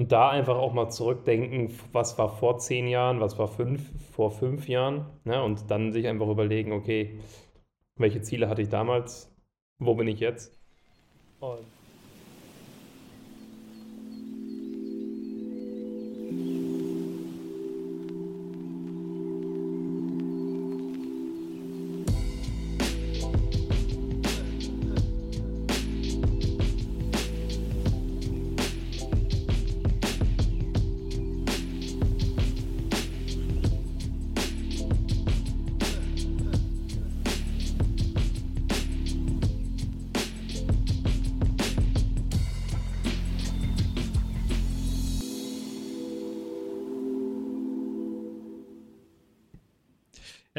Und 0.00 0.12
da 0.12 0.30
einfach 0.30 0.56
auch 0.56 0.72
mal 0.72 0.88
zurückdenken, 0.88 1.78
was 1.92 2.16
war 2.16 2.30
vor 2.30 2.56
zehn 2.56 2.86
Jahren, 2.86 3.20
was 3.20 3.38
war 3.38 3.48
fünf, 3.48 3.82
vor 4.14 4.30
fünf 4.30 4.66
Jahren. 4.66 5.04
Ne? 5.24 5.42
Und 5.42 5.70
dann 5.70 5.92
sich 5.92 6.08
einfach 6.08 6.26
überlegen, 6.26 6.72
okay, 6.72 7.20
welche 7.96 8.22
Ziele 8.22 8.48
hatte 8.48 8.62
ich 8.62 8.70
damals, 8.70 9.30
wo 9.78 9.94
bin 9.94 10.08
ich 10.08 10.18
jetzt? 10.18 10.58
Und 11.40 11.66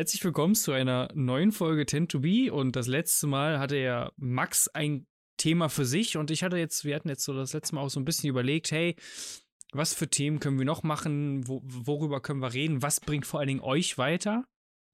Herzlich 0.02 0.24
willkommen 0.24 0.56
zu 0.56 0.72
einer 0.72 1.10
neuen 1.14 1.52
Folge 1.52 1.86
Tend 1.86 2.10
to 2.10 2.22
Be. 2.22 2.52
Und 2.52 2.76
das 2.76 2.88
letzte 2.88 3.28
Mal 3.28 3.60
hatte 3.60 3.78
ja 3.78 4.12
Max 4.18 4.68
ein 4.68 5.06
Thema 5.38 5.70
für 5.70 5.86
sich. 5.86 6.18
Und 6.18 6.32
ich 6.32 6.42
hatte 6.42 6.58
jetzt, 6.58 6.86
wir 6.86 6.96
hatten 6.96 7.08
jetzt 7.08 7.24
so 7.24 7.36
das 7.36 7.54
letzte 7.54 7.76
Mal 7.76 7.82
auch 7.82 7.90
so 7.92 8.00
ein 8.00 8.06
bisschen 8.06 8.28
überlegt, 8.28 8.72
hey, 8.72 8.96
was 9.74 9.94
für 9.94 10.10
Themen 10.10 10.40
können 10.40 10.58
wir 10.58 10.66
noch 10.66 10.82
machen? 10.82 11.48
Wo, 11.48 11.62
worüber 11.64 12.20
können 12.20 12.40
wir 12.40 12.52
reden? 12.52 12.82
Was 12.82 13.00
bringt 13.00 13.28
vor 13.28 13.42
allen 13.42 13.50
Dingen 13.50 13.60
euch 13.60 14.00
weiter? 14.00 14.44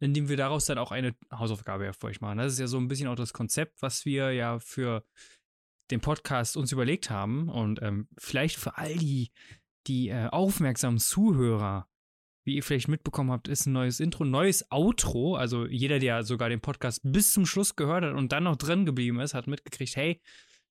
Indem 0.02 0.28
wir 0.28 0.36
daraus 0.36 0.66
dann 0.66 0.78
auch 0.78 0.92
eine 0.92 1.16
Hausaufgabe 1.31 1.86
ja 1.86 1.94
für 1.94 2.08
euch 2.08 2.20
machen. 2.20 2.40
Das 2.40 2.52
ist 2.52 2.59
ja 2.59 2.68
so 2.68 2.78
ein 2.78 2.90
bisschen 2.90 3.08
auch 3.08 3.16
das 3.16 3.31
Konzept, 3.31 3.81
was 3.81 4.03
wir 4.03 4.34
ja 4.34 4.59
für 4.59 5.06
den 5.90 6.02
Podcast 6.02 6.58
uns 6.58 6.74
überlegt 6.74 7.09
haben. 7.09 7.48
Und 7.48 7.81
ähm, 7.81 8.09
vielleicht 8.18 8.58
für 8.58 8.76
all 8.76 8.94
die, 8.98 9.31
die 9.88 10.09
äh, 10.09 10.28
aufmerksamen 10.28 11.00
Zuhörer 11.00 11.88
wie 12.48 12.56
ihr 12.56 12.64
vielleicht 12.64 12.88
mitbekommen 12.88 13.31
habt, 13.31 13.50
ist 13.50 13.66
ein 13.66 13.73
neues 13.73 14.00
Intro, 14.00 14.23
neues 14.23 14.72
Outro. 14.72 15.36
Also 15.36 15.67
jeder, 15.67 16.00
der 16.00 16.23
sogar 16.23 16.48
den 16.48 16.62
Podcast 16.62 17.02
bis 17.03 17.34
zum 17.34 17.45
Schluss 17.45 17.76
gehört 17.76 18.06
hat 18.06 18.14
und 18.14 18.31
dann 18.31 18.45
noch 18.45 18.56
drin 18.56 18.86
geblieben 18.86 19.20
ist, 19.20 19.34
hat 19.34 19.48
mitgekriegt, 19.48 19.98
hey, 19.98 20.22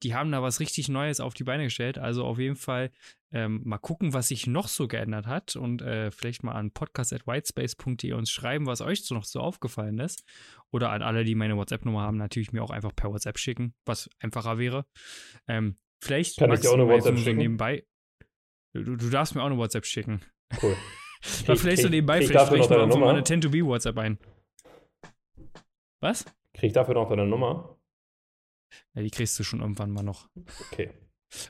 die 0.02 0.14
haben 0.14 0.32
da 0.32 0.42
was 0.42 0.60
richtig 0.60 0.88
Neues 0.88 1.20
auf 1.20 1.34
die 1.34 1.44
Beine 1.44 1.64
gestellt. 1.64 1.98
Also 1.98 2.24
auf 2.24 2.38
jeden 2.38 2.56
Fall 2.56 2.90
ähm, 3.32 3.60
mal 3.64 3.76
gucken, 3.76 4.14
was 4.14 4.28
sich 4.28 4.46
noch 4.46 4.66
so 4.66 4.88
geändert 4.88 5.26
hat 5.26 5.56
und 5.56 5.82
äh, 5.82 6.10
vielleicht 6.10 6.42
mal 6.42 6.52
an 6.52 6.70
podcast.whitespace.de 6.70 8.12
uns 8.14 8.30
schreiben, 8.30 8.64
was 8.64 8.80
euch 8.80 9.04
so 9.04 9.14
noch 9.14 9.24
so 9.24 9.40
aufgefallen 9.40 9.98
ist. 9.98 10.24
Oder 10.70 10.90
an 10.90 11.02
alle, 11.02 11.22
die 11.24 11.34
meine 11.34 11.56
WhatsApp-Nummer 11.58 12.00
haben, 12.00 12.16
natürlich 12.16 12.52
mir 12.52 12.62
auch 12.62 12.70
einfach 12.70 12.96
per 12.96 13.10
WhatsApp 13.10 13.38
schicken, 13.38 13.74
was 13.84 14.08
einfacher 14.20 14.56
wäre. 14.56 14.86
Ähm, 15.46 15.76
vielleicht 16.02 16.38
kann 16.38 16.50
ich 16.50 16.60
dir 16.60 16.70
auch 16.70 16.74
eine 16.74 16.88
WhatsApp 16.88 17.18
schicken. 17.18 17.36
Nebenbei. 17.36 17.84
Du, 18.72 18.96
du 18.96 19.10
darfst 19.10 19.34
mir 19.34 19.42
auch 19.42 19.46
eine 19.46 19.58
WhatsApp 19.58 19.84
schicken. 19.84 20.22
Cool. 20.62 20.74
War 21.46 21.56
vielleicht 21.56 21.82
so 21.82 21.88
nebenbei, 21.88 22.24
vielleicht 22.24 22.46
sprechen 22.46 22.70
wir 22.70 22.76
irgendwann 22.78 23.00
mal 23.00 23.10
eine 23.10 23.22
10-to-be 23.22 23.64
WhatsApp 23.64 23.98
ein. 23.98 24.18
Was? 26.00 26.24
Krieg 26.54 26.68
ich 26.68 26.72
dafür 26.72 26.94
noch 26.94 27.08
deine 27.08 27.26
Nummer? 27.26 27.78
Ja, 28.94 29.02
die 29.02 29.10
kriegst 29.10 29.38
du 29.38 29.44
schon 29.44 29.60
irgendwann 29.60 29.90
mal 29.90 30.02
noch. 30.02 30.28
Okay. 30.70 30.90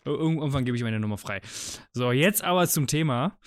Irgendwann 0.05 0.65
gebe 0.65 0.77
ich 0.77 0.83
meine 0.83 1.01
Nummer 1.01 1.19
frei. 1.19 1.41
So, 1.93 2.13
jetzt 2.13 2.43
aber 2.43 2.67
zum 2.67 2.87
Thema. 2.87 3.39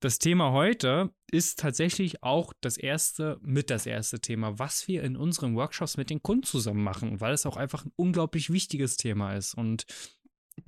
Das 0.00 0.18
Thema 0.18 0.50
heute 0.50 1.14
ist 1.30 1.60
tatsächlich 1.60 2.24
auch 2.24 2.52
das 2.60 2.76
erste, 2.76 3.38
mit 3.40 3.70
das 3.70 3.86
erste 3.86 4.20
Thema, 4.20 4.58
was 4.58 4.88
wir 4.88 5.04
in 5.04 5.16
unseren 5.16 5.54
Workshops 5.54 5.96
mit 5.96 6.10
den 6.10 6.22
Kunden 6.22 6.42
zusammen 6.42 6.82
machen, 6.82 7.20
weil 7.20 7.32
es 7.32 7.46
auch 7.46 7.56
einfach 7.56 7.84
ein 7.84 7.92
unglaublich 7.94 8.50
wichtiges 8.50 8.96
Thema 8.96 9.34
ist. 9.34 9.54
Und 9.54 9.86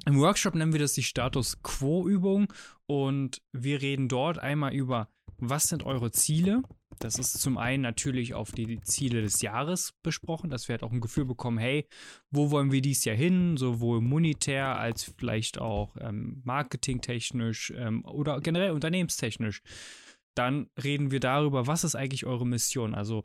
im 0.06 0.19
Workshop 0.21 0.55
nennen 0.55 0.72
wir 0.72 0.81
das 0.81 0.95
die 0.95 1.03
Status 1.03 1.62
Quo-Übung 1.62 2.53
und 2.87 3.43
wir 3.53 3.83
reden 3.83 4.09
dort 4.09 4.39
einmal 4.39 4.75
über, 4.75 5.09
was 5.39 5.69
sind 5.69 5.84
eure 5.84 6.11
Ziele? 6.11 6.62
Das 7.00 7.19
ist 7.19 7.41
zum 7.41 7.59
einen 7.59 7.83
natürlich 7.83 8.34
auf 8.34 8.53
die 8.53 8.81
Ziele 8.83 9.21
des 9.21 9.43
Jahres 9.43 9.95
besprochen, 10.03 10.50
dass 10.50 10.69
wir 10.69 10.75
halt 10.75 10.84
auch 10.84 10.93
ein 10.93 11.00
Gefühl 11.00 11.25
bekommen, 11.25 11.59
hey, 11.59 11.89
wo 12.31 12.50
wollen 12.50 12.71
wir 12.71 12.83
dies 12.83 13.05
Jahr 13.05 13.17
hin, 13.17 13.56
sowohl 13.56 14.00
monetär 14.00 14.78
als 14.78 15.12
vielleicht 15.19 15.59
auch 15.59 15.97
ähm, 16.01 16.41
marketingtechnisch 16.45 17.72
ähm, 17.77 18.05
oder 18.05 18.41
generell 18.41 18.71
unternehmenstechnisch. 18.71 19.62
Dann 20.37 20.69
reden 20.83 21.11
wir 21.11 21.21
darüber, 21.21 21.66
was 21.66 21.84
ist 21.84 21.95
eigentlich 21.95 22.27
eure 22.27 22.47
Mission? 22.47 22.95
Also 22.95 23.22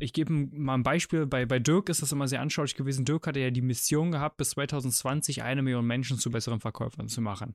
ich 0.00 0.12
gebe 0.12 0.32
mal 0.32 0.74
ein 0.74 0.82
Beispiel. 0.82 1.26
Bei, 1.26 1.46
bei 1.46 1.58
Dirk 1.58 1.88
ist 1.88 2.02
das 2.02 2.12
immer 2.12 2.26
sehr 2.26 2.40
anschaulich 2.40 2.74
gewesen. 2.74 3.04
Dirk 3.04 3.26
hatte 3.26 3.40
ja 3.40 3.50
die 3.50 3.62
Mission 3.62 4.10
gehabt, 4.10 4.38
bis 4.38 4.50
2020 4.50 5.42
eine 5.42 5.62
Million 5.62 5.86
Menschen 5.86 6.18
zu 6.18 6.30
besseren 6.30 6.60
Verkäufern 6.60 7.08
zu 7.08 7.20
machen. 7.20 7.54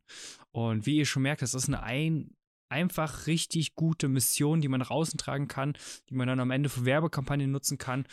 Und 0.51 0.85
wie 0.85 0.97
ihr 0.97 1.05
schon 1.05 1.23
merkt, 1.23 1.41
das 1.41 1.53
ist 1.53 1.67
eine 1.67 1.83
ein, 1.83 2.35
einfach 2.69 3.27
richtig 3.27 3.75
gute 3.75 4.07
Mission, 4.07 4.61
die 4.61 4.67
man 4.67 4.79
nach 4.79 4.91
außen 4.91 5.17
tragen 5.17 5.47
kann, 5.47 5.73
die 6.09 6.15
man 6.15 6.27
dann 6.27 6.39
am 6.39 6.51
Ende 6.51 6.69
für 6.69 6.85
Werbekampagnen 6.85 7.51
nutzen 7.51 7.77
kann. 7.77 8.05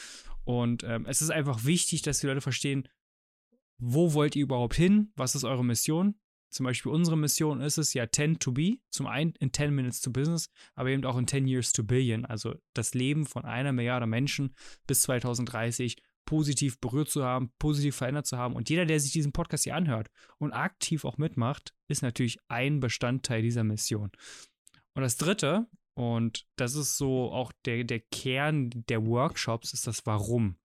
Und 0.44 0.82
ähm, 0.84 1.06
es 1.06 1.22
ist 1.22 1.30
einfach 1.30 1.64
wichtig, 1.64 2.02
dass 2.02 2.20
die 2.20 2.26
Leute 2.26 2.40
verstehen, 2.40 2.88
wo 3.78 4.14
wollt 4.14 4.36
ihr 4.36 4.44
überhaupt 4.44 4.74
hin? 4.74 5.12
Was 5.16 5.34
ist 5.34 5.44
eure 5.44 5.64
Mission? 5.64 6.14
Zum 6.52 6.64
Beispiel 6.64 6.92
unsere 6.92 7.16
Mission 7.16 7.62
ist 7.62 7.78
es 7.78 7.94
ja 7.94 8.10
10 8.10 8.38
to 8.38 8.52
be, 8.52 8.76
zum 8.90 9.06
einen 9.06 9.32
in 9.40 9.52
10 9.52 9.74
Minutes 9.74 10.02
to 10.02 10.10
Business, 10.10 10.50
aber 10.74 10.90
eben 10.90 11.04
auch 11.06 11.16
in 11.16 11.26
10 11.26 11.48
Years 11.48 11.72
to 11.72 11.82
Billion, 11.82 12.26
also 12.26 12.54
das 12.74 12.92
Leben 12.92 13.24
von 13.24 13.46
einer 13.46 13.72
Milliarde 13.72 14.06
Menschen 14.06 14.54
bis 14.86 15.02
2030 15.02 15.96
positiv 16.26 16.78
berührt 16.78 17.08
zu 17.08 17.24
haben, 17.24 17.52
positiv 17.58 17.96
verändert 17.96 18.26
zu 18.26 18.36
haben. 18.36 18.54
Und 18.54 18.68
jeder, 18.68 18.84
der 18.84 19.00
sich 19.00 19.12
diesen 19.12 19.32
Podcast 19.32 19.64
hier 19.64 19.74
anhört 19.74 20.10
und 20.36 20.52
aktiv 20.52 21.06
auch 21.06 21.16
mitmacht, 21.16 21.74
ist 21.88 22.02
natürlich 22.02 22.38
ein 22.48 22.80
Bestandteil 22.80 23.40
dieser 23.40 23.64
Mission. 23.64 24.10
Und 24.94 25.02
das 25.02 25.16
Dritte, 25.16 25.66
und 25.94 26.46
das 26.56 26.74
ist 26.74 26.98
so 26.98 27.32
auch 27.32 27.50
der, 27.64 27.84
der 27.84 28.00
Kern 28.00 28.70
der 28.88 29.06
Workshops, 29.06 29.72
ist 29.72 29.86
das 29.86 30.04
Warum. 30.04 30.58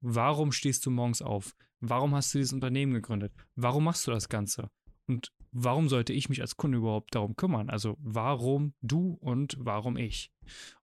Warum 0.00 0.50
stehst 0.50 0.84
du 0.84 0.90
morgens 0.90 1.22
auf? 1.22 1.54
Warum 1.78 2.14
hast 2.16 2.34
du 2.34 2.38
dieses 2.38 2.52
Unternehmen 2.52 2.92
gegründet? 2.92 3.32
Warum 3.54 3.84
machst 3.84 4.04
du 4.06 4.10
das 4.10 4.28
Ganze? 4.28 4.68
Und 5.08 5.32
warum 5.52 5.88
sollte 5.88 6.12
ich 6.12 6.28
mich 6.28 6.40
als 6.40 6.56
Kunde 6.56 6.78
überhaupt 6.78 7.14
darum 7.14 7.36
kümmern? 7.36 7.70
Also 7.70 7.96
warum 8.00 8.74
du 8.82 9.18
und 9.20 9.56
warum 9.58 9.96
ich? 9.96 10.30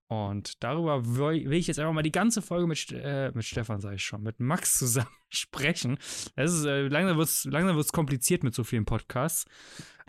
Und 0.08 0.62
darüber 0.62 1.04
will 1.16 1.52
ich 1.52 1.66
jetzt 1.66 1.78
einfach 1.78 1.92
mal 1.92 2.02
die 2.02 2.12
ganze 2.12 2.40
Folge 2.40 2.66
mit, 2.66 2.92
äh, 2.92 3.32
mit 3.34 3.44
Stefan, 3.44 3.80
sage 3.80 3.96
ich 3.96 4.04
schon, 4.04 4.22
mit 4.22 4.38
Max 4.38 4.72
zusammen 4.78 5.08
sprechen. 5.28 5.98
Es 6.36 6.52
ist, 6.52 6.64
äh, 6.64 6.86
langsam 6.88 7.16
wird 7.16 7.28
es 7.28 7.44
langsam 7.44 7.76
wird's 7.76 7.92
kompliziert 7.92 8.44
mit 8.44 8.54
so 8.54 8.62
vielen 8.62 8.84
Podcasts. 8.84 9.46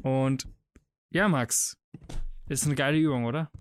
Und 0.04 0.48
ja, 1.12 1.28
Max, 1.28 1.80
ist 2.50 2.66
eine 2.66 2.76
geile 2.76 2.98
Übung, 2.98 3.26
oder? 3.26 3.52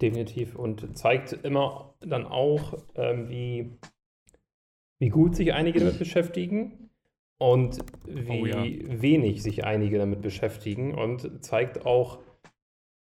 Definitiv. 0.00 0.54
Und 0.54 0.96
zeigt 0.96 1.32
immer 1.32 1.94
dann 2.00 2.26
auch, 2.26 2.78
ähm, 2.94 3.28
wie, 3.28 3.78
wie 5.00 5.08
gut 5.08 5.34
sich 5.34 5.52
einige 5.52 5.80
damit 5.80 5.98
beschäftigen 5.98 6.85
und 7.38 7.78
wie 8.06 8.42
oh, 8.42 8.46
ja. 8.46 8.64
wenig 9.02 9.42
sich 9.42 9.64
einige 9.64 9.98
damit 9.98 10.22
beschäftigen 10.22 10.94
und 10.94 11.44
zeigt 11.44 11.84
auch 11.84 12.18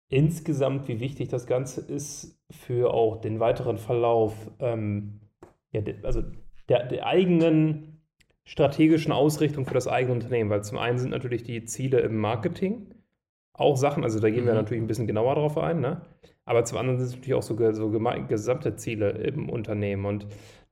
insgesamt, 0.10 0.88
wie 0.88 1.00
wichtig 1.00 1.30
das 1.30 1.48
Ganze 1.48 1.82
ist 1.82 2.40
für 2.50 2.94
auch 2.94 3.22
den 3.22 3.40
weiteren 3.40 3.78
Verlauf, 3.78 4.34
ähm, 4.60 5.22
ja, 5.72 5.82
also 6.04 6.24
der, 6.70 6.88
der 6.88 7.06
eigenen 7.06 8.02
strategischen 8.46 9.12
Ausrichtung 9.12 9.66
für 9.66 9.74
das 9.74 9.88
eigene 9.88 10.14
Unternehmen, 10.14 10.50
weil 10.50 10.64
zum 10.64 10.78
einen 10.78 10.98
sind 10.98 11.10
natürlich 11.10 11.44
die 11.44 11.66
Ziele 11.66 12.00
im 12.00 12.18
Marketing 12.18 12.94
auch 13.54 13.78
Sachen, 13.78 14.04
also 14.04 14.20
da 14.20 14.30
gehen 14.30 14.44
mhm. 14.44 14.48
wir 14.48 14.54
natürlich 14.54 14.84
ein 14.84 14.88
bisschen 14.88 15.08
genauer 15.08 15.36
drauf 15.36 15.58
ein, 15.58 15.80
ne? 15.80 16.02
aber 16.46 16.64
zum 16.66 16.78
anderen 16.78 17.00
sind 17.00 17.08
es 17.08 17.16
natürlich 17.16 17.34
auch 17.34 17.42
so, 17.42 17.72
so 17.74 17.90
gesamte 18.28 18.76
Ziele 18.76 19.12
im 19.12 19.50
Unternehmen 19.50 20.06
und 20.06 20.28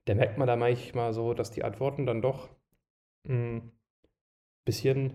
da 0.06 0.16
merkt 0.16 0.38
man 0.38 0.48
da 0.48 0.56
manchmal 0.56 1.13
so, 1.13 1.33
dass 1.33 1.50
die 1.50 1.63
Antworten 1.63 2.06
dann 2.06 2.22
doch 2.22 2.50
ein 3.28 3.62
hm, 3.62 3.72
bisschen, 4.66 5.14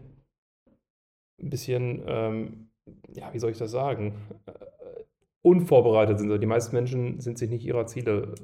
bisschen, 1.39 2.03
ähm, 2.07 2.71
ja, 3.13 3.33
wie 3.33 3.39
soll 3.39 3.51
ich 3.51 3.59
das 3.59 3.71
sagen, 3.71 4.15
äh, 4.47 4.53
unvorbereitet 5.43 6.19
sind. 6.19 6.41
Die 6.41 6.47
meisten 6.47 6.75
Menschen 6.75 7.21
sind 7.21 7.39
sich 7.39 7.51
nicht 7.51 7.65
ihrer 7.65 7.87
Ziele 7.87 8.35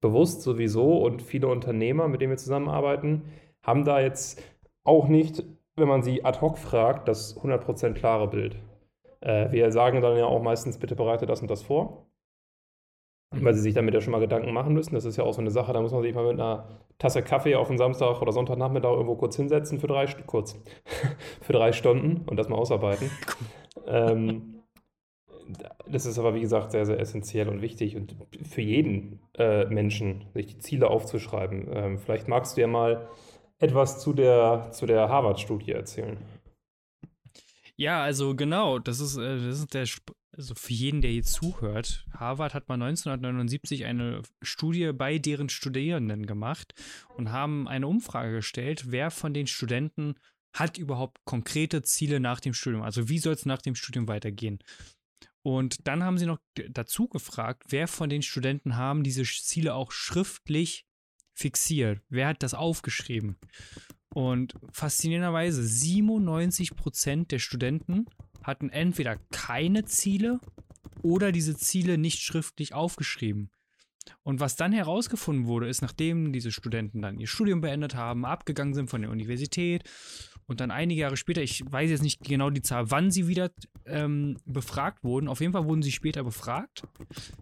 bewusst 0.00 0.42
sowieso 0.42 0.98
und 0.98 1.22
viele 1.22 1.48
Unternehmer, 1.48 2.08
mit 2.08 2.20
denen 2.20 2.30
wir 2.30 2.36
zusammenarbeiten, 2.36 3.24
haben 3.62 3.84
da 3.84 4.00
jetzt 4.00 4.42
auch 4.84 5.08
nicht, 5.08 5.44
wenn 5.74 5.88
man 5.88 6.02
sie 6.02 6.24
ad 6.24 6.40
hoc 6.40 6.58
fragt, 6.58 7.08
das 7.08 7.36
100% 7.36 7.94
klare 7.94 8.28
Bild. 8.28 8.56
Äh, 9.20 9.50
wir 9.50 9.72
sagen 9.72 10.00
dann 10.00 10.16
ja 10.16 10.26
auch 10.26 10.42
meistens, 10.42 10.78
bitte 10.78 10.94
bereite 10.96 11.26
das 11.26 11.42
und 11.42 11.50
das 11.50 11.62
vor. 11.62 12.06
Weil 13.30 13.54
sie 13.54 13.60
sich 13.60 13.74
damit 13.74 13.94
ja 13.94 14.00
schon 14.00 14.12
mal 14.12 14.20
Gedanken 14.20 14.52
machen 14.52 14.72
müssen. 14.72 14.94
Das 14.94 15.04
ist 15.04 15.16
ja 15.16 15.24
auch 15.24 15.34
so 15.34 15.40
eine 15.40 15.50
Sache, 15.50 15.72
da 15.72 15.80
muss 15.80 15.92
man 15.92 16.02
sich 16.02 16.14
mal 16.14 16.24
mit 16.24 16.40
einer 16.40 16.68
Tasse 16.98 17.22
Kaffee 17.22 17.56
auf 17.56 17.68
den 17.68 17.78
Samstag 17.78 18.22
oder 18.22 18.32
Sonntagnachmittag 18.32 18.90
irgendwo 18.90 19.16
kurz 19.16 19.36
hinsetzen 19.36 19.80
für 19.80 19.86
drei, 19.86 20.06
kurz, 20.26 20.58
für 21.42 21.52
drei 21.52 21.72
Stunden 21.72 22.28
und 22.28 22.36
das 22.36 22.48
mal 22.48 22.56
ausarbeiten. 22.56 23.10
ähm, 23.86 24.62
das 25.88 26.06
ist 26.06 26.18
aber, 26.18 26.34
wie 26.34 26.40
gesagt, 26.40 26.72
sehr, 26.72 26.86
sehr 26.86 26.98
essentiell 26.98 27.48
und 27.48 27.62
wichtig 27.62 27.96
und 27.96 28.16
für 28.42 28.62
jeden 28.62 29.20
äh, 29.38 29.66
Menschen, 29.66 30.26
sich 30.34 30.46
die 30.46 30.58
Ziele 30.58 30.90
aufzuschreiben. 30.90 31.68
Ähm, 31.72 31.98
vielleicht 31.98 32.26
magst 32.26 32.56
du 32.56 32.62
ja 32.62 32.66
mal 32.66 33.08
etwas 33.58 34.00
zu 34.00 34.12
der, 34.12 34.68
zu 34.72 34.86
der 34.86 35.08
Harvard-Studie 35.08 35.72
erzählen. 35.72 36.18
Ja, 37.76 38.02
also 38.02 38.34
genau, 38.34 38.78
das 38.78 39.00
ist, 39.00 39.18
äh, 39.18 39.36
das 39.36 39.60
ist 39.60 39.74
der, 39.74 39.84
also 40.36 40.54
für 40.54 40.72
jeden, 40.72 41.00
der 41.00 41.10
hier 41.10 41.24
zuhört, 41.24 42.06
Harvard 42.12 42.54
hat 42.54 42.68
mal 42.68 42.74
1979 42.74 43.84
eine 43.84 44.22
Studie 44.42 44.92
bei 44.92 45.18
deren 45.18 45.48
Studierenden 45.48 46.26
gemacht 46.26 46.74
und 47.16 47.32
haben 47.32 47.68
eine 47.68 47.86
Umfrage 47.86 48.32
gestellt, 48.32 48.90
wer 48.90 49.10
von 49.10 49.34
den 49.34 49.46
Studenten 49.46 50.14
hat 50.52 50.78
überhaupt 50.78 51.24
konkrete 51.24 51.82
Ziele 51.82 52.20
nach 52.20 52.40
dem 52.40 52.54
Studium, 52.54 52.82
also 52.82 53.08
wie 53.08 53.18
soll 53.18 53.34
es 53.34 53.46
nach 53.46 53.62
dem 53.62 53.74
Studium 53.74 54.08
weitergehen. 54.08 54.58
Und 55.42 55.86
dann 55.86 56.02
haben 56.02 56.18
sie 56.18 56.26
noch 56.26 56.38
dazu 56.70 57.08
gefragt, 57.08 57.64
wer 57.68 57.86
von 57.86 58.08
den 58.08 58.22
Studenten 58.22 58.76
haben 58.76 59.04
diese 59.04 59.22
Ziele 59.22 59.74
auch 59.74 59.92
schriftlich 59.92 60.86
fixiert, 61.34 62.00
wer 62.08 62.28
hat 62.28 62.42
das 62.42 62.54
aufgeschrieben. 62.54 63.36
Und 64.12 64.54
faszinierenderweise 64.72 65.62
97 65.62 66.74
Prozent 66.74 67.30
der 67.32 67.38
Studenten 67.38 68.06
hatten 68.46 68.70
entweder 68.70 69.16
keine 69.32 69.84
Ziele 69.84 70.40
oder 71.02 71.32
diese 71.32 71.56
Ziele 71.56 71.98
nicht 71.98 72.20
schriftlich 72.20 72.74
aufgeschrieben. 72.74 73.50
Und 74.22 74.40
was 74.40 74.56
dann 74.56 74.72
herausgefunden 74.72 75.46
wurde, 75.46 75.68
ist, 75.68 75.82
nachdem 75.82 76.32
diese 76.32 76.52
Studenten 76.52 77.02
dann 77.02 77.18
ihr 77.18 77.26
Studium 77.26 77.60
beendet 77.60 77.96
haben, 77.96 78.24
abgegangen 78.24 78.74
sind 78.74 78.88
von 78.88 79.02
der 79.02 79.10
Universität 79.10 79.82
und 80.46 80.60
dann 80.60 80.70
einige 80.70 81.00
Jahre 81.00 81.16
später, 81.16 81.42
ich 81.42 81.64
weiß 81.64 81.90
jetzt 81.90 82.02
nicht 82.02 82.22
genau 82.22 82.50
die 82.50 82.62
Zahl, 82.62 82.90
wann 82.90 83.10
sie 83.10 83.26
wieder 83.26 83.50
ähm, 83.84 84.38
befragt 84.44 85.02
wurden, 85.02 85.28
auf 85.28 85.40
jeden 85.40 85.52
Fall 85.52 85.64
wurden 85.64 85.82
sie 85.82 85.92
später 85.92 86.22
befragt, 86.22 86.84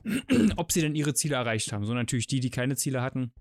ob 0.56 0.72
sie 0.72 0.80
denn 0.80 0.94
ihre 0.94 1.14
Ziele 1.14 1.36
erreicht 1.36 1.72
haben. 1.72 1.84
So 1.84 1.92
natürlich 1.92 2.26
die, 2.26 2.40
die 2.40 2.50
keine 2.50 2.76
Ziele 2.76 3.02
hatten, 3.02 3.32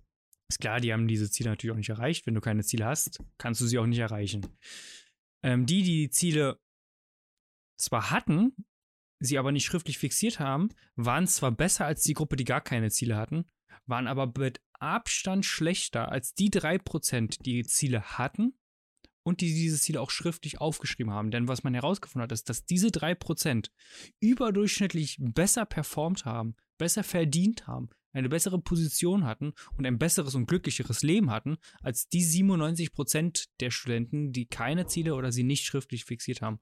ist 0.49 0.59
klar, 0.59 0.81
die 0.81 0.91
haben 0.91 1.07
diese 1.07 1.31
Ziele 1.31 1.49
natürlich 1.49 1.73
auch 1.73 1.77
nicht 1.77 1.89
erreicht. 1.89 2.27
Wenn 2.27 2.35
du 2.35 2.41
keine 2.41 2.63
Ziele 2.63 2.85
hast, 2.85 3.19
kannst 3.37 3.61
du 3.61 3.65
sie 3.65 3.79
auch 3.79 3.85
nicht 3.85 3.99
erreichen. 3.99 4.45
Ähm, 5.43 5.65
die, 5.65 5.83
die 5.83 6.03
die 6.03 6.09
Ziele 6.09 6.59
zwar 7.83 8.11
hatten, 8.11 8.55
sie 9.19 9.37
aber 9.37 9.51
nicht 9.51 9.65
schriftlich 9.65 9.97
fixiert 9.97 10.39
haben, 10.39 10.69
waren 10.95 11.27
zwar 11.27 11.51
besser 11.51 11.85
als 11.85 12.03
die 12.03 12.13
Gruppe, 12.13 12.35
die 12.35 12.43
gar 12.43 12.61
keine 12.61 12.91
Ziele 12.91 13.15
hatten, 13.15 13.45
waren 13.85 14.07
aber 14.07 14.31
mit 14.37 14.61
Abstand 14.73 15.45
schlechter 15.45 16.11
als 16.11 16.33
die 16.33 16.49
3%, 16.49 17.41
die 17.43 17.63
Ziele 17.63 18.01
hatten 18.17 18.53
und 19.23 19.41
die 19.41 19.53
diese 19.53 19.79
Ziele 19.79 20.01
auch 20.01 20.09
schriftlich 20.09 20.59
aufgeschrieben 20.59 21.13
haben. 21.13 21.31
Denn 21.31 21.47
was 21.47 21.63
man 21.63 21.73
herausgefunden 21.73 22.23
hat, 22.23 22.31
ist, 22.31 22.49
dass 22.49 22.65
diese 22.65 22.87
3% 22.87 23.69
überdurchschnittlich 24.19 25.17
besser 25.19 25.65
performt 25.65 26.25
haben, 26.25 26.55
besser 26.77 27.03
verdient 27.03 27.67
haben, 27.67 27.89
eine 28.11 28.29
bessere 28.29 28.61
Position 28.61 29.25
hatten 29.25 29.53
und 29.77 29.85
ein 29.85 29.97
besseres 29.97 30.35
und 30.35 30.45
glücklicheres 30.45 31.01
Leben 31.01 31.31
hatten, 31.31 31.57
als 31.81 32.07
die 32.09 32.23
97% 32.23 33.47
der 33.59 33.71
Studenten, 33.71 34.33
die 34.33 34.45
keine 34.45 34.85
Ziele 34.85 35.15
oder 35.15 35.31
sie 35.31 35.43
nicht 35.43 35.65
schriftlich 35.65 36.05
fixiert 36.05 36.41
haben. 36.41 36.59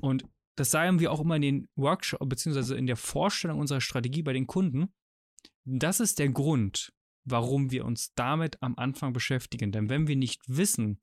Und 0.00 0.24
das 0.60 0.70
sagen 0.70 1.00
wir 1.00 1.10
auch 1.10 1.20
immer 1.20 1.36
in 1.36 1.42
den 1.42 1.68
Workshops, 1.74 2.28
beziehungsweise 2.28 2.76
in 2.76 2.86
der 2.86 2.96
Vorstellung 2.96 3.58
unserer 3.58 3.80
Strategie 3.80 4.22
bei 4.22 4.34
den 4.34 4.46
Kunden. 4.46 4.92
Das 5.64 6.00
ist 6.00 6.18
der 6.18 6.28
Grund, 6.28 6.92
warum 7.24 7.70
wir 7.70 7.86
uns 7.86 8.12
damit 8.14 8.62
am 8.62 8.76
Anfang 8.76 9.14
beschäftigen. 9.14 9.72
Denn 9.72 9.88
wenn 9.88 10.06
wir 10.06 10.16
nicht 10.16 10.42
wissen, 10.46 11.00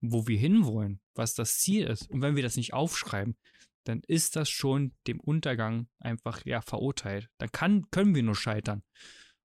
wo 0.00 0.26
wir 0.26 0.36
hinwollen, 0.36 1.00
was 1.14 1.34
das 1.34 1.58
Ziel 1.58 1.86
ist, 1.86 2.10
und 2.10 2.20
wenn 2.20 2.34
wir 2.34 2.42
das 2.42 2.56
nicht 2.56 2.74
aufschreiben, 2.74 3.36
dann 3.84 4.02
ist 4.08 4.34
das 4.34 4.50
schon 4.50 4.92
dem 5.06 5.20
Untergang 5.20 5.86
einfach 6.00 6.44
ja 6.44 6.60
verurteilt. 6.60 7.30
Dann 7.38 7.52
kann, 7.52 7.88
können 7.92 8.16
wir 8.16 8.24
nur 8.24 8.34
scheitern. 8.34 8.82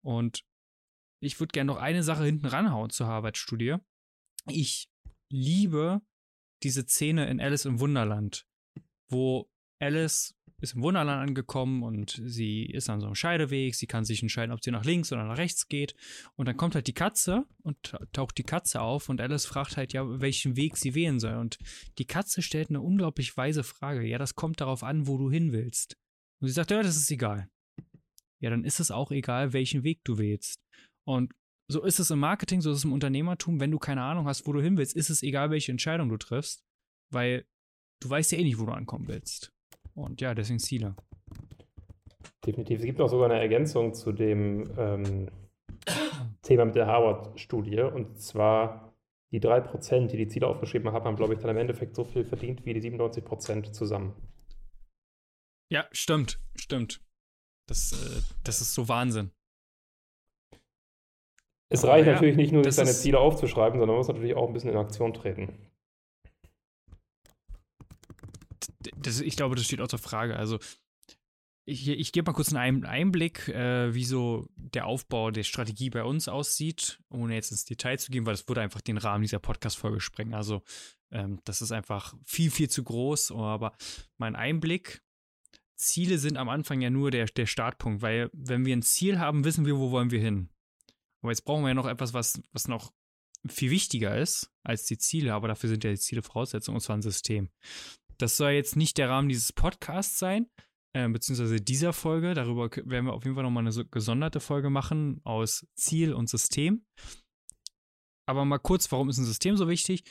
Und 0.01 0.43
ich 1.21 1.39
würde 1.39 1.53
gerne 1.53 1.71
noch 1.71 1.79
eine 1.79 2.03
Sache 2.03 2.25
hinten 2.25 2.47
ranhauen 2.47 2.89
zur 2.89 3.07
Harvard-Studie. 3.07 3.77
Ich 4.49 4.89
liebe 5.31 6.01
diese 6.61 6.85
Szene 6.85 7.29
in 7.29 7.39
Alice 7.39 7.63
im 7.63 7.79
Wunderland, 7.79 8.45
wo 9.09 9.49
Alice 9.79 10.35
ist 10.61 10.75
im 10.75 10.81
Wunderland 10.81 11.29
angekommen 11.29 11.83
und 11.83 12.21
sie 12.25 12.65
ist 12.65 12.89
an 12.89 13.01
so 13.01 13.07
einem 13.07 13.15
Scheideweg. 13.15 13.75
Sie 13.75 13.87
kann 13.87 14.05
sich 14.05 14.21
entscheiden, 14.21 14.53
ob 14.53 14.63
sie 14.63 14.71
nach 14.71 14.85
links 14.85 15.11
oder 15.11 15.25
nach 15.25 15.37
rechts 15.37 15.67
geht. 15.67 15.95
Und 16.35 16.47
dann 16.47 16.57
kommt 16.57 16.75
halt 16.75 16.87
die 16.87 16.93
Katze 16.93 17.45
und 17.61 17.95
taucht 18.13 18.37
die 18.37 18.43
Katze 18.43 18.81
auf 18.81 19.09
und 19.09 19.19
Alice 19.19 19.45
fragt 19.45 19.77
halt 19.77 19.93
ja, 19.93 20.21
welchen 20.21 20.55
Weg 20.55 20.77
sie 20.77 20.95
wählen 20.95 21.19
soll. 21.19 21.35
Und 21.35 21.57
die 21.97 22.05
Katze 22.05 22.41
stellt 22.41 22.69
eine 22.69 22.81
unglaublich 22.81 23.35
weise 23.35 23.63
Frage. 23.63 24.05
Ja, 24.05 24.17
das 24.17 24.35
kommt 24.35 24.61
darauf 24.61 24.83
an, 24.83 25.07
wo 25.07 25.17
du 25.17 25.29
hin 25.29 25.51
willst. 25.51 25.97
Und 26.41 26.47
sie 26.47 26.53
sagt, 26.53 26.71
ja, 26.71 26.81
das 26.81 26.95
ist 26.95 27.11
egal. 27.11 27.49
Ja, 28.41 28.49
dann 28.49 28.63
ist 28.63 28.79
es 28.79 28.91
auch 28.91 29.11
egal, 29.11 29.53
welchen 29.53 29.83
Weg 29.83 30.03
du 30.03 30.17
wählst. 30.17 30.61
Und 31.05 31.33
so 31.67 31.83
ist 31.83 31.99
es 31.99 32.11
im 32.11 32.19
Marketing, 32.19 32.61
so 32.61 32.71
ist 32.71 32.77
es 32.77 32.83
im 32.83 32.93
Unternehmertum. 32.93 33.59
Wenn 33.59 33.71
du 33.71 33.79
keine 33.79 34.03
Ahnung 34.03 34.27
hast, 34.27 34.45
wo 34.45 34.53
du 34.53 34.61
hin 34.61 34.77
willst, 34.77 34.95
ist 34.95 35.09
es 35.09 35.23
egal, 35.23 35.49
welche 35.49 35.71
Entscheidung 35.71 36.09
du 36.09 36.17
triffst, 36.17 36.63
weil 37.11 37.45
du 37.99 38.09
weißt 38.09 38.31
ja 38.31 38.37
eh 38.37 38.43
nicht, 38.43 38.59
wo 38.59 38.65
du 38.65 38.71
ankommen 38.71 39.07
willst. 39.07 39.51
Und 39.93 40.21
ja, 40.21 40.33
deswegen 40.33 40.59
Ziele. 40.59 40.95
Definitiv. 42.45 42.79
Es 42.79 42.85
gibt 42.85 43.01
auch 43.01 43.09
sogar 43.09 43.29
eine 43.29 43.39
Ergänzung 43.39 43.93
zu 43.93 44.11
dem 44.11 44.69
ähm, 44.77 45.29
Thema 46.41 46.65
mit 46.65 46.75
der 46.75 46.87
Harvard-Studie. 46.87 47.81
Und 47.81 48.19
zwar 48.19 48.93
die 49.31 49.39
3%, 49.39 50.07
die 50.07 50.17
die 50.17 50.27
Ziele 50.27 50.47
aufgeschrieben 50.47 50.91
haben, 50.91 51.05
haben, 51.05 51.15
glaube 51.15 51.33
ich, 51.33 51.39
dann 51.39 51.49
im 51.49 51.57
Endeffekt 51.57 51.95
so 51.95 52.03
viel 52.03 52.23
verdient 52.23 52.65
wie 52.65 52.73
die 52.73 52.81
97% 52.81 53.71
zusammen. 53.71 54.13
Ja, 55.71 55.87
stimmt, 55.91 56.39
stimmt. 56.55 57.01
Das, 57.67 57.91
äh, 57.93 58.21
das 58.43 58.61
ist 58.61 58.73
so 58.73 58.87
Wahnsinn. 58.87 59.31
Es 61.69 61.83
reicht 61.83 62.05
ja, 62.05 62.13
natürlich 62.13 62.37
nicht 62.37 62.51
nur, 62.51 62.63
sich 62.63 62.75
seine 62.75 62.91
Ziele 62.91 63.19
aufzuschreiben, 63.19 63.79
sondern 63.79 63.95
man 63.95 63.97
muss 63.97 64.07
natürlich 64.07 64.35
auch 64.35 64.47
ein 64.47 64.53
bisschen 64.53 64.69
in 64.69 64.77
Aktion 64.77 65.13
treten. 65.13 65.57
Das, 69.05 69.21
ich 69.21 69.35
glaube, 69.35 69.55
das 69.55 69.65
steht 69.65 69.81
außer 69.81 69.97
Frage. 69.97 70.35
Also, 70.35 70.59
ich, 71.67 71.87
ich 71.87 72.11
gebe 72.11 72.29
mal 72.29 72.35
kurz 72.35 72.53
einen 72.53 72.85
Einblick, 72.85 73.47
äh, 73.47 73.93
wie 73.93 74.05
so 74.05 74.47
der 74.55 74.85
Aufbau 74.85 75.31
der 75.31 75.43
Strategie 75.43 75.89
bei 75.89 76.03
uns 76.03 76.27
aussieht, 76.27 76.99
ohne 77.09 77.33
jetzt 77.33 77.51
ins 77.51 77.65
Detail 77.65 77.97
zu 77.97 78.11
gehen, 78.11 78.25
weil 78.25 78.33
das 78.33 78.47
würde 78.47 78.61
einfach 78.61 78.81
den 78.81 78.97
Rahmen 78.97 79.23
dieser 79.23 79.39
Podcast-Folge 79.39 79.99
sprengen. 79.99 80.35
Also, 80.35 80.61
ähm, 81.11 81.39
das 81.43 81.61
ist 81.61 81.71
einfach 81.71 82.13
viel, 82.23 82.51
viel 82.51 82.69
zu 82.69 82.83
groß. 82.83 83.31
Aber 83.31 83.75
mein 84.17 84.35
Einblick, 84.35 85.01
Ziele 85.75 86.19
sind 86.19 86.37
am 86.37 86.49
Anfang 86.49 86.81
ja 86.81 86.89
nur 86.89 87.11
der, 87.11 87.25
der 87.25 87.47
Startpunkt, 87.47 88.01
weil 88.01 88.29
wenn 88.33 88.65
wir 88.65 88.75
ein 88.75 88.83
Ziel 88.83 89.19
haben, 89.19 89.43
wissen 89.43 89.65
wir, 89.65 89.77
wo 89.77 89.91
wollen 89.91 90.11
wir 90.11 90.21
hin. 90.21 90.49
Aber 91.21 91.31
jetzt 91.31 91.43
brauchen 91.43 91.63
wir 91.63 91.69
ja 91.69 91.73
noch 91.73 91.87
etwas, 91.87 92.13
was, 92.13 92.41
was 92.51 92.67
noch 92.67 92.93
viel 93.47 93.71
wichtiger 93.71 94.17
ist 94.17 94.51
als 94.63 94.85
die 94.85 94.97
Ziele, 94.97 95.33
aber 95.33 95.47
dafür 95.47 95.69
sind 95.69 95.83
ja 95.83 95.91
die 95.91 95.99
Ziele 95.99 96.21
Voraussetzungen, 96.21 96.75
und 96.75 96.81
zwar 96.81 96.97
ein 96.97 97.01
System. 97.01 97.49
Das 98.17 98.37
soll 98.37 98.51
jetzt 98.51 98.75
nicht 98.75 98.97
der 98.97 99.09
Rahmen 99.09 99.29
dieses 99.29 99.53
Podcasts 99.53 100.17
sein, 100.19 100.49
äh, 100.93 101.07
beziehungsweise 101.09 101.57
dieser 101.57 101.93
Folge. 101.93 102.33
Darüber 102.33 102.69
werden 102.71 103.05
wir 103.05 103.13
auf 103.13 103.23
jeden 103.23 103.35
Fall 103.35 103.43
nochmal 103.43 103.63
eine 103.63 103.71
so 103.71 103.85
gesonderte 103.85 104.39
Folge 104.39 104.69
machen 104.69 105.21
aus 105.23 105.67
Ziel 105.75 106.13
und 106.13 106.29
System. 106.29 106.85
Aber 108.27 108.45
mal 108.45 108.59
kurz, 108.59 108.91
warum 108.91 109.09
ist 109.09 109.17
ein 109.17 109.25
System 109.25 109.57
so 109.57 109.67
wichtig? 109.67 110.03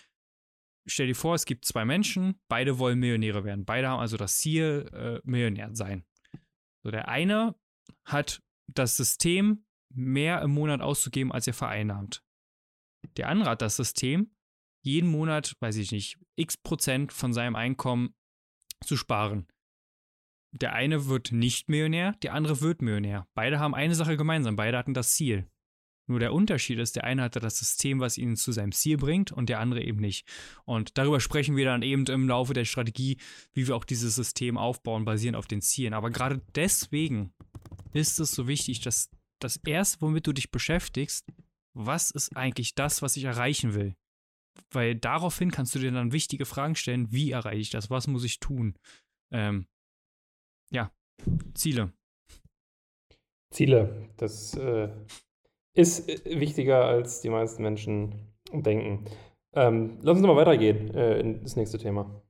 Stell 0.86 1.06
dir 1.06 1.14
vor, 1.14 1.34
es 1.34 1.46
gibt 1.46 1.64
zwei 1.64 1.84
Menschen, 1.84 2.38
beide 2.48 2.78
wollen 2.78 2.98
Millionäre 2.98 3.44
werden. 3.44 3.64
Beide 3.64 3.88
haben 3.88 4.00
also 4.00 4.16
das 4.16 4.36
Ziel, 4.36 4.90
äh, 4.92 5.20
Millionär 5.24 5.74
sein. 5.74 6.04
So, 6.84 6.90
der 6.90 7.08
eine 7.08 7.54
hat 8.04 8.42
das 8.72 8.96
System, 8.96 9.64
mehr 9.94 10.42
im 10.42 10.50
Monat 10.50 10.80
auszugeben, 10.80 11.32
als 11.32 11.46
er 11.46 11.54
vereinnahmt. 11.54 12.22
Der 13.16 13.28
andere 13.28 13.50
hat 13.50 13.62
das 13.62 13.76
System, 13.76 14.34
jeden 14.84 15.10
Monat, 15.10 15.56
weiß 15.60 15.76
ich 15.76 15.92
nicht, 15.92 16.18
x 16.36 16.56
Prozent 16.56 17.12
von 17.12 17.32
seinem 17.32 17.56
Einkommen 17.56 18.14
zu 18.84 18.96
sparen. 18.96 19.46
Der 20.52 20.72
eine 20.72 21.06
wird 21.06 21.32
nicht 21.32 21.68
Millionär, 21.68 22.12
der 22.22 22.34
andere 22.34 22.60
wird 22.60 22.80
Millionär. 22.80 23.26
Beide 23.34 23.58
haben 23.58 23.74
eine 23.74 23.94
Sache 23.94 24.16
gemeinsam, 24.16 24.56
beide 24.56 24.78
hatten 24.78 24.94
das 24.94 25.14
Ziel. 25.14 25.48
Nur 26.06 26.20
der 26.20 26.34
Unterschied 26.34 26.78
ist, 26.78 26.96
der 26.96 27.04
eine 27.04 27.22
hatte 27.22 27.40
das 27.40 27.58
System, 27.58 27.98
was 27.98 28.18
ihn 28.18 28.36
zu 28.36 28.52
seinem 28.52 28.72
Ziel 28.72 28.98
bringt 28.98 29.32
und 29.32 29.48
der 29.48 29.58
andere 29.58 29.82
eben 29.82 30.00
nicht. 30.00 30.28
Und 30.66 30.98
darüber 30.98 31.18
sprechen 31.18 31.56
wir 31.56 31.64
dann 31.64 31.82
eben 31.82 32.04
im 32.06 32.28
Laufe 32.28 32.52
der 32.52 32.66
Strategie, 32.66 33.16
wie 33.54 33.66
wir 33.66 33.74
auch 33.74 33.84
dieses 33.84 34.14
System 34.14 34.58
aufbauen, 34.58 35.06
basierend 35.06 35.36
auf 35.36 35.46
den 35.46 35.62
Zielen. 35.62 35.94
Aber 35.94 36.10
gerade 36.10 36.42
deswegen 36.54 37.32
ist 37.94 38.20
es 38.20 38.32
so 38.32 38.46
wichtig, 38.46 38.80
dass 38.80 39.08
das 39.40 39.56
erste, 39.64 40.02
womit 40.02 40.26
du 40.26 40.32
dich 40.32 40.50
beschäftigst, 40.50 41.26
was 41.72 42.10
ist 42.10 42.36
eigentlich 42.36 42.74
das, 42.74 43.00
was 43.00 43.16
ich 43.16 43.24
erreichen 43.24 43.74
will? 43.74 43.96
Weil 44.70 44.94
daraufhin 44.94 45.50
kannst 45.50 45.74
du 45.74 45.78
dir 45.78 45.92
dann 45.92 46.12
wichtige 46.12 46.44
Fragen 46.44 46.74
stellen, 46.74 47.12
wie 47.12 47.30
erreiche 47.30 47.60
ich 47.60 47.70
das, 47.70 47.90
was 47.90 48.06
muss 48.06 48.24
ich 48.24 48.40
tun? 48.40 48.78
Ähm, 49.32 49.66
ja, 50.70 50.92
Ziele. 51.54 51.92
Ziele, 53.50 54.10
das 54.16 54.54
äh, 54.54 54.88
ist 55.74 56.08
äh, 56.08 56.40
wichtiger, 56.40 56.84
als 56.84 57.20
die 57.20 57.30
meisten 57.30 57.62
Menschen 57.62 58.34
denken. 58.52 59.04
Ähm, 59.54 59.98
lass 60.02 60.18
uns 60.18 60.26
mal 60.26 60.36
weitergehen 60.36 60.92
äh, 60.94 61.20
in 61.20 61.42
das 61.42 61.56
nächste 61.56 61.78
Thema. 61.78 62.22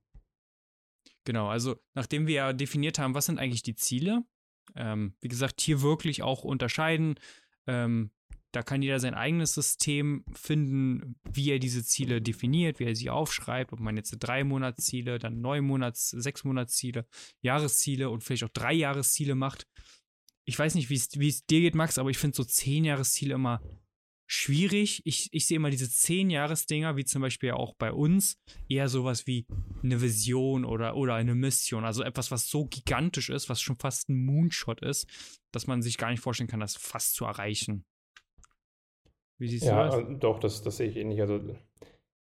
Genau, 1.24 1.48
also 1.48 1.76
nachdem 1.94 2.26
wir 2.26 2.34
ja 2.34 2.52
definiert 2.52 2.98
haben, 2.98 3.14
was 3.14 3.26
sind 3.26 3.38
eigentlich 3.38 3.62
die 3.62 3.76
Ziele, 3.76 4.24
ähm, 4.76 5.14
wie 5.20 5.28
gesagt, 5.28 5.60
hier 5.60 5.80
wirklich 5.80 6.22
auch 6.22 6.44
unterscheiden. 6.44 7.14
Ähm, 7.66 8.10
da 8.54 8.62
kann 8.62 8.82
jeder 8.82 9.00
sein 9.00 9.14
eigenes 9.14 9.52
System 9.52 10.24
finden, 10.32 11.16
wie 11.28 11.50
er 11.50 11.58
diese 11.58 11.84
Ziele 11.84 12.22
definiert, 12.22 12.78
wie 12.78 12.84
er 12.84 12.94
sie 12.94 13.10
aufschreibt, 13.10 13.72
ob 13.72 13.80
man 13.80 13.96
jetzt 13.96 14.16
drei 14.20 14.44
Monatsziele, 14.44 15.18
dann 15.18 15.40
neun 15.40 15.64
Monats, 15.64 16.10
sechs 16.10 16.44
Monatsziele, 16.44 17.06
Jahresziele 17.40 18.10
und 18.10 18.22
vielleicht 18.22 18.44
auch 18.44 18.50
drei 18.50 18.72
Jahresziele 18.72 19.34
macht. 19.34 19.66
Ich 20.44 20.56
weiß 20.56 20.76
nicht, 20.76 20.88
wie 20.88 20.94
es 21.28 21.46
dir 21.46 21.60
geht, 21.60 21.74
Max, 21.74 21.98
aber 21.98 22.10
ich 22.10 22.18
finde 22.18 22.36
so 22.36 22.44
zehn 22.44 22.84
Jahresziele 22.84 23.34
immer 23.34 23.60
schwierig. 24.26 25.02
Ich, 25.04 25.30
ich 25.32 25.46
sehe 25.46 25.56
immer 25.56 25.70
diese 25.70 25.90
zehn 25.90 26.30
Jahresdinger, 26.30 26.96
wie 26.96 27.04
zum 27.04 27.22
Beispiel 27.22 27.52
auch 27.52 27.74
bei 27.74 27.92
uns, 27.92 28.36
eher 28.68 28.88
sowas 28.88 29.26
wie 29.26 29.46
eine 29.82 30.00
Vision 30.00 30.64
oder, 30.64 30.94
oder 30.94 31.14
eine 31.14 31.34
Mission. 31.34 31.84
Also 31.84 32.04
etwas, 32.04 32.30
was 32.30 32.48
so 32.48 32.66
gigantisch 32.66 33.30
ist, 33.30 33.48
was 33.48 33.60
schon 33.60 33.76
fast 33.76 34.08
ein 34.08 34.24
Moonshot 34.24 34.80
ist, 34.80 35.08
dass 35.50 35.66
man 35.66 35.82
sich 35.82 35.98
gar 35.98 36.10
nicht 36.10 36.20
vorstellen 36.20 36.48
kann, 36.48 36.60
das 36.60 36.76
fast 36.76 37.14
zu 37.14 37.24
erreichen. 37.24 37.84
Wie 39.38 39.48
siehst 39.48 39.66
ja, 39.66 39.84
du 39.84 39.90
das? 39.90 40.08
Ja, 40.08 40.14
doch, 40.16 40.38
das, 40.38 40.62
das 40.62 40.76
sehe 40.76 40.88
ich 40.88 40.96
ähnlich. 40.96 41.20
Also, 41.20 41.40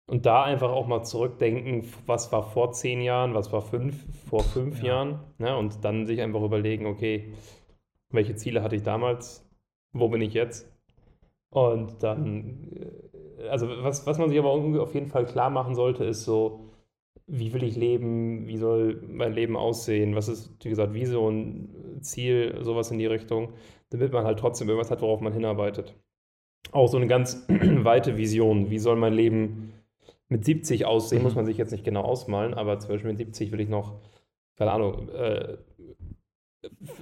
und 0.07 0.27
da 0.27 0.43
einfach 0.43 0.71
auch 0.71 0.87
mal 0.87 1.05
zurückdenken, 1.05 1.85
was 2.07 2.33
war 2.33 2.43
vor 2.43 2.73
zehn 2.73 3.01
Jahren, 3.01 3.35
was 3.35 3.53
war 3.53 3.63
fünf, 3.63 4.05
vor 4.29 4.43
fünf 4.43 4.81
ja. 4.83 4.89
Jahren, 4.89 5.21
ne? 5.39 5.57
und 5.57 5.85
dann 5.85 6.07
sich 6.07 6.21
einfach 6.21 6.43
überlegen, 6.43 6.87
okay, 6.87 7.33
welche 8.11 8.35
Ziele 8.35 8.63
hatte 8.63 8.77
ich 8.77 8.83
damals, 8.83 9.49
wo 9.93 10.09
bin 10.09 10.21
ich 10.21 10.35
jetzt? 10.35 10.71
Und 11.51 12.03
dann, 12.03 12.69
äh, 13.39 13.49
also 13.49 13.69
was, 13.69 14.07
was 14.07 14.19
man 14.19 14.29
sich 14.29 14.39
aber 14.39 14.51
auf 14.51 14.95
jeden 14.95 15.09
Fall 15.09 15.25
klar 15.25 15.51
machen 15.51 15.75
sollte, 15.75 16.05
ist 16.05 16.25
so, 16.25 16.73
wie 17.27 17.53
will 17.53 17.63
ich 17.63 17.77
leben, 17.77 18.47
wie 18.47 18.57
soll 18.57 19.03
mein 19.07 19.33
Leben 19.33 19.57
aussehen, 19.57 20.15
was 20.15 20.29
ist, 20.29 20.65
wie 20.65 20.69
gesagt, 20.69 20.95
Vision, 20.95 22.01
Ziel, 22.01 22.59
sowas 22.63 22.91
in 22.91 22.99
die 22.99 23.07
Richtung, 23.07 23.55
damit 23.91 24.13
man 24.13 24.25
halt 24.25 24.39
trotzdem 24.39 24.69
irgendwas 24.69 24.91
hat, 24.91 25.03
worauf 25.03 25.21
man 25.21 25.33
hinarbeitet. 25.33 25.95
Auch 26.71 26.89
so 26.89 26.97
eine 26.97 27.07
ganz 27.07 27.45
weite 27.49 28.17
Vision, 28.17 28.71
wie 28.71 28.79
soll 28.79 28.97
mein 28.97 29.13
Leben 29.13 29.73
mit 30.29 30.45
70 30.45 30.87
aussehen, 30.87 31.23
muss 31.23 31.35
man 31.35 31.45
sich 31.45 31.59
jetzt 31.59 31.73
nicht 31.73 31.85
genau 31.85 32.03
ausmalen, 32.03 32.55
aber 32.55 32.79
zum 32.79 32.91
Beispiel 32.91 33.11
mit 33.11 33.19
70 33.19 33.53
will 33.53 33.61
ich 33.61 33.69
noch, 33.69 34.01
keine 34.57 34.73
Ahnung, 34.73 35.09
äh, 35.11 35.59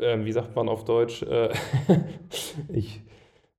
äh, 0.01 0.25
wie 0.25 0.33
sagt 0.33 0.57
man 0.57 0.69
auf 0.69 0.85
Deutsch, 0.85 1.23
äh, 1.23 1.51
ich 2.73 3.03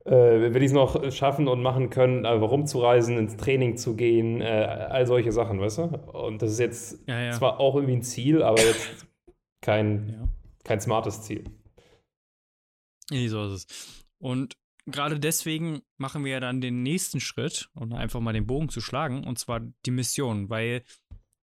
äh, 0.06 0.54
will 0.54 0.64
ich 0.64 0.68
es 0.68 0.74
noch 0.74 1.12
schaffen 1.12 1.48
und 1.48 1.62
machen 1.62 1.90
können, 1.90 2.26
einfach 2.26 2.50
rumzureisen, 2.50 3.18
ins 3.18 3.38
Training 3.38 3.78
zu 3.78 3.96
gehen, 3.96 4.42
äh, 4.42 4.46
all 4.46 5.06
solche 5.06 5.32
Sachen, 5.32 5.60
weißt 5.60 5.78
du? 5.78 5.84
Und 6.14 6.42
das 6.42 6.52
ist 6.52 6.60
jetzt 6.60 7.08
ja, 7.08 7.22
ja. 7.22 7.32
zwar 7.32 7.60
auch 7.60 7.76
irgendwie 7.76 7.96
ein 7.96 8.04
Ziel, 8.04 8.42
aber 8.42 8.60
jetzt 8.62 9.06
kein, 9.62 10.10
ja. 10.10 10.28
kein 10.64 10.82
smartes 10.82 11.22
Ziel. 11.22 11.44
Nee, 13.12 13.28
so 13.28 13.46
ist 13.46 13.52
es. 13.52 14.06
Und 14.20 14.58
gerade 14.92 15.20
deswegen 15.20 15.82
machen 15.98 16.24
wir 16.24 16.34
ja 16.34 16.40
dann 16.40 16.62
den 16.62 16.84
nächsten 16.84 17.20
Schritt, 17.20 17.70
um 17.74 17.94
einfach 17.94 18.20
mal 18.20 18.34
den 18.34 18.48
Bogen 18.48 18.70
zu 18.70 18.82
schlagen, 18.82 19.26
und 19.26 19.40
zwar 19.40 19.62
die 19.86 19.92
Mission, 19.92 20.50
weil 20.50 20.84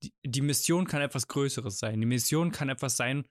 die, 0.02 0.12
die 0.24 0.40
Mission 0.40 0.86
kann 0.86 1.02
etwas 1.02 1.28
Größeres 1.28 1.78
sein. 1.78 2.00
Die 2.00 2.06
Mission 2.06 2.52
kann 2.52 2.68
etwas 2.68 2.96
sein, 2.96 3.24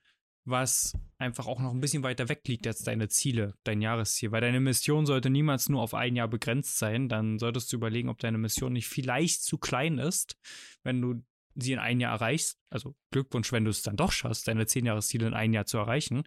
was 0.44 0.96
einfach 1.18 1.46
auch 1.46 1.60
noch 1.60 1.72
ein 1.72 1.80
bisschen 1.80 2.02
weiter 2.02 2.28
weg 2.28 2.42
liegt 2.46 2.66
als 2.66 2.82
deine 2.82 3.08
Ziele, 3.08 3.54
dein 3.64 3.82
Jahresziel. 3.82 4.32
Weil 4.32 4.40
deine 4.40 4.60
Mission 4.60 5.06
sollte 5.06 5.30
niemals 5.30 5.68
nur 5.68 5.82
auf 5.82 5.94
ein 5.94 6.16
Jahr 6.16 6.28
begrenzt 6.28 6.78
sein. 6.78 7.08
Dann 7.08 7.38
solltest 7.38 7.72
du 7.72 7.76
überlegen, 7.76 8.08
ob 8.08 8.18
deine 8.18 8.38
Mission 8.38 8.72
nicht 8.72 8.88
vielleicht 8.88 9.42
zu 9.42 9.58
klein 9.58 9.98
ist, 9.98 10.36
wenn 10.84 11.00
du 11.00 11.22
sie 11.54 11.72
in 11.72 11.78
ein 11.78 12.00
Jahr 12.00 12.14
erreichst. 12.14 12.58
Also 12.70 12.94
Glückwunsch, 13.10 13.52
wenn 13.52 13.64
du 13.64 13.70
es 13.70 13.82
dann 13.82 13.96
doch 13.96 14.12
schaffst, 14.12 14.48
deine 14.48 14.66
zehn 14.66 14.86
Jahresziele 14.86 15.26
in 15.26 15.34
ein 15.34 15.52
Jahr 15.52 15.66
zu 15.66 15.78
erreichen. 15.78 16.24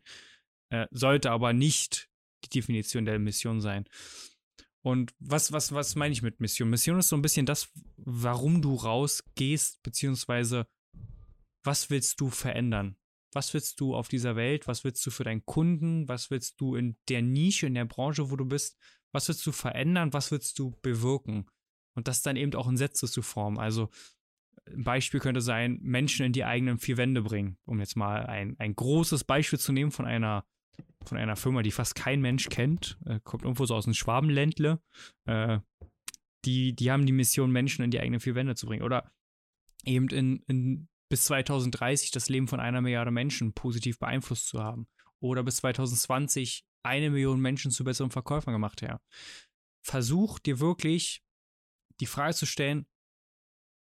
Äh, 0.70 0.88
sollte 0.92 1.32
aber 1.32 1.54
nicht 1.54 2.11
die 2.42 2.50
Definition 2.50 3.06
der 3.06 3.20
Mission 3.20 3.62
sein. 3.62 3.86
Und 4.84 5.14
was, 5.20 5.52
was, 5.52 5.74
was 5.74 5.96
meine 5.96 6.14
ich 6.14 6.22
mit 6.22 6.40
Mission? 6.40 6.70
Mission 6.70 7.00
ist 7.00 7.10
so 7.10 7.16
ein 7.16 7.22
bisschen 7.22 7.46
das, 7.46 7.70
warum 7.98 8.62
du 8.62 8.76
rausgehst, 8.76 9.84
beziehungsweise 9.84 10.66
was 11.64 11.90
willst 11.92 12.20
du 12.20 12.30
verändern? 12.30 12.98
was 13.34 13.54
willst 13.54 13.80
du 13.80 13.96
auf 13.96 14.08
dieser 14.08 14.36
Welt, 14.36 14.68
was 14.68 14.84
willst 14.84 15.06
du 15.06 15.12
für 15.12 15.24
deinen 15.24 15.46
Kunden, 15.46 16.08
was 16.08 16.32
willst 16.32 16.60
du 16.60 16.76
in 16.76 16.98
der 17.10 17.22
Nische, 17.22 17.68
in 17.68 17.76
der 17.76 17.86
Branche, 17.86 18.30
wo 18.30 18.36
du 18.36 18.46
bist, 18.46 18.78
was 19.12 19.28
willst 19.28 19.46
du 19.46 19.52
verändern, 19.52 20.14
was 20.14 20.32
willst 20.32 20.58
du 20.60 20.72
bewirken? 20.82 21.48
Und 21.94 22.08
das 22.08 22.22
dann 22.22 22.36
eben 22.36 22.54
auch 22.56 22.68
in 22.68 22.78
Sätze 22.78 23.08
zu 23.08 23.22
formen. 23.22 23.58
Also 23.58 23.90
ein 24.66 24.84
Beispiel 24.84 25.20
könnte 25.20 25.42
sein, 25.42 25.80
Menschen 25.82 26.26
in 26.26 26.34
die 26.34 26.46
eigenen 26.46 26.78
vier 26.78 26.98
Wände 26.98 27.22
bringen, 27.22 27.58
um 27.66 27.80
jetzt 27.80 27.96
mal 27.96 28.26
ein, 28.26 28.56
ein 28.60 28.76
großes 28.76 29.24
Beispiel 29.24 29.60
zu 29.60 29.72
nehmen 29.72 29.92
von 29.92 30.06
einer, 30.06 30.46
von 31.06 31.18
einer 31.18 31.36
Firma, 31.36 31.62
die 31.62 31.72
fast 31.72 31.96
kein 31.96 32.22
Mensch 32.22 32.50
kennt, 32.50 32.98
äh, 33.06 33.20
kommt 33.24 33.44
irgendwo 33.44 33.66
so 33.66 33.76
aus 33.76 33.86
dem 33.86 33.94
Schwabenländle. 33.94 34.82
Äh, 35.26 35.60
die, 36.46 36.76
die 36.76 36.92
haben 36.92 37.06
die 37.06 37.14
Mission, 37.14 37.52
Menschen 37.52 37.84
in 37.84 37.92
die 37.92 38.00
eigenen 38.00 38.20
vier 38.20 38.36
Wände 38.36 38.56
zu 38.56 38.66
bringen. 38.66 38.84
Oder 38.84 39.12
eben 39.86 40.08
in, 40.10 40.44
in 40.48 40.88
bis 41.10 41.26
2030 41.26 42.12
das 42.12 42.30
Leben 42.30 42.48
von 42.48 42.60
einer 42.60 42.82
Milliarde 42.82 43.12
Menschen 43.12 43.54
positiv 43.54 44.00
beeinflusst 44.00 44.48
zu 44.48 44.64
haben. 44.64 44.88
Oder 45.20 45.44
bis 45.44 45.58
2020 45.58 46.66
eine 46.84 47.12
Million 47.12 47.40
Menschen 47.40 47.72
zu 47.72 47.84
besseren 47.84 48.12
Verkäufern 48.12 48.54
gemacht 48.54 48.82
haben. 48.82 49.04
Versuch 49.84 50.40
dir 50.40 50.60
wirklich 50.60 51.24
die 52.00 52.06
Frage 52.06 52.34
zu 52.34 52.46
stellen, 52.46 52.88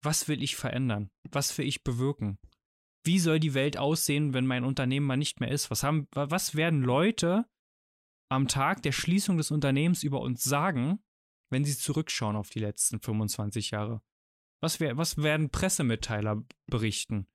was 0.04 0.28
will 0.28 0.42
ich 0.42 0.56
verändern? 0.56 1.12
Was 1.30 1.58
will 1.58 1.68
ich 1.68 1.84
bewirken? 1.84 2.40
Wie 3.08 3.20
soll 3.20 3.40
die 3.40 3.54
Welt 3.54 3.78
aussehen, 3.78 4.34
wenn 4.34 4.46
mein 4.46 4.64
Unternehmen 4.64 5.08
mal 5.08 5.18
nicht 5.18 5.40
mehr 5.40 5.50
ist? 5.50 5.72
Was, 5.72 5.82
haben, 5.82 6.08
was 6.12 6.56
werden 6.56 6.84
Leute 6.84 7.46
am 8.30 8.48
Tag 8.48 8.84
der 8.84 8.92
Schließung 8.92 9.38
des 9.38 9.50
Unternehmens 9.50 10.04
über 10.04 10.22
uns 10.22 10.44
sagen, 10.44 11.00
wenn 11.50 11.66
sie 11.66 11.78
zurückschauen 11.78 12.36
auf 12.36 12.50
die 12.50 12.60
letzten 12.60 13.00
25 13.00 13.72
Jahre? 13.72 14.02
Was, 14.62 14.80
wär, 14.80 14.98
was 14.98 15.18
werden 15.18 15.50
Pressemitteiler 15.50 16.44
berichten? 16.68 17.28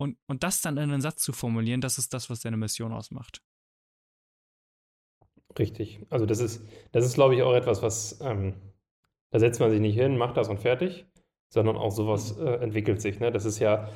Und, 0.00 0.16
und 0.28 0.44
das 0.44 0.60
dann 0.60 0.76
in 0.76 0.90
einen 0.90 1.00
Satz 1.00 1.22
zu 1.22 1.32
formulieren, 1.32 1.80
das 1.80 1.98
ist 1.98 2.14
das, 2.14 2.30
was 2.30 2.40
deine 2.40 2.56
Mission 2.56 2.92
ausmacht. 2.92 3.42
Richtig. 5.58 6.06
Also 6.10 6.26
das 6.26 6.38
ist, 6.38 6.64
das 6.92 7.04
ist, 7.04 7.14
glaube 7.14 7.34
ich, 7.34 7.42
auch 7.42 7.54
etwas, 7.54 7.82
was 7.82 8.20
ähm, 8.20 8.54
da 9.30 9.40
setzt 9.40 9.60
man 9.60 9.70
sich 9.70 9.80
nicht 9.80 9.96
hin, 9.96 10.16
macht 10.16 10.36
das 10.36 10.48
und 10.48 10.60
fertig, 10.60 11.06
sondern 11.48 11.76
auch 11.76 11.90
sowas 11.90 12.36
mhm. 12.36 12.46
äh, 12.46 12.54
entwickelt 12.56 13.00
sich. 13.00 13.18
Ne? 13.18 13.32
Das 13.32 13.44
ist 13.44 13.58
ja 13.58 13.88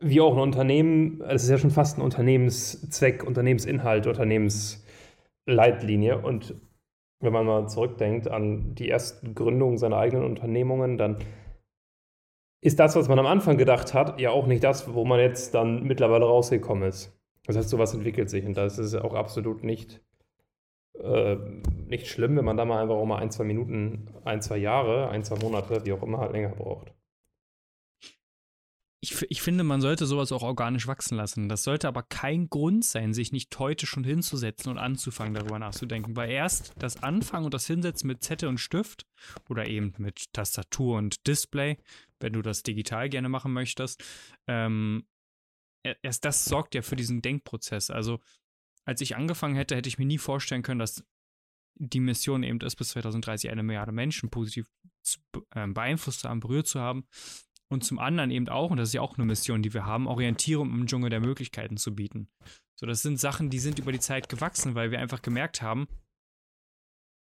wie 0.00 0.20
auch 0.20 0.34
ein 0.34 0.40
Unternehmen, 0.40 1.22
es 1.22 1.44
ist 1.44 1.50
ja 1.50 1.58
schon 1.58 1.70
fast 1.70 1.98
ein 1.98 2.02
Unternehmenszweck, 2.02 3.24
Unternehmensinhalt, 3.24 4.06
Unternehmensleitlinie. 4.06 6.18
Und 6.18 6.54
wenn 7.20 7.32
man 7.32 7.46
mal 7.46 7.68
zurückdenkt 7.68 8.28
an 8.28 8.74
die 8.74 8.90
ersten 8.90 9.34
Gründungen 9.34 9.78
seiner 9.78 9.96
eigenen 9.98 10.24
Unternehmungen, 10.24 10.98
dann 10.98 11.18
ist 12.60 12.78
das, 12.80 12.96
was 12.96 13.08
man 13.08 13.18
am 13.18 13.26
Anfang 13.26 13.58
gedacht 13.58 13.94
hat, 13.94 14.20
ja 14.20 14.30
auch 14.30 14.46
nicht 14.46 14.64
das, 14.64 14.94
wo 14.94 15.04
man 15.04 15.20
jetzt 15.20 15.54
dann 15.54 15.84
mittlerweile 15.84 16.24
rausgekommen 16.24 16.88
ist. 16.88 17.12
Das 17.46 17.56
heißt, 17.56 17.68
sowas 17.68 17.92
entwickelt 17.92 18.30
sich 18.30 18.46
und 18.46 18.56
das 18.56 18.78
ist 18.78 18.94
auch 18.94 19.12
absolut 19.12 19.64
nicht, 19.64 20.00
äh, 20.98 21.36
nicht 21.86 22.06
schlimm, 22.06 22.38
wenn 22.38 22.44
man 22.44 22.56
da 22.56 22.64
mal 22.64 22.80
einfach 22.80 22.94
auch 22.94 23.04
mal 23.04 23.18
ein, 23.18 23.30
zwei 23.30 23.44
Minuten, 23.44 24.08
ein, 24.24 24.40
zwei 24.40 24.56
Jahre, 24.56 25.10
ein, 25.10 25.24
zwei 25.24 25.36
Monate, 25.42 25.84
wie 25.84 25.92
auch 25.92 26.02
immer, 26.02 26.18
halt 26.18 26.32
länger 26.32 26.50
braucht 26.50 26.93
ich, 29.04 29.22
ich 29.28 29.42
finde, 29.42 29.64
man 29.64 29.82
sollte 29.82 30.06
sowas 30.06 30.32
auch 30.32 30.42
organisch 30.42 30.86
wachsen 30.86 31.16
lassen. 31.16 31.50
Das 31.50 31.62
sollte 31.62 31.88
aber 31.88 32.02
kein 32.02 32.48
Grund 32.48 32.86
sein, 32.86 33.12
sich 33.12 33.32
nicht 33.32 33.56
heute 33.58 33.84
schon 33.84 34.02
hinzusetzen 34.02 34.70
und 34.70 34.78
anzufangen, 34.78 35.34
darüber 35.34 35.58
nachzudenken. 35.58 36.16
Weil 36.16 36.30
erst 36.30 36.72
das 36.78 37.02
Anfangen 37.02 37.44
und 37.44 37.52
das 37.52 37.66
Hinsetzen 37.66 38.06
mit 38.06 38.22
Zettel 38.22 38.48
und 38.48 38.58
Stift 38.58 39.04
oder 39.50 39.66
eben 39.66 39.92
mit 39.98 40.32
Tastatur 40.32 40.96
und 40.96 41.26
Display, 41.26 41.76
wenn 42.18 42.32
du 42.32 42.40
das 42.40 42.62
digital 42.62 43.10
gerne 43.10 43.28
machen 43.28 43.52
möchtest, 43.52 44.02
ähm, 44.46 45.04
erst 46.02 46.24
das 46.24 46.46
sorgt 46.46 46.74
ja 46.74 46.80
für 46.80 46.96
diesen 46.96 47.20
Denkprozess. 47.20 47.90
Also, 47.90 48.20
als 48.86 49.02
ich 49.02 49.16
angefangen 49.16 49.54
hätte, 49.54 49.76
hätte 49.76 49.88
ich 49.88 49.98
mir 49.98 50.06
nie 50.06 50.18
vorstellen 50.18 50.62
können, 50.62 50.80
dass 50.80 51.04
die 51.74 52.00
Mission 52.00 52.42
eben 52.42 52.60
ist, 52.60 52.76
bis 52.76 52.90
2030 52.90 53.50
eine 53.50 53.62
Milliarde 53.62 53.92
Menschen 53.92 54.30
positiv 54.30 54.66
ähm, 55.54 55.74
beeinflusst 55.74 56.20
zu 56.20 56.28
haben, 56.30 56.40
berührt 56.40 56.68
zu 56.68 56.80
haben. 56.80 57.06
Und 57.70 57.84
zum 57.84 57.98
anderen 57.98 58.30
eben 58.30 58.48
auch, 58.48 58.70
und 58.70 58.76
das 58.76 58.90
ist 58.90 58.94
ja 58.94 59.00
auch 59.00 59.16
eine 59.16 59.26
Mission, 59.26 59.62
die 59.62 59.72
wir 59.74 59.86
haben, 59.86 60.06
Orientierung 60.06 60.70
im 60.70 60.86
Dschungel 60.86 61.10
der 61.10 61.20
Möglichkeiten 61.20 61.76
zu 61.76 61.94
bieten. 61.94 62.28
So, 62.78 62.86
das 62.86 63.02
sind 63.02 63.18
Sachen, 63.18 63.50
die 63.50 63.58
sind 63.58 63.78
über 63.78 63.92
die 63.92 64.00
Zeit 64.00 64.28
gewachsen, 64.28 64.74
weil 64.74 64.90
wir 64.90 64.98
einfach 64.98 65.22
gemerkt 65.22 65.62
haben, 65.62 65.88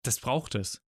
das 0.05 0.21
braucht 0.21 0.55
es. 0.55 0.83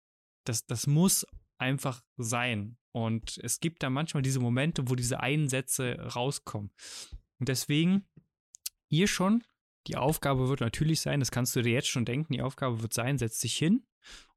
Das, 0.44 0.66
das 0.66 0.86
muss 0.86 1.26
einfach 1.58 2.02
sein. 2.16 2.76
Und 2.92 3.38
es 3.42 3.60
gibt 3.60 3.82
da 3.82 3.90
manchmal 3.90 4.22
diese 4.22 4.40
Momente, 4.40 4.88
wo 4.88 4.94
diese 4.94 5.20
Einsätze 5.20 5.96
rauskommen. 6.14 6.72
Und 7.38 7.48
deswegen 7.48 8.08
hier 8.88 9.06
schon 9.06 9.44
Die 9.86 9.96
Aufgabe 9.96 10.48
wird 10.48 10.60
natürlich 10.60 11.00
sein, 11.00 11.20
das 11.20 11.30
kannst 11.30 11.56
du 11.56 11.62
dir 11.62 11.72
jetzt 11.72 11.88
schon 11.88 12.04
denken, 12.04 12.32
die 12.32 12.42
Aufgabe 12.42 12.82
wird 12.82 12.92
sein, 12.92 13.18
setz 13.18 13.40
dich 13.40 13.56
hin 13.56 13.86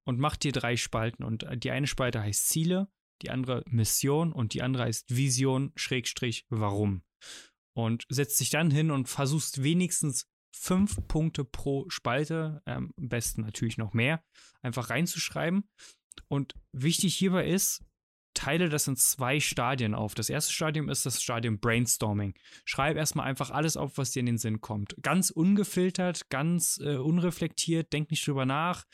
und 0.03 0.19
mach 0.19 0.36
dir 0.36 0.51
drei 0.51 0.77
Spalten. 0.77 1.24
Und 1.24 1.45
die 1.63 1.72
eine 1.72 1.88
Spalte 1.88 2.22
heißt 2.22 2.48
Ziele, 2.48 2.88
die 3.22 3.29
andere 3.29 3.63
Mission 3.67 4.34
und 4.34 4.53
die 4.53 4.62
andere 4.62 4.84
heißt 4.84 5.15
Vision, 5.15 5.72
Schrägstrich, 5.75 6.46
warum. 6.50 7.03
Und 7.75 8.05
setzt 8.10 8.39
dich 8.39 8.50
dann 8.50 8.72
hin 8.72 8.91
und 8.91 9.10
versuchst 9.10 9.63
wenigstens 9.63 10.27
fünf 10.55 11.08
Punkte 11.08 11.43
pro 11.43 11.89
Spalte, 11.89 12.62
ähm, 12.65 12.93
am 12.98 13.10
besten 13.10 13.41
natürlich 13.41 13.77
noch 13.77 13.93
mehr, 13.93 14.24
einfach 14.62 14.89
reinzuschreiben. 14.89 15.67
Und 16.27 16.53
wichtig 16.72 17.15
hierbei 17.15 17.48
ist, 17.48 17.84
teile 18.34 18.70
das 18.70 18.88
in 18.88 18.96
zwei 18.96 19.39
Stadien 19.39 19.93
auf. 19.93 20.15
Das 20.15 20.29
erste 20.29 20.53
Stadium 20.53 20.89
ist 20.89 21.05
das 21.05 21.22
Stadium 21.22 21.60
Brainstorming. 21.60 22.34
Schreib 22.65 22.98
erstmal 22.98 23.27
einfach 23.27 23.51
alles 23.51 23.77
auf, 23.77 23.98
was 23.98 24.12
dir 24.12 24.22
in 24.22 24.25
den 24.25 24.38
Sinn 24.38 24.62
kommt. 24.62 24.96
Ganz 25.01 25.29
ungefiltert, 25.29 26.29
ganz 26.29 26.79
äh, 26.84 26.98
unreflektiert, 26.98 27.93
denk 27.93 28.12
nicht 28.12 28.25
drüber 28.25 28.46
nach, 28.46 28.86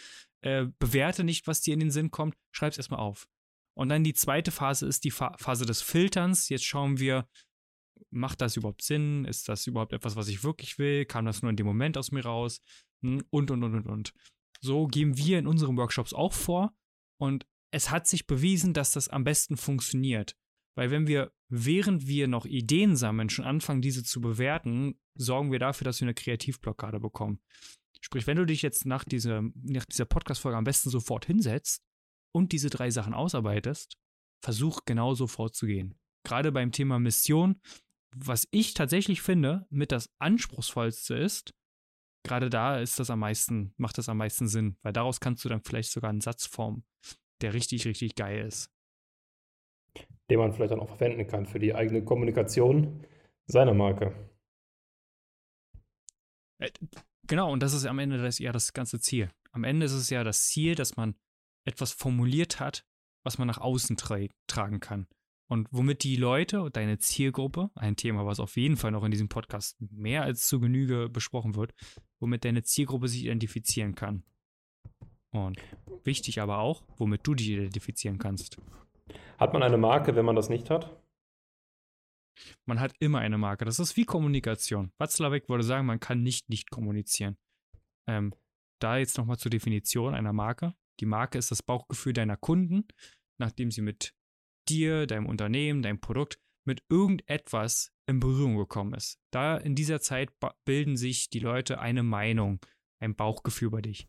äh, 0.41 0.67
bewerte 0.79 1.23
nicht, 1.23 1.47
was 1.47 1.61
dir 1.61 1.73
in 1.73 1.79
den 1.79 1.91
Sinn 1.91 2.11
kommt, 2.11 2.35
schreib 2.51 2.71
es 2.71 2.77
erstmal 2.77 2.99
auf. 2.99 3.27
Und 3.79 3.87
dann 3.87 4.03
die 4.03 4.13
zweite 4.13 4.51
Phase 4.51 4.85
ist 4.85 5.05
die 5.05 5.11
Fa 5.11 5.37
Phase 5.37 5.65
des 5.65 5.81
Filterns. 5.81 6.49
Jetzt 6.49 6.65
schauen 6.65 6.99
wir, 6.99 7.29
macht 8.09 8.41
das 8.41 8.57
überhaupt 8.57 8.81
Sinn? 8.81 9.23
Ist 9.23 9.47
das 9.47 9.67
überhaupt 9.67 9.93
etwas, 9.93 10.17
was 10.17 10.27
ich 10.27 10.43
wirklich 10.43 10.79
will? 10.79 11.05
Kam 11.05 11.23
das 11.23 11.41
nur 11.41 11.49
in 11.49 11.55
dem 11.55 11.65
Moment 11.65 11.97
aus 11.97 12.11
mir 12.11 12.25
raus? 12.25 12.59
Hm, 13.03 13.23
und, 13.29 13.51
und, 13.51 13.63
und, 13.63 13.75
und, 13.75 13.87
und. 13.87 14.13
So 14.59 14.85
gehen 14.87 15.15
wir 15.15 15.39
in 15.39 15.47
unseren 15.47 15.77
Workshops 15.77 16.13
auch 16.13 16.33
vor. 16.33 16.75
Und 17.21 17.47
es 17.71 17.89
hat 17.89 18.05
sich 18.05 18.27
bewiesen, 18.27 18.73
dass 18.73 18.91
das 18.91 19.07
am 19.07 19.23
besten 19.23 19.55
funktioniert. 19.55 20.35
Weil 20.75 20.91
wenn 20.91 21.07
wir, 21.07 21.31
während 21.47 22.05
wir 22.05 22.27
noch 22.27 22.45
Ideen 22.45 22.97
sammeln, 22.97 23.29
schon 23.29 23.45
anfangen, 23.45 23.81
diese 23.81 24.03
zu 24.03 24.19
bewerten, 24.19 24.99
sorgen 25.15 25.53
wir 25.53 25.59
dafür, 25.59 25.85
dass 25.85 26.01
wir 26.01 26.05
eine 26.05 26.15
Kreativblockade 26.15 26.99
bekommen. 26.99 27.39
Sprich, 28.01 28.27
wenn 28.27 28.35
du 28.35 28.45
dich 28.45 28.61
jetzt 28.61 28.85
nach, 28.85 29.05
diese, 29.05 29.41
nach 29.55 29.85
dieser 29.85 30.03
Podcast-Folge 30.03 30.57
am 30.57 30.65
besten 30.65 30.89
sofort 30.89 31.25
hinsetzt 31.25 31.81
und 32.31 32.51
diese 32.51 32.69
drei 32.69 32.89
Sachen 32.91 33.13
ausarbeitest, 33.13 33.97
versuch 34.41 34.81
genauso 34.85 35.27
vorzugehen. 35.27 35.95
Gerade 36.23 36.51
beim 36.51 36.71
Thema 36.71 36.99
Mission, 36.99 37.61
was 38.15 38.47
ich 38.51 38.73
tatsächlich 38.73 39.21
finde, 39.21 39.67
mit 39.69 39.91
das 39.91 40.09
anspruchsvollste 40.19 41.15
ist, 41.15 41.53
gerade 42.23 42.49
da 42.49 42.79
ist 42.79 42.99
das 42.99 43.09
am 43.09 43.19
meisten, 43.19 43.73
macht 43.77 43.97
das 43.97 44.09
am 44.09 44.17
meisten 44.17 44.47
Sinn, 44.47 44.77
weil 44.81 44.93
daraus 44.93 45.19
kannst 45.19 45.43
du 45.45 45.49
dann 45.49 45.63
vielleicht 45.63 45.91
sogar 45.91 46.09
einen 46.09 46.21
Satz 46.21 46.45
formen, 46.45 46.83
der 47.41 47.53
richtig, 47.53 47.85
richtig 47.85 48.15
geil 48.15 48.45
ist. 48.45 48.71
Den 50.29 50.39
man 50.39 50.53
vielleicht 50.53 50.71
dann 50.71 50.79
auch 50.79 50.89
verwenden 50.89 51.27
kann 51.27 51.45
für 51.45 51.59
die 51.59 51.73
eigene 51.73 52.03
Kommunikation 52.03 53.05
seiner 53.47 53.73
Marke. 53.73 54.13
Äh, 56.59 56.69
genau, 57.25 57.51
und 57.51 57.63
das 57.63 57.73
ist 57.73 57.85
am 57.85 57.99
Ende 57.99 58.21
das, 58.21 58.39
ja 58.39 58.51
das 58.51 58.73
ganze 58.73 58.99
Ziel. 58.99 59.31
Am 59.51 59.63
Ende 59.63 59.85
ist 59.85 59.93
es 59.93 60.09
ja 60.09 60.23
das 60.23 60.43
Ziel, 60.43 60.75
dass 60.75 60.95
man 60.95 61.15
etwas 61.69 61.91
formuliert 61.91 62.59
hat, 62.59 62.85
was 63.23 63.37
man 63.37 63.47
nach 63.47 63.59
außen 63.59 63.97
tra 63.97 64.17
tragen 64.47 64.79
kann. 64.79 65.07
Und 65.49 65.67
womit 65.71 66.03
die 66.03 66.15
Leute, 66.15 66.69
deine 66.71 66.99
Zielgruppe, 66.99 67.71
ein 67.73 67.95
Thema, 67.95 68.25
was 68.25 68.39
auf 68.39 68.55
jeden 68.55 68.77
Fall 68.77 68.91
noch 68.91 69.03
in 69.03 69.11
diesem 69.11 69.29
Podcast 69.29 69.77
mehr 69.79 70.23
als 70.23 70.47
zu 70.47 70.59
Genüge 70.59 71.09
besprochen 71.09 71.55
wird, 71.55 71.73
womit 72.19 72.45
deine 72.45 72.61
Zielgruppe 72.63 73.07
sich 73.07 73.23
identifizieren 73.23 73.95
kann. 73.95 74.23
Und 75.31 75.59
wichtig 76.03 76.39
aber 76.39 76.59
auch, 76.59 76.83
womit 76.97 77.25
du 77.25 77.33
dich 77.33 77.49
identifizieren 77.49 78.19
kannst. 78.19 78.57
Hat 79.39 79.53
man 79.53 79.63
eine 79.63 79.77
Marke, 79.77 80.15
wenn 80.15 80.25
man 80.25 80.35
das 80.35 80.49
nicht 80.49 80.69
hat? 80.69 80.95
Man 82.65 82.79
hat 82.79 82.93
immer 82.99 83.19
eine 83.19 83.37
Marke. 83.37 83.65
Das 83.65 83.79
ist 83.79 83.97
wie 83.97 84.05
Kommunikation. 84.05 84.91
Watzlawick 84.97 85.49
würde 85.49 85.63
sagen, 85.63 85.85
man 85.85 85.99
kann 85.99 86.21
nicht 86.21 86.49
nicht 86.49 86.69
kommunizieren. 86.69 87.37
Ähm, 88.07 88.33
da 88.79 88.97
jetzt 88.97 89.17
nochmal 89.17 89.37
zur 89.37 89.51
Definition 89.51 90.15
einer 90.15 90.33
Marke. 90.33 90.73
Die 90.99 91.05
Marke 91.05 91.37
ist 91.37 91.51
das 91.51 91.63
Bauchgefühl 91.63 92.13
deiner 92.13 92.37
Kunden, 92.37 92.85
nachdem 93.37 93.71
sie 93.71 93.81
mit 93.81 94.13
dir, 94.67 95.07
deinem 95.07 95.25
Unternehmen, 95.25 95.81
deinem 95.81 95.99
Produkt 95.99 96.39
mit 96.65 96.83
irgendetwas 96.89 97.91
in 98.05 98.19
Berührung 98.19 98.57
gekommen 98.57 98.93
ist. 98.93 99.19
Da 99.31 99.57
in 99.57 99.75
dieser 99.75 100.01
Zeit 100.01 100.31
bilden 100.65 100.97
sich 100.97 101.29
die 101.29 101.39
Leute 101.39 101.79
eine 101.79 102.03
Meinung, 102.03 102.59
ein 102.99 103.15
Bauchgefühl 103.15 103.67
über 103.67 103.81
dich. 103.81 104.07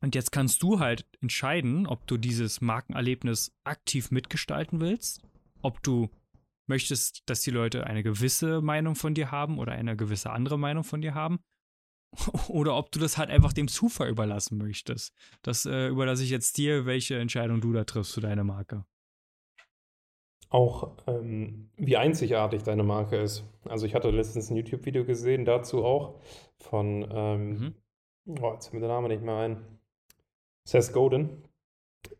Und 0.00 0.16
jetzt 0.16 0.32
kannst 0.32 0.62
du 0.62 0.80
halt 0.80 1.06
entscheiden, 1.20 1.86
ob 1.86 2.06
du 2.08 2.16
dieses 2.16 2.60
Markenerlebnis 2.60 3.52
aktiv 3.62 4.10
mitgestalten 4.10 4.80
willst, 4.80 5.22
ob 5.60 5.82
du 5.82 6.10
möchtest, 6.66 7.22
dass 7.26 7.42
die 7.42 7.50
Leute 7.50 7.86
eine 7.86 8.02
gewisse 8.02 8.60
Meinung 8.60 8.96
von 8.96 9.14
dir 9.14 9.30
haben 9.30 9.58
oder 9.58 9.72
eine 9.72 9.96
gewisse 9.96 10.30
andere 10.30 10.58
Meinung 10.58 10.82
von 10.82 11.02
dir 11.02 11.14
haben. 11.14 11.38
Oder 12.48 12.76
ob 12.76 12.92
du 12.92 12.98
das 12.98 13.18
halt 13.18 13.30
einfach 13.30 13.52
dem 13.52 13.68
Zufall 13.68 14.08
überlassen 14.08 14.58
möchtest. 14.58 15.14
Das 15.42 15.66
äh, 15.66 15.88
überlasse 15.88 16.24
ich 16.24 16.30
jetzt 16.30 16.58
dir, 16.58 16.86
welche 16.86 17.18
Entscheidung 17.18 17.60
du 17.60 17.72
da 17.72 17.84
triffst 17.84 18.14
für 18.14 18.20
deine 18.20 18.44
Marke. 18.44 18.84
Auch 20.50 20.92
ähm, 21.06 21.70
wie 21.76 21.96
einzigartig 21.96 22.62
deine 22.62 22.82
Marke 22.82 23.16
ist. 23.16 23.44
Also 23.64 23.86
ich 23.86 23.94
hatte 23.94 24.10
letztens 24.10 24.50
ein 24.50 24.56
YouTube-Video 24.56 25.04
gesehen 25.04 25.46
dazu 25.46 25.82
auch 25.84 26.20
von, 26.58 27.08
ähm, 27.10 27.48
mhm. 27.48 27.74
oh, 28.42 28.52
jetzt 28.52 28.66
fällt 28.66 28.74
mir 28.74 28.86
der 28.86 28.94
Name 28.94 29.08
nicht 29.08 29.22
mehr 29.22 29.36
ein. 29.36 29.64
Seth 30.64 30.92
Godin, 30.92 31.42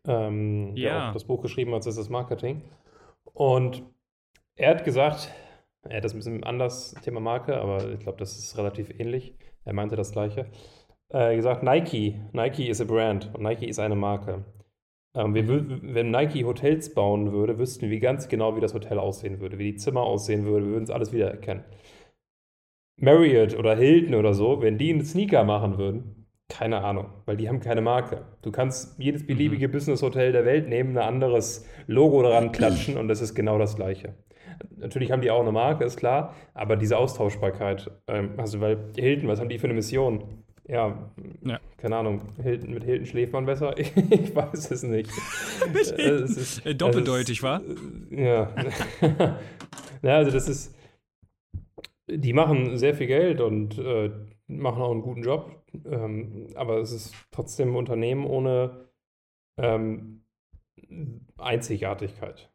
ähm, 0.05 0.75
ja. 0.75 0.89
der 0.89 1.09
auch 1.09 1.13
das 1.13 1.25
Buch 1.25 1.41
geschrieben 1.41 1.73
hat, 1.73 1.81
das 1.81 1.87
ist 1.87 1.97
das 1.97 2.09
Marketing. 2.09 2.63
Und 3.33 3.83
er 4.55 4.71
hat 4.71 4.83
gesagt, 4.83 5.31
er 5.83 5.97
hat 5.97 6.03
das 6.03 6.13
ein 6.13 6.17
bisschen 6.17 6.43
anders, 6.43 6.95
Thema 7.03 7.19
Marke, 7.19 7.57
aber 7.57 7.89
ich 7.91 7.99
glaube, 7.99 8.17
das 8.17 8.37
ist 8.37 8.57
relativ 8.57 8.89
ähnlich. 8.99 9.35
Er 9.65 9.73
meinte 9.73 9.95
das 9.95 10.11
Gleiche. 10.11 10.47
Er 11.09 11.29
hat 11.29 11.35
gesagt, 11.35 11.63
Nike, 11.63 12.19
Nike 12.31 12.69
ist 12.69 12.81
a 12.81 12.85
Brand 12.85 13.33
und 13.33 13.43
Nike 13.43 13.67
ist 13.67 13.79
eine 13.79 13.95
Marke. 13.95 14.45
Ähm, 15.15 15.35
wir, 15.35 15.47
wenn 15.47 16.11
Nike 16.11 16.43
Hotels 16.43 16.93
bauen 16.93 17.31
würde, 17.31 17.59
wüssten 17.59 17.89
wir 17.89 17.99
ganz 17.99 18.27
genau, 18.27 18.55
wie 18.55 18.61
das 18.61 18.73
Hotel 18.73 18.99
aussehen 18.99 19.39
würde, 19.39 19.59
wie 19.59 19.71
die 19.71 19.77
Zimmer 19.77 20.01
aussehen 20.01 20.45
würden, 20.45 20.65
wir 20.65 20.71
würden 20.73 20.83
es 20.85 20.89
alles 20.89 21.13
wiedererkennen. 21.13 21.63
Marriott 22.97 23.57
oder 23.57 23.75
Hilton 23.75 24.15
oder 24.15 24.33
so, 24.33 24.61
wenn 24.61 24.77
die 24.77 24.91
einen 24.91 25.05
Sneaker 25.05 25.43
machen 25.43 25.77
würden, 25.77 26.27
keine 26.49 26.83
Ahnung, 26.83 27.07
weil 27.25 27.37
die 27.37 27.47
haben 27.49 27.59
keine 27.59 27.81
Marke. 27.81 28.25
Du 28.41 28.51
kannst 28.51 28.99
jedes 28.99 29.25
beliebige 29.25 29.67
mhm. 29.67 29.71
Business-Hotel 29.71 30.31
der 30.31 30.45
Welt 30.45 30.67
nehmen, 30.67 30.97
ein 30.97 31.03
anderes 31.03 31.67
Logo 31.87 32.21
daran 32.21 32.51
klatschen 32.51 32.97
und 32.99 33.07
das 33.07 33.21
ist 33.21 33.35
genau 33.35 33.57
das 33.57 33.75
Gleiche. 33.75 34.15
Natürlich 34.77 35.11
haben 35.11 35.21
die 35.21 35.31
auch 35.31 35.41
eine 35.41 35.51
Marke, 35.51 35.83
ist 35.83 35.97
klar, 35.97 36.35
aber 36.53 36.75
diese 36.75 36.97
Austauschbarkeit, 36.97 37.89
ähm, 38.07 38.31
also 38.37 38.59
weil 38.61 38.91
Hilton, 38.95 39.27
was 39.27 39.39
haben 39.39 39.49
die 39.49 39.59
für 39.59 39.67
eine 39.67 39.73
Mission? 39.73 40.43
Ja, 40.67 41.09
ja. 41.41 41.59
keine 41.77 41.97
Ahnung, 41.97 42.21
Hilton, 42.41 42.73
mit 42.73 42.83
Hilton 42.83 43.05
schläft 43.05 43.33
man 43.33 43.45
besser? 43.45 43.77
ich 43.77 44.35
weiß 44.35 44.71
es 44.71 44.83
nicht. 44.83 45.09
äh, 45.73 46.09
es 46.09 46.37
ist, 46.37 46.65
äh, 46.65 46.73
Doppeldeutig, 46.73 47.37
ist, 47.37 47.43
wa? 47.43 47.61
Äh, 48.11 48.25
ja. 48.25 48.53
ja, 50.01 50.15
also 50.17 50.31
das 50.31 50.47
ist, 50.47 50.75
die 52.07 52.33
machen 52.33 52.77
sehr 52.77 52.95
viel 52.95 53.07
Geld 53.07 53.41
und 53.41 53.77
äh, 53.77 54.11
machen 54.47 54.81
auch 54.81 54.91
einen 54.91 55.01
guten 55.01 55.23
Job. 55.23 55.63
Ähm, 55.85 56.47
aber 56.55 56.77
es 56.77 56.91
ist 56.91 57.13
trotzdem 57.31 57.71
ein 57.71 57.75
Unternehmen 57.75 58.25
ohne 58.25 58.87
ähm, 59.57 60.23
Einzigartigkeit. 61.37 62.52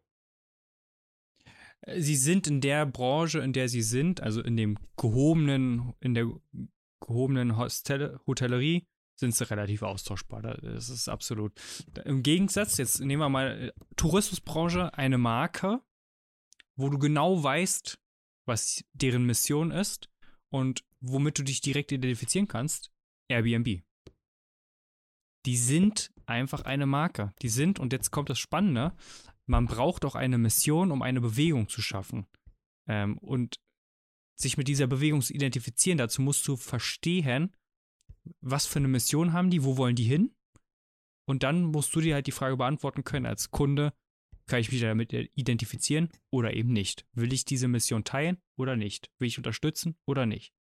Sie 1.87 2.17
sind 2.17 2.47
in 2.47 2.61
der 2.61 2.87
Branche, 2.87 3.39
in 3.39 3.53
der 3.53 3.69
sie 3.69 3.83
sind, 3.83 4.21
also 4.21 4.43
in 4.43 4.57
dem 4.57 4.79
gehobenen, 4.97 5.95
in 6.01 6.15
der 6.15 6.31
gehobenen 7.01 7.57
Hostel 7.57 8.19
Hotellerie, 8.27 8.87
sind 9.19 9.35
sie 9.35 9.49
relativ 9.49 9.83
austauschbar. 9.83 10.43
Das 10.43 10.89
ist 10.89 11.09
absolut. 11.09 11.53
Im 12.05 12.23
Gegensatz, 12.23 12.77
jetzt 12.79 13.01
nehmen 13.01 13.23
wir 13.23 13.29
mal 13.29 13.61
äh, 13.61 13.73
Tourismusbranche, 13.97 14.95
eine 14.95 15.19
Marke, 15.19 15.81
wo 16.77 16.89
du 16.89 16.99
genau 16.99 17.43
weißt, 17.43 17.99
was 18.47 18.85
deren 18.93 19.25
Mission 19.25 19.71
ist 19.71 20.09
und 20.53 20.85
womit 21.01 21.39
du 21.39 21.43
dich 21.43 21.61
direkt 21.61 21.93
identifizieren 21.93 22.49
kannst, 22.49 22.91
Airbnb. 23.29 23.83
Die 25.47 25.57
sind 25.57 26.13
einfach 26.27 26.63
eine 26.63 26.87
Marke. 26.87 27.33
Die 27.43 27.49
sind, 27.49 27.79
und 27.79 27.93
jetzt 27.93 28.11
kommt 28.11 28.31
das 28.31 28.39
Spannende, 28.39 28.97
man 29.49 29.67
braucht 29.67 30.05
auch 30.05 30.15
eine 30.15 30.39
Mission, 30.39 30.93
um 30.93 31.03
eine 31.03 31.21
Bewegung 31.21 31.69
zu 31.69 31.83
schaffen. 31.83 32.27
Ähm, 32.87 33.19
und 33.19 33.59
sich 34.37 34.57
mit 34.57 34.69
dieser 34.69 34.87
Bewegung 34.87 35.23
zu 35.23 35.33
identifizieren, 35.33 35.99
dazu 35.99 36.23
musst 36.23 36.47
du 36.47 36.57
verstehen, 36.57 37.57
was 38.41 38.67
für 38.67 38.79
eine 38.79 38.89
Mission 38.89 39.33
haben 39.33 39.51
die, 39.51 39.65
wo 39.65 39.77
wollen 39.77 39.97
die 39.97 40.05
hin? 40.05 40.35
Und 41.27 41.43
dann 41.43 41.65
musst 41.65 41.95
du 41.95 42.01
dir 42.01 42.15
halt 42.15 42.27
die 42.27 42.33
Frage 42.33 42.57
beantworten 42.57 43.05
können 43.05 43.27
als 43.27 43.51
Kunde, 43.51 43.93
kann 44.47 44.61
ich 44.61 44.71
mich 44.71 44.81
damit 44.81 45.13
identifizieren 45.13 46.11
oder 46.31 46.55
eben 46.55 46.73
nicht? 46.73 47.07
Will 47.13 47.33
ich 47.33 47.45
diese 47.45 47.69
Mission 47.69 48.05
teilen 48.05 48.39
oder 48.57 48.77
nicht? 48.77 49.11
Will 49.19 49.29
ich 49.29 49.39
unterstützen 49.39 49.97
oder 50.07 50.25
nicht? 50.25 50.55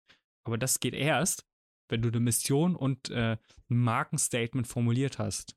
Aber 0.45 0.59
das 0.59 0.81
geht 0.81 0.95
erst, 0.95 1.47
wenn 1.89 2.03
du 2.03 2.09
eine 2.09 2.21
Mission 2.21 2.77
und 2.77 3.11
äh, 3.11 3.37
ein 3.71 3.79
Markenstatement 3.79 4.67
formuliert 4.67 5.19
hast. 5.19 5.57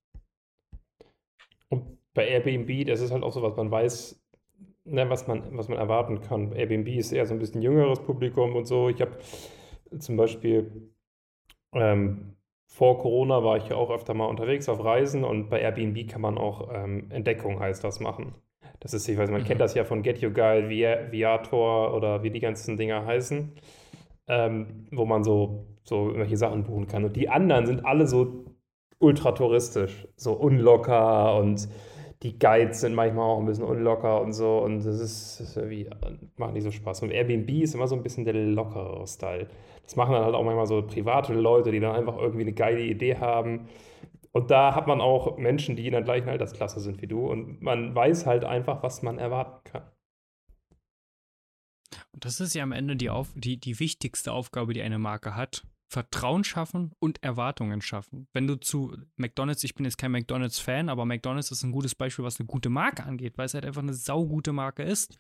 Und 1.70 2.01
bei 2.14 2.28
Airbnb, 2.28 2.88
das 2.88 3.02
ist 3.02 3.12
halt 3.12 3.24
auch 3.24 3.32
so 3.32 3.42
was, 3.42 3.56
man 3.56 3.72
weiß, 3.72 4.22
ne, 4.86 5.10
was, 5.10 5.28
man, 5.28 5.58
was 5.58 5.70
man 5.70 5.78
erwarten 5.78 6.22
kann. 6.22 6.54
Airbnb 6.54 6.88
ist 6.90 7.12
eher 7.12 7.26
so 7.26 7.34
ein 7.34 7.40
bisschen 7.40 7.62
jüngeres 7.62 8.00
Publikum 8.00 8.56
und 8.56 8.66
so. 8.66 8.90
Ich 8.90 9.02
habe 9.02 9.18
zum 10.00 10.18
Beispiel 10.18 10.92
ähm, 11.74 12.36
vor 12.68 13.00
Corona 13.00 13.44
war 13.44 13.58
ich 13.58 13.68
ja 13.68 13.76
auch 13.76 13.90
öfter 13.90 14.14
mal 14.14 14.26
unterwegs 14.26 14.70
auf 14.70 14.84
Reisen 14.84 15.24
und 15.24 15.50
bei 15.50 15.60
Airbnb 15.60 16.08
kann 16.10 16.22
man 16.22 16.38
auch 16.38 16.70
ähm, 16.74 17.12
Entdeckung 17.12 17.60
heißt 17.60 17.84
das 17.84 18.00
machen. 18.00 18.36
Das 18.80 18.94
ist, 18.94 19.08
ich 19.08 19.18
weiß, 19.18 19.30
man 19.30 19.42
mhm. 19.42 19.46
kennt 19.46 19.62
das 19.62 19.76
ja 19.76 19.84
von 19.84 20.02
Get 20.02 20.24
Your 20.24 20.32
Guide, 20.32 20.70
Viator 20.70 21.94
oder 21.94 22.24
wie 22.24 22.32
die 22.32 22.40
ganzen 22.40 22.78
Dinger 22.78 23.06
heißen, 23.06 23.52
ähm, 24.28 24.88
wo 24.92 25.06
man 25.06 25.24
so, 25.24 25.68
so 25.84 26.08
irgendwelche 26.08 26.38
Sachen 26.38 26.64
buchen 26.64 26.88
kann. 26.88 27.04
Und 27.04 27.16
die 27.16 27.30
anderen 27.30 27.66
sind 27.66 27.86
alle 27.86 28.08
so 28.08 28.46
ultra 29.00 29.34
touristisch, 29.34 30.08
so 30.16 30.34
unlocker 30.34 31.36
und 31.38 31.68
die 32.24 32.38
Guides 32.38 32.82
sind 32.82 32.94
manchmal 32.94 33.26
auch 33.26 33.40
ein 33.40 33.46
bisschen 33.46 33.64
unlocker 33.64 34.22
und 34.22 34.34
so 34.34 34.60
und 34.60 34.78
das 34.78 35.00
ist, 35.00 35.40
das 35.40 35.50
ist 35.50 35.58
irgendwie, 35.58 35.90
macht 36.38 36.54
nicht 36.54 36.64
so 36.64 36.72
Spaß. 36.72 37.02
Und 37.04 37.12
Airbnb 37.12 37.50
ist 37.50 37.74
immer 37.74 37.88
so 37.88 37.96
ein 37.96 38.04
bisschen 38.04 38.26
der 38.26 38.34
lockere 38.34 39.08
Style. 39.08 39.48
Das 39.84 39.96
machen 39.96 40.14
dann 40.14 40.24
halt 40.24 40.36
auch 40.36 40.44
manchmal 40.44 40.68
so 40.68 40.84
private 40.84 41.34
Leute, 41.34 41.72
die 41.72 41.80
dann 41.80 41.96
einfach 41.96 42.18
irgendwie 42.18 42.42
eine 42.42 42.54
geile 42.54 42.82
Idee 42.82 43.18
haben. 43.18 43.68
Und 44.32 44.52
da 44.52 44.76
hat 44.76 44.88
man 44.88 45.02
auch 45.02 45.38
Menschen, 45.38 45.76
die 45.76 45.88
in 45.88 45.94
der 45.94 46.04
gleichen 46.04 46.30
Altersklasse 46.30 46.80
sind 46.80 47.02
wie 47.02 47.08
du 47.08 47.28
und 47.28 47.62
man 47.62 47.96
weiß 47.96 48.26
halt 48.26 48.46
einfach, 48.46 48.84
was 48.84 49.02
man 49.02 49.18
erwarten 49.18 49.64
kann. 49.64 49.84
Und 52.14 52.26
das 52.26 52.40
ist 52.40 52.54
ja 52.54 52.64
am 52.64 52.72
Ende 52.72 52.96
die, 52.96 53.10
Auf 53.10 53.34
die, 53.36 53.58
die 53.58 53.80
wichtigste 53.80 54.32
Aufgabe, 54.32 54.74
die 54.74 54.82
eine 54.82 55.00
Marke 55.00 55.36
hat. 55.36 55.64
Vertrauen 55.92 56.46
schaffen 56.46 56.94
und 57.00 57.22
Erwartungen 57.22 57.82
schaffen. 57.82 58.30
Wenn 58.32 58.48
du 58.48 58.56
zu 58.56 58.96
McDonalds, 59.18 59.62
ich 59.66 59.76
bin 59.76 59.84
jetzt 59.84 59.98
kein 59.98 60.12
McDonalds-Fan, 60.12 60.88
aber 60.88 61.04
McDonalds 61.04 61.52
ist 61.52 61.64
ein 61.64 61.74
gutes 61.74 61.96
Beispiel, 61.96 62.24
was 62.24 62.40
eine 62.40 62.48
gute 62.48 62.70
Marke 62.70 63.04
angeht, 63.04 63.38
weil 63.38 63.46
es 63.46 63.54
halt 63.54 63.66
einfach 63.66 63.82
eine 63.82 63.94
saugute 63.94 64.54
Marke 64.54 64.84
ist. 64.84 65.20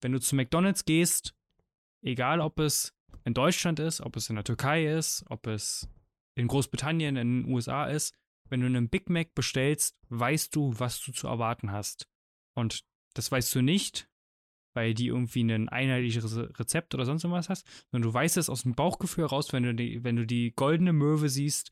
Wenn 0.00 0.12
du 0.12 0.18
zu 0.18 0.34
McDonalds 0.34 0.86
gehst, 0.86 1.34
egal 2.00 2.40
ob 2.40 2.58
es 2.58 2.94
in 3.24 3.34
Deutschland 3.34 3.78
ist, 3.78 4.00
ob 4.00 4.16
es 4.16 4.30
in 4.30 4.36
der 4.36 4.44
Türkei 4.44 4.86
ist, 4.86 5.26
ob 5.28 5.46
es 5.46 5.86
in 6.36 6.48
Großbritannien, 6.48 7.16
in 7.16 7.42
den 7.42 7.52
USA 7.52 7.84
ist, 7.84 8.14
wenn 8.48 8.60
du 8.60 8.66
einen 8.66 8.88
Big 8.88 9.10
Mac 9.10 9.34
bestellst, 9.34 9.98
weißt 10.08 10.56
du, 10.56 10.72
was 10.78 11.02
du 11.02 11.12
zu 11.12 11.28
erwarten 11.28 11.70
hast. 11.70 12.08
Und 12.54 12.86
das 13.12 13.30
weißt 13.30 13.54
du 13.54 13.60
nicht, 13.60 14.08
weil 14.76 14.94
die 14.94 15.08
irgendwie 15.08 15.42
ein 15.42 15.68
einheitliches 15.68 16.36
Rezept 16.58 16.94
oder 16.94 17.06
sonst 17.06 17.28
was 17.28 17.48
hast, 17.48 17.66
sondern 17.90 18.08
du 18.08 18.14
weißt 18.14 18.36
es 18.36 18.50
aus 18.50 18.62
dem 18.62 18.74
Bauchgefühl 18.74 19.24
raus, 19.24 19.52
wenn 19.52 19.64
du 19.64 19.74
die, 19.74 20.04
wenn 20.04 20.16
du 20.16 20.26
die 20.26 20.52
goldene 20.54 20.92
Möwe 20.92 21.28
siehst, 21.28 21.70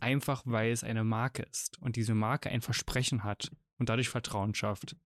einfach 0.00 0.42
weil 0.44 0.72
es 0.72 0.84
eine 0.84 1.04
Marke 1.04 1.44
ist 1.44 1.80
und 1.80 1.96
diese 1.96 2.14
Marke 2.14 2.50
ein 2.50 2.60
Versprechen 2.60 3.24
hat 3.24 3.50
und 3.78 3.88
dadurch 3.88 4.08
Vertrauen 4.08 4.54
schafft. 4.54 4.96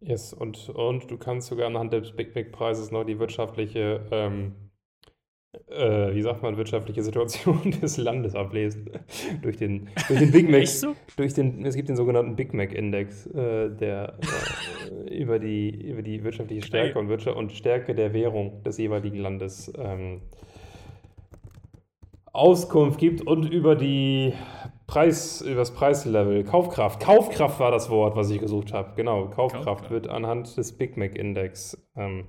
Yes, 0.00 0.34
und, 0.34 0.68
und 0.68 1.10
du 1.10 1.16
kannst 1.16 1.48
sogar 1.48 1.68
anhand 1.68 1.92
des 1.92 2.14
Big 2.14 2.34
Mac 2.34 2.52
Preises 2.52 2.90
noch 2.90 3.04
die 3.04 3.18
wirtschaftliche 3.18 4.06
ähm, 4.10 4.65
äh, 5.68 6.14
wie 6.14 6.22
sagt 6.22 6.42
man, 6.42 6.56
wirtschaftliche 6.56 7.02
Situation 7.02 7.70
des 7.82 7.96
Landes 7.96 8.34
ablesen. 8.34 8.90
durch, 9.42 9.56
den, 9.56 9.88
durch 10.08 10.20
den 10.20 10.30
Big 10.32 10.50
Mac. 10.50 10.66
so? 10.66 10.94
durch 11.16 11.34
den, 11.34 11.64
es 11.64 11.74
gibt 11.74 11.88
den 11.88 11.96
sogenannten 11.96 12.36
Big 12.36 12.54
Mac-Index, 12.54 13.26
äh, 13.26 13.70
der 13.70 14.18
äh, 15.08 15.14
über, 15.16 15.38
die, 15.38 15.70
über 15.70 16.02
die 16.02 16.22
wirtschaftliche 16.24 16.66
Stärke 16.66 16.98
und, 16.98 17.08
Wirtschaft 17.08 17.36
und 17.36 17.52
Stärke 17.52 17.94
der 17.94 18.12
Währung 18.12 18.62
des 18.62 18.78
jeweiligen 18.78 19.18
Landes 19.18 19.72
ähm, 19.78 20.22
Auskunft 22.32 22.98
gibt 22.98 23.26
und 23.26 23.50
über 23.50 23.74
die 23.74 24.34
Preis, 24.86 25.40
über 25.40 25.56
das 25.56 25.72
Preislevel, 25.72 26.44
Kaufkraft. 26.44 27.00
Kaufkraft 27.00 27.58
war 27.58 27.70
das 27.70 27.90
Wort, 27.90 28.14
was 28.14 28.30
ich 28.30 28.38
gesucht 28.38 28.72
habe. 28.72 28.92
Genau, 28.94 29.26
Kaufkraft, 29.28 29.64
Kaufkraft. 29.64 29.90
wird 29.90 30.08
anhand 30.08 30.56
des 30.56 30.76
Big 30.76 30.96
Mac-Index 30.96 31.82
ähm, 31.96 32.26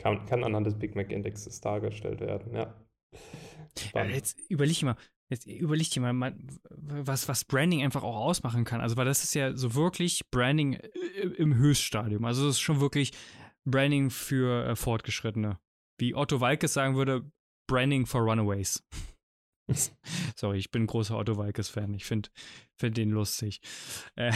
kann, 0.00 0.26
kann 0.26 0.44
anhand 0.44 0.66
des 0.66 0.78
Big 0.78 0.96
Mac 0.96 1.12
Indexes 1.12 1.60
dargestellt 1.60 2.20
werden, 2.20 2.54
ja. 2.54 2.74
ja 3.94 4.04
jetzt 4.04 4.38
überleg 4.48 4.82
mal, 4.82 4.96
jetzt 5.28 5.46
überleg 5.46 5.90
dir 5.90 6.00
mal, 6.00 6.34
was, 6.70 7.28
was 7.28 7.44
Branding 7.44 7.82
einfach 7.82 8.02
auch 8.02 8.16
ausmachen 8.16 8.64
kann. 8.64 8.80
Also, 8.80 8.96
weil 8.96 9.06
das 9.06 9.22
ist 9.22 9.34
ja 9.34 9.56
so 9.56 9.74
wirklich 9.74 10.28
Branding 10.30 10.74
im 11.36 11.54
Höchststadium. 11.54 12.24
Also, 12.24 12.46
das 12.46 12.56
ist 12.56 12.60
schon 12.60 12.80
wirklich 12.80 13.12
Branding 13.64 14.10
für 14.10 14.66
äh, 14.66 14.76
Fortgeschrittene. 14.76 15.58
Wie 15.98 16.14
Otto 16.14 16.40
Walkes 16.40 16.72
sagen 16.72 16.96
würde, 16.96 17.30
Branding 17.68 18.06
for 18.06 18.22
Runaways. 18.22 18.82
Sorry, 20.34 20.58
ich 20.58 20.70
bin 20.70 20.84
ein 20.84 20.86
großer 20.86 21.16
Otto 21.16 21.36
Walkes-Fan. 21.36 21.94
Ich 21.94 22.04
finde 22.04 22.30
find 22.74 22.96
den 22.96 23.10
lustig. 23.10 23.60
Äh, 24.16 24.32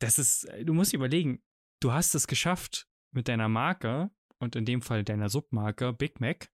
das 0.00 0.18
ist, 0.18 0.46
du 0.62 0.74
musst 0.74 0.92
überlegen, 0.92 1.40
du 1.80 1.92
hast 1.92 2.14
es 2.14 2.26
geschafft, 2.26 2.86
mit 3.12 3.28
deiner 3.28 3.48
Marke 3.48 4.10
und 4.38 4.56
in 4.56 4.64
dem 4.64 4.82
Fall 4.82 5.04
deiner 5.04 5.28
Submarke 5.28 5.92
Big 5.92 6.20
Mac, 6.20 6.50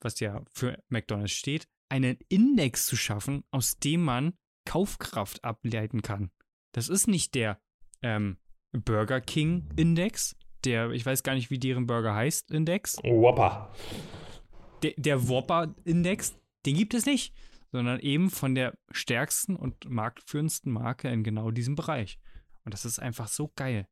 was 0.00 0.20
ja 0.20 0.44
für 0.52 0.82
McDonald's 0.88 1.32
steht, 1.32 1.68
einen 1.88 2.18
Index 2.28 2.86
zu 2.86 2.96
schaffen, 2.96 3.44
aus 3.50 3.78
dem 3.78 4.02
man 4.02 4.34
Kaufkraft 4.64 5.44
ableiten 5.44 6.02
kann. 6.02 6.30
Das 6.72 6.88
ist 6.88 7.06
nicht 7.06 7.34
der 7.34 7.60
ähm, 8.00 8.38
Burger 8.72 9.20
King 9.20 9.68
Index, 9.76 10.36
der, 10.64 10.90
ich 10.90 11.04
weiß 11.04 11.22
gar 11.22 11.34
nicht, 11.34 11.50
wie 11.50 11.58
deren 11.58 11.86
Burger 11.86 12.14
heißt, 12.14 12.50
Index. 12.50 12.96
Whopper. 12.98 13.72
Der, 14.82 14.94
der 14.96 15.28
Whopper 15.28 15.74
Index, 15.84 16.34
den 16.64 16.76
gibt 16.76 16.94
es 16.94 17.04
nicht, 17.04 17.34
sondern 17.70 18.00
eben 18.00 18.30
von 18.30 18.54
der 18.54 18.76
stärksten 18.90 19.56
und 19.56 19.88
marktführendsten 19.88 20.72
Marke 20.72 21.08
in 21.08 21.24
genau 21.24 21.50
diesem 21.50 21.74
Bereich. 21.74 22.18
Und 22.64 22.74
das 22.74 22.84
ist 22.84 22.98
einfach 22.98 23.28
so 23.28 23.52
geil. 23.56 23.88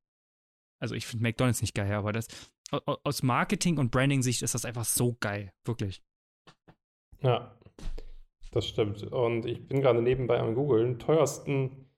Also 0.79 0.95
ich 0.95 1.07
finde 1.07 1.25
McDonald's 1.25 1.61
nicht 1.61 1.75
geil, 1.75 1.93
aber 1.93 2.13
das, 2.13 2.29
aus 2.71 3.23
Marketing- 3.23 3.79
und 3.79 3.91
Branding-Sicht 3.91 4.43
ist 4.43 4.55
das 4.55 4.65
einfach 4.65 4.85
so 4.85 5.17
geil. 5.21 5.53
Wirklich. 5.65 6.03
Ja, 7.23 7.55
das 8.53 8.67
stimmt. 8.67 9.03
Und 9.05 9.47
ich 9.47 9.67
bin 9.67 9.81
gerade 9.81 10.03
nebenbei 10.03 10.39
am 10.39 10.55
Googeln. 10.55 10.99
Teuersten, 10.99 11.91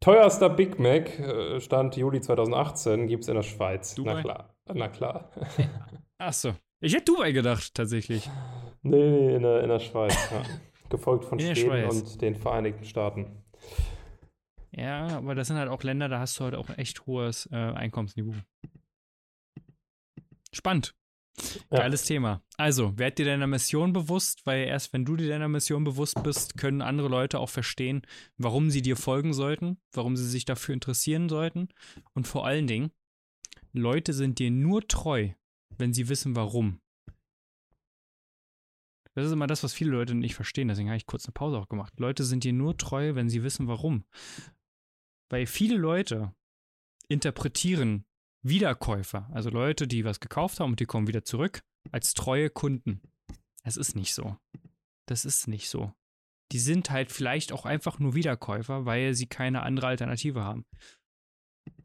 teuerster 0.00 0.48
Big 0.48 0.78
Mac, 0.78 1.18
äh, 1.18 1.60
Stand 1.60 1.96
Juli 1.96 2.20
2018, 2.20 3.08
gibt 3.08 3.24
es 3.24 3.28
in 3.28 3.34
der 3.34 3.42
Schweiz. 3.42 3.94
Dubai? 3.94 4.14
Na 4.14 4.22
klar. 4.22 4.54
Na 4.72 4.88
klar. 4.88 5.30
Achso. 6.18 6.54
Ich 6.80 6.94
hätte 6.94 7.12
Dubai 7.12 7.32
gedacht, 7.32 7.74
tatsächlich. 7.74 8.28
Nee, 8.82 8.96
nee, 8.96 9.36
in 9.36 9.42
der, 9.42 9.62
in 9.62 9.68
der 9.68 9.80
Schweiz. 9.80 10.16
Ja. 10.30 10.42
Gefolgt 10.90 11.24
von 11.24 11.38
in 11.38 11.56
Schweden 11.56 11.88
und 11.88 12.20
den 12.20 12.34
Vereinigten 12.34 12.84
Staaten. 12.84 13.42
Ja, 14.72 15.06
aber 15.16 15.34
das 15.34 15.48
sind 15.48 15.56
halt 15.56 15.68
auch 15.68 15.82
Länder, 15.82 16.08
da 16.08 16.18
hast 16.18 16.38
du 16.38 16.44
halt 16.44 16.54
auch 16.54 16.68
echt 16.76 17.06
hohes 17.06 17.48
äh, 17.52 17.56
Einkommensniveau. 17.56 18.34
Spannend. 20.54 20.94
Ja. 21.70 21.78
Geiles 21.78 22.04
Thema. 22.04 22.42
Also, 22.58 22.96
werd 22.98 23.18
dir 23.18 23.24
deiner 23.24 23.46
Mission 23.46 23.92
bewusst, 23.92 24.44
weil 24.44 24.66
erst 24.66 24.92
wenn 24.92 25.04
du 25.04 25.16
dir 25.16 25.28
deiner 25.28 25.48
Mission 25.48 25.84
bewusst 25.84 26.22
bist, 26.22 26.58
können 26.58 26.82
andere 26.82 27.08
Leute 27.08 27.38
auch 27.38 27.48
verstehen, 27.48 28.02
warum 28.36 28.70
sie 28.70 28.82
dir 28.82 28.96
folgen 28.96 29.32
sollten, 29.32 29.78
warum 29.92 30.16
sie 30.16 30.28
sich 30.28 30.44
dafür 30.44 30.74
interessieren 30.74 31.28
sollten. 31.28 31.68
Und 32.12 32.28
vor 32.28 32.46
allen 32.46 32.66
Dingen, 32.66 32.92
Leute 33.72 34.12
sind 34.12 34.38
dir 34.38 34.50
nur 34.50 34.86
treu, 34.86 35.30
wenn 35.78 35.94
sie 35.94 36.08
wissen, 36.08 36.36
warum. 36.36 36.80
Das 39.14 39.26
ist 39.26 39.32
immer 39.32 39.46
das, 39.46 39.62
was 39.62 39.74
viele 39.74 39.90
Leute 39.90 40.14
nicht 40.14 40.34
verstehen. 40.34 40.68
Deswegen 40.68 40.88
habe 40.88 40.96
ich 40.96 41.06
kurz 41.06 41.26
eine 41.26 41.32
Pause 41.32 41.58
auch 41.58 41.68
gemacht. 41.68 41.98
Leute 41.98 42.24
sind 42.24 42.44
dir 42.44 42.52
nur 42.52 42.76
treu, 42.76 43.14
wenn 43.14 43.28
sie 43.28 43.42
wissen, 43.42 43.68
warum. 43.68 44.04
Weil 45.30 45.46
viele 45.46 45.76
Leute 45.76 46.34
interpretieren 47.08 48.06
Wiederkäufer, 48.42 49.28
also 49.32 49.50
Leute, 49.50 49.86
die 49.86 50.04
was 50.04 50.20
gekauft 50.20 50.60
haben 50.60 50.72
und 50.72 50.80
die 50.80 50.86
kommen 50.86 51.06
wieder 51.06 51.24
zurück, 51.24 51.62
als 51.90 52.14
treue 52.14 52.50
Kunden. 52.50 53.00
Es 53.62 53.76
ist 53.76 53.94
nicht 53.94 54.14
so. 54.14 54.36
Das 55.06 55.24
ist 55.24 55.46
nicht 55.46 55.68
so. 55.68 55.92
Die 56.52 56.58
sind 56.58 56.90
halt 56.90 57.12
vielleicht 57.12 57.52
auch 57.52 57.64
einfach 57.64 57.98
nur 57.98 58.14
Wiederkäufer, 58.14 58.84
weil 58.84 59.14
sie 59.14 59.26
keine 59.26 59.62
andere 59.62 59.86
Alternative 59.86 60.42
haben. 60.42 60.66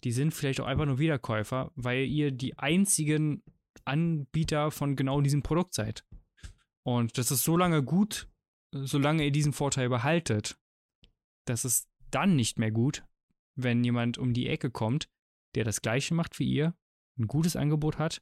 Die 0.04 0.12
sind 0.12 0.34
vielleicht 0.34 0.60
auch 0.60 0.66
einfach 0.66 0.86
nur 0.86 1.00
Wiederkäufer, 1.00 1.72
weil 1.76 2.06
ihr 2.06 2.32
die 2.32 2.58
einzigen 2.58 3.44
Anbieter 3.86 4.72
von 4.72 4.96
genau 4.96 5.22
diesem 5.22 5.44
Produkt 5.44 5.74
seid. 5.74 6.04
Und 6.84 7.18
das 7.18 7.32
ist 7.32 7.44
so 7.44 7.56
lange 7.56 7.84
gut, 7.84 8.28
solange 8.74 9.24
ihr 9.26 9.32
diesen 9.32 9.54
Vorteil 9.54 9.90
behaltet. 9.90 10.58
Das 11.46 11.66
ist 11.66 11.90
dann 12.12 12.36
nicht 12.36 12.58
mehr 12.60 12.72
gut, 12.72 13.06
wenn 13.56 13.84
jemand 13.84 14.18
um 14.18 14.34
die 14.34 14.48
Ecke 14.48 14.72
kommt, 14.72 15.10
der 15.58 15.64
das 15.64 15.82
gleiche 15.82 16.14
macht 16.14 16.38
wie 16.38 16.48
ihr, 16.48 16.76
ein 17.18 17.26
gutes 17.26 17.56
Angebot 17.56 17.98
hat 17.98 18.22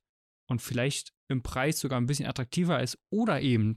und 0.49 0.61
vielleicht 0.61 1.13
im 1.27 1.43
Preis 1.43 1.81
sogar 1.81 1.99
ein 1.99 2.05
bisschen 2.05 2.27
attraktiver 2.27 2.81
ist 2.81 2.97
oder 3.11 3.41
eben 3.41 3.75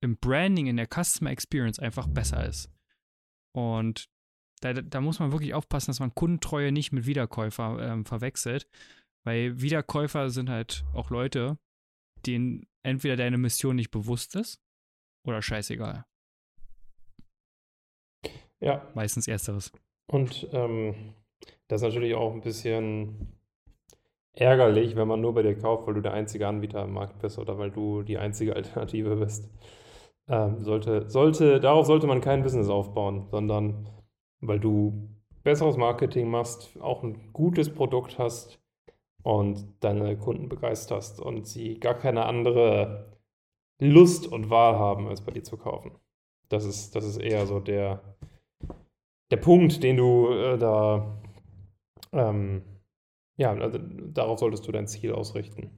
im 0.00 0.16
Branding, 0.16 0.68
in 0.68 0.78
der 0.78 0.88
Customer 0.88 1.30
Experience 1.30 1.78
einfach 1.78 2.06
besser 2.06 2.46
ist. 2.46 2.70
Und 3.54 4.08
da, 4.60 4.72
da 4.72 5.02
muss 5.02 5.18
man 5.18 5.32
wirklich 5.32 5.52
aufpassen, 5.52 5.90
dass 5.90 6.00
man 6.00 6.14
Kundentreue 6.14 6.72
nicht 6.72 6.92
mit 6.92 7.04
Wiederkäufer 7.04 7.78
ähm, 7.80 8.06
verwechselt, 8.06 8.66
weil 9.26 9.60
Wiederkäufer 9.60 10.30
sind 10.30 10.48
halt 10.48 10.84
auch 10.94 11.10
Leute, 11.10 11.58
denen 12.24 12.66
entweder 12.82 13.16
deine 13.16 13.36
Mission 13.36 13.76
nicht 13.76 13.90
bewusst 13.90 14.34
ist 14.34 14.62
oder 15.26 15.42
scheißegal. 15.42 16.06
Ja. 18.60 18.90
Meistens 18.94 19.28
ersteres. 19.28 19.72
Und 20.10 20.48
ähm, 20.52 21.14
das 21.68 21.82
ist 21.82 21.88
natürlich 21.88 22.14
auch 22.14 22.32
ein 22.32 22.40
bisschen 22.40 23.38
ärgerlich, 24.32 24.96
wenn 24.96 25.08
man 25.08 25.20
nur 25.20 25.34
bei 25.34 25.42
dir 25.42 25.58
kauft, 25.58 25.86
weil 25.86 25.94
du 25.94 26.00
der 26.00 26.14
einzige 26.14 26.46
Anbieter 26.46 26.82
am 26.82 26.92
Markt 26.92 27.18
bist 27.18 27.38
oder 27.38 27.58
weil 27.58 27.70
du 27.70 28.02
die 28.02 28.18
einzige 28.18 28.54
Alternative 28.56 29.16
bist. 29.16 29.50
Ähm, 30.28 30.60
sollte, 30.60 31.08
sollte, 31.08 31.60
darauf 31.60 31.86
sollte 31.86 32.06
man 32.06 32.20
kein 32.20 32.42
Business 32.42 32.68
aufbauen, 32.68 33.26
sondern 33.30 33.88
weil 34.40 34.60
du 34.60 35.08
besseres 35.42 35.76
Marketing 35.76 36.30
machst, 36.30 36.76
auch 36.80 37.02
ein 37.02 37.32
gutes 37.32 37.72
Produkt 37.72 38.18
hast 38.18 38.60
und 39.22 39.66
deine 39.80 40.16
Kunden 40.16 40.48
begeisterst 40.48 41.20
und 41.20 41.46
sie 41.46 41.80
gar 41.80 41.94
keine 41.94 42.26
andere 42.26 43.18
Lust 43.80 44.26
und 44.26 44.50
Wahl 44.50 44.78
haben, 44.78 45.08
als 45.08 45.22
bei 45.22 45.32
dir 45.32 45.44
zu 45.44 45.56
kaufen. 45.56 45.92
Das 46.48 46.64
ist, 46.64 46.94
das 46.94 47.04
ist 47.04 47.18
eher 47.18 47.46
so 47.46 47.60
der, 47.60 48.02
der 49.30 49.36
Punkt, 49.36 49.82
den 49.82 49.96
du 49.96 50.28
äh, 50.30 50.58
da 50.58 51.18
ähm, 52.12 52.62
ja, 53.36 53.52
also 53.52 53.78
darauf 53.78 54.40
solltest 54.40 54.66
du 54.66 54.72
dein 54.72 54.88
Ziel 54.88 55.12
ausrichten. 55.12 55.70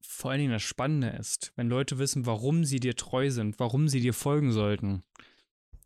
Vor 0.00 0.30
allen 0.30 0.40
Dingen 0.40 0.52
das 0.52 0.62
Spannende 0.62 1.08
ist, 1.10 1.52
wenn 1.56 1.68
Leute 1.68 1.98
wissen, 1.98 2.26
warum 2.26 2.64
sie 2.64 2.80
dir 2.80 2.94
treu 2.94 3.30
sind, 3.30 3.58
warum 3.58 3.88
sie 3.88 4.00
dir 4.00 4.14
folgen 4.14 4.52
sollten, 4.52 5.04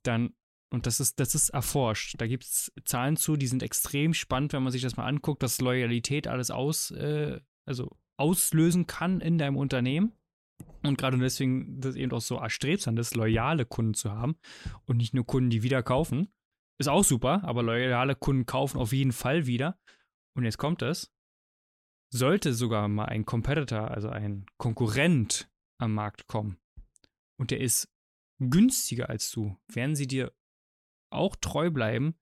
dann, 0.02 0.34
und 0.70 0.86
das 0.86 1.00
ist, 1.00 1.20
das 1.20 1.34
ist 1.34 1.50
erforscht, 1.50 2.14
da 2.18 2.26
gibt 2.26 2.44
es 2.44 2.72
Zahlen 2.84 3.16
zu, 3.16 3.36
die 3.36 3.46
sind 3.46 3.62
extrem 3.62 4.14
spannend, 4.14 4.52
wenn 4.52 4.62
man 4.62 4.72
sich 4.72 4.82
das 4.82 4.96
mal 4.96 5.06
anguckt, 5.06 5.42
dass 5.42 5.60
Loyalität 5.60 6.28
alles 6.28 6.50
aus, 6.50 6.90
äh, 6.92 7.40
also 7.64 7.96
auslösen 8.16 8.86
kann 8.86 9.20
in 9.20 9.38
deinem 9.38 9.56
Unternehmen. 9.56 10.12
Und 10.82 10.98
gerade 10.98 11.18
deswegen 11.18 11.80
das 11.80 11.96
eben 11.96 12.12
auch 12.12 12.20
so 12.20 12.36
erstrebsam 12.36 12.96
ist, 12.98 13.16
loyale 13.16 13.66
Kunden 13.66 13.94
zu 13.94 14.12
haben 14.12 14.36
und 14.86 14.98
nicht 14.98 15.14
nur 15.14 15.26
Kunden, 15.26 15.50
die 15.50 15.62
wieder 15.62 15.82
kaufen. 15.82 16.28
Ist 16.78 16.88
auch 16.88 17.04
super, 17.04 17.42
aber 17.44 17.62
loyale 17.62 18.14
Kunden 18.14 18.46
kaufen 18.46 18.78
auf 18.78 18.92
jeden 18.92 19.12
Fall 19.12 19.46
wieder. 19.46 19.78
Und 20.36 20.44
jetzt 20.44 20.58
kommt 20.58 20.82
es. 20.82 21.10
Sollte 22.12 22.52
sogar 22.54 22.88
mal 22.88 23.06
ein 23.06 23.24
Competitor, 23.24 23.90
also 23.90 24.08
ein 24.08 24.46
Konkurrent 24.58 25.50
am 25.78 25.94
Markt 25.94 26.28
kommen 26.28 26.58
und 27.38 27.50
der 27.50 27.60
ist 27.60 27.88
günstiger 28.38 29.08
als 29.08 29.30
du, 29.30 29.56
werden 29.68 29.96
sie 29.96 30.06
dir 30.06 30.34
auch 31.12 31.36
treu 31.36 31.70
bleiben, 31.70 32.16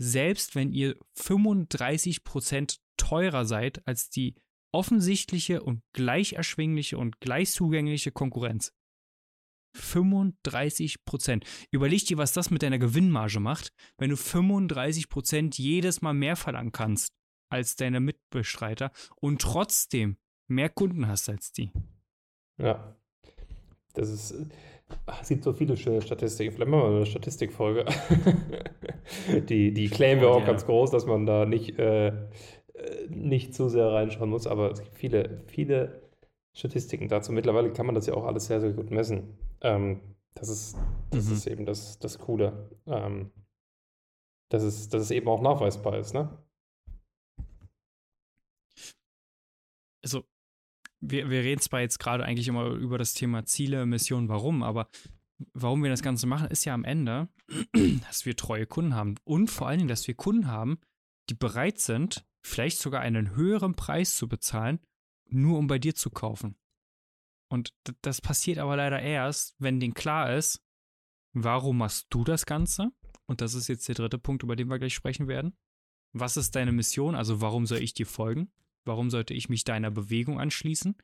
selbst 0.00 0.54
wenn 0.54 0.72
ihr 0.72 0.98
35% 1.16 2.80
teurer 2.96 3.44
seid 3.44 3.86
als 3.86 4.10
die 4.10 4.34
offensichtliche 4.72 5.62
und 5.62 5.82
gleich 5.92 6.34
erschwingliche 6.34 6.96
und 6.96 7.20
gleich 7.20 7.50
zugängliche 7.50 8.12
Konkurrenz. 8.12 8.72
35 9.74 11.04
Prozent. 11.04 11.44
Überleg 11.70 12.04
dir, 12.06 12.18
was 12.18 12.32
das 12.32 12.50
mit 12.50 12.62
deiner 12.62 12.78
Gewinnmarge 12.78 13.40
macht, 13.40 13.72
wenn 13.98 14.10
du 14.10 14.16
35 14.16 15.08
Prozent 15.08 15.58
jedes 15.58 16.02
Mal 16.02 16.14
mehr 16.14 16.36
verlangen 16.36 16.72
kannst 16.72 17.14
als 17.50 17.76
deine 17.76 18.00
Mitbestreiter 18.00 18.90
und 19.16 19.40
trotzdem 19.40 20.16
mehr 20.48 20.68
Kunden 20.68 21.08
hast 21.08 21.28
als 21.28 21.52
die. 21.52 21.72
Ja. 22.58 22.96
Das 23.94 24.08
ist. 24.08 24.34
Ach, 25.06 25.22
es 25.22 25.28
gibt 25.28 25.44
so 25.44 25.52
viele 25.52 25.76
schöne 25.76 26.02
Statistiken. 26.02 26.52
Vielleicht 26.52 26.70
machen 26.70 26.82
wir 26.82 26.90
mal 26.90 26.96
eine 26.96 27.06
Statistikfolge. 27.06 27.84
die, 29.48 29.72
die 29.72 29.88
claimen 29.88 30.20
wir 30.20 30.30
auch 30.30 30.40
ja. 30.40 30.46
ganz 30.46 30.66
groß, 30.66 30.90
dass 30.90 31.06
man 31.06 31.26
da 31.26 31.46
nicht, 31.46 31.78
äh, 31.78 32.12
nicht 33.08 33.54
zu 33.54 33.68
sehr 33.68 33.86
reinschauen 33.86 34.30
muss. 34.30 34.48
Aber 34.48 34.72
es 34.72 34.82
gibt 34.82 34.96
viele, 34.96 35.42
viele 35.46 36.02
Statistiken 36.52 37.08
dazu. 37.08 37.32
Mittlerweile 37.32 37.72
kann 37.72 37.86
man 37.86 37.94
das 37.94 38.06
ja 38.06 38.14
auch 38.14 38.24
alles 38.24 38.46
sehr, 38.46 38.60
sehr 38.60 38.72
gut 38.72 38.90
messen. 38.90 39.38
Ähm, 39.60 40.00
das 40.34 40.48
ist, 40.48 40.76
das 41.10 41.26
mhm. 41.26 41.32
ist 41.32 41.46
eben 41.46 41.66
das, 41.66 41.98
das 41.98 42.18
Coole. 42.18 42.70
Ähm, 42.86 43.30
dass, 44.50 44.62
es, 44.62 44.88
dass 44.88 45.02
es 45.02 45.10
eben 45.10 45.28
auch 45.28 45.40
nachweisbar 45.40 45.98
ist, 45.98 46.12
ne? 46.12 46.36
Also, 50.02 50.24
wir, 51.00 51.30
wir 51.30 51.42
reden 51.42 51.60
zwar 51.60 51.80
jetzt 51.80 51.98
gerade 51.98 52.24
eigentlich 52.24 52.48
immer 52.48 52.66
über 52.66 52.98
das 52.98 53.14
Thema 53.14 53.44
Ziele, 53.44 53.86
Mission, 53.86 54.28
warum, 54.28 54.62
aber 54.62 54.88
warum 55.54 55.82
wir 55.82 55.90
das 55.90 56.02
Ganze 56.02 56.26
machen, 56.26 56.48
ist 56.48 56.64
ja 56.64 56.74
am 56.74 56.84
Ende, 56.84 57.28
dass 58.06 58.26
wir 58.26 58.36
treue 58.36 58.66
Kunden 58.66 58.94
haben 58.94 59.16
und 59.24 59.50
vor 59.50 59.68
allen 59.68 59.78
Dingen, 59.78 59.88
dass 59.88 60.06
wir 60.06 60.14
Kunden 60.14 60.48
haben, 60.48 60.80
die 61.28 61.34
bereit 61.34 61.78
sind, 61.78 62.26
vielleicht 62.42 62.78
sogar 62.78 63.00
einen 63.00 63.36
höheren 63.36 63.74
Preis 63.74 64.16
zu 64.16 64.28
bezahlen, 64.28 64.80
nur 65.28 65.58
um 65.58 65.66
bei 65.66 65.78
dir 65.78 65.94
zu 65.94 66.10
kaufen. 66.10 66.56
Und 67.50 67.74
das 68.02 68.20
passiert 68.20 68.58
aber 68.58 68.76
leider 68.76 69.00
erst, 69.00 69.56
wenn 69.58 69.80
denen 69.80 69.94
klar 69.94 70.34
ist, 70.34 70.62
warum 71.32 71.78
machst 71.78 72.06
du 72.10 72.24
das 72.24 72.46
Ganze? 72.46 72.92
Und 73.26 73.40
das 73.40 73.54
ist 73.54 73.68
jetzt 73.68 73.88
der 73.88 73.96
dritte 73.96 74.18
Punkt, 74.18 74.42
über 74.42 74.56
den 74.56 74.68
wir 74.68 74.78
gleich 74.78 74.94
sprechen 74.94 75.28
werden. 75.28 75.56
Was 76.12 76.36
ist 76.36 76.54
deine 76.56 76.72
Mission? 76.72 77.14
Also 77.14 77.40
warum 77.40 77.66
soll 77.66 77.78
ich 77.78 77.92
dir 77.92 78.06
folgen? 78.06 78.52
Warum 78.84 79.10
sollte 79.10 79.34
ich 79.34 79.48
mich 79.48 79.64
deiner 79.64 79.90
Bewegung 79.90 80.40
anschließen? 80.40 80.96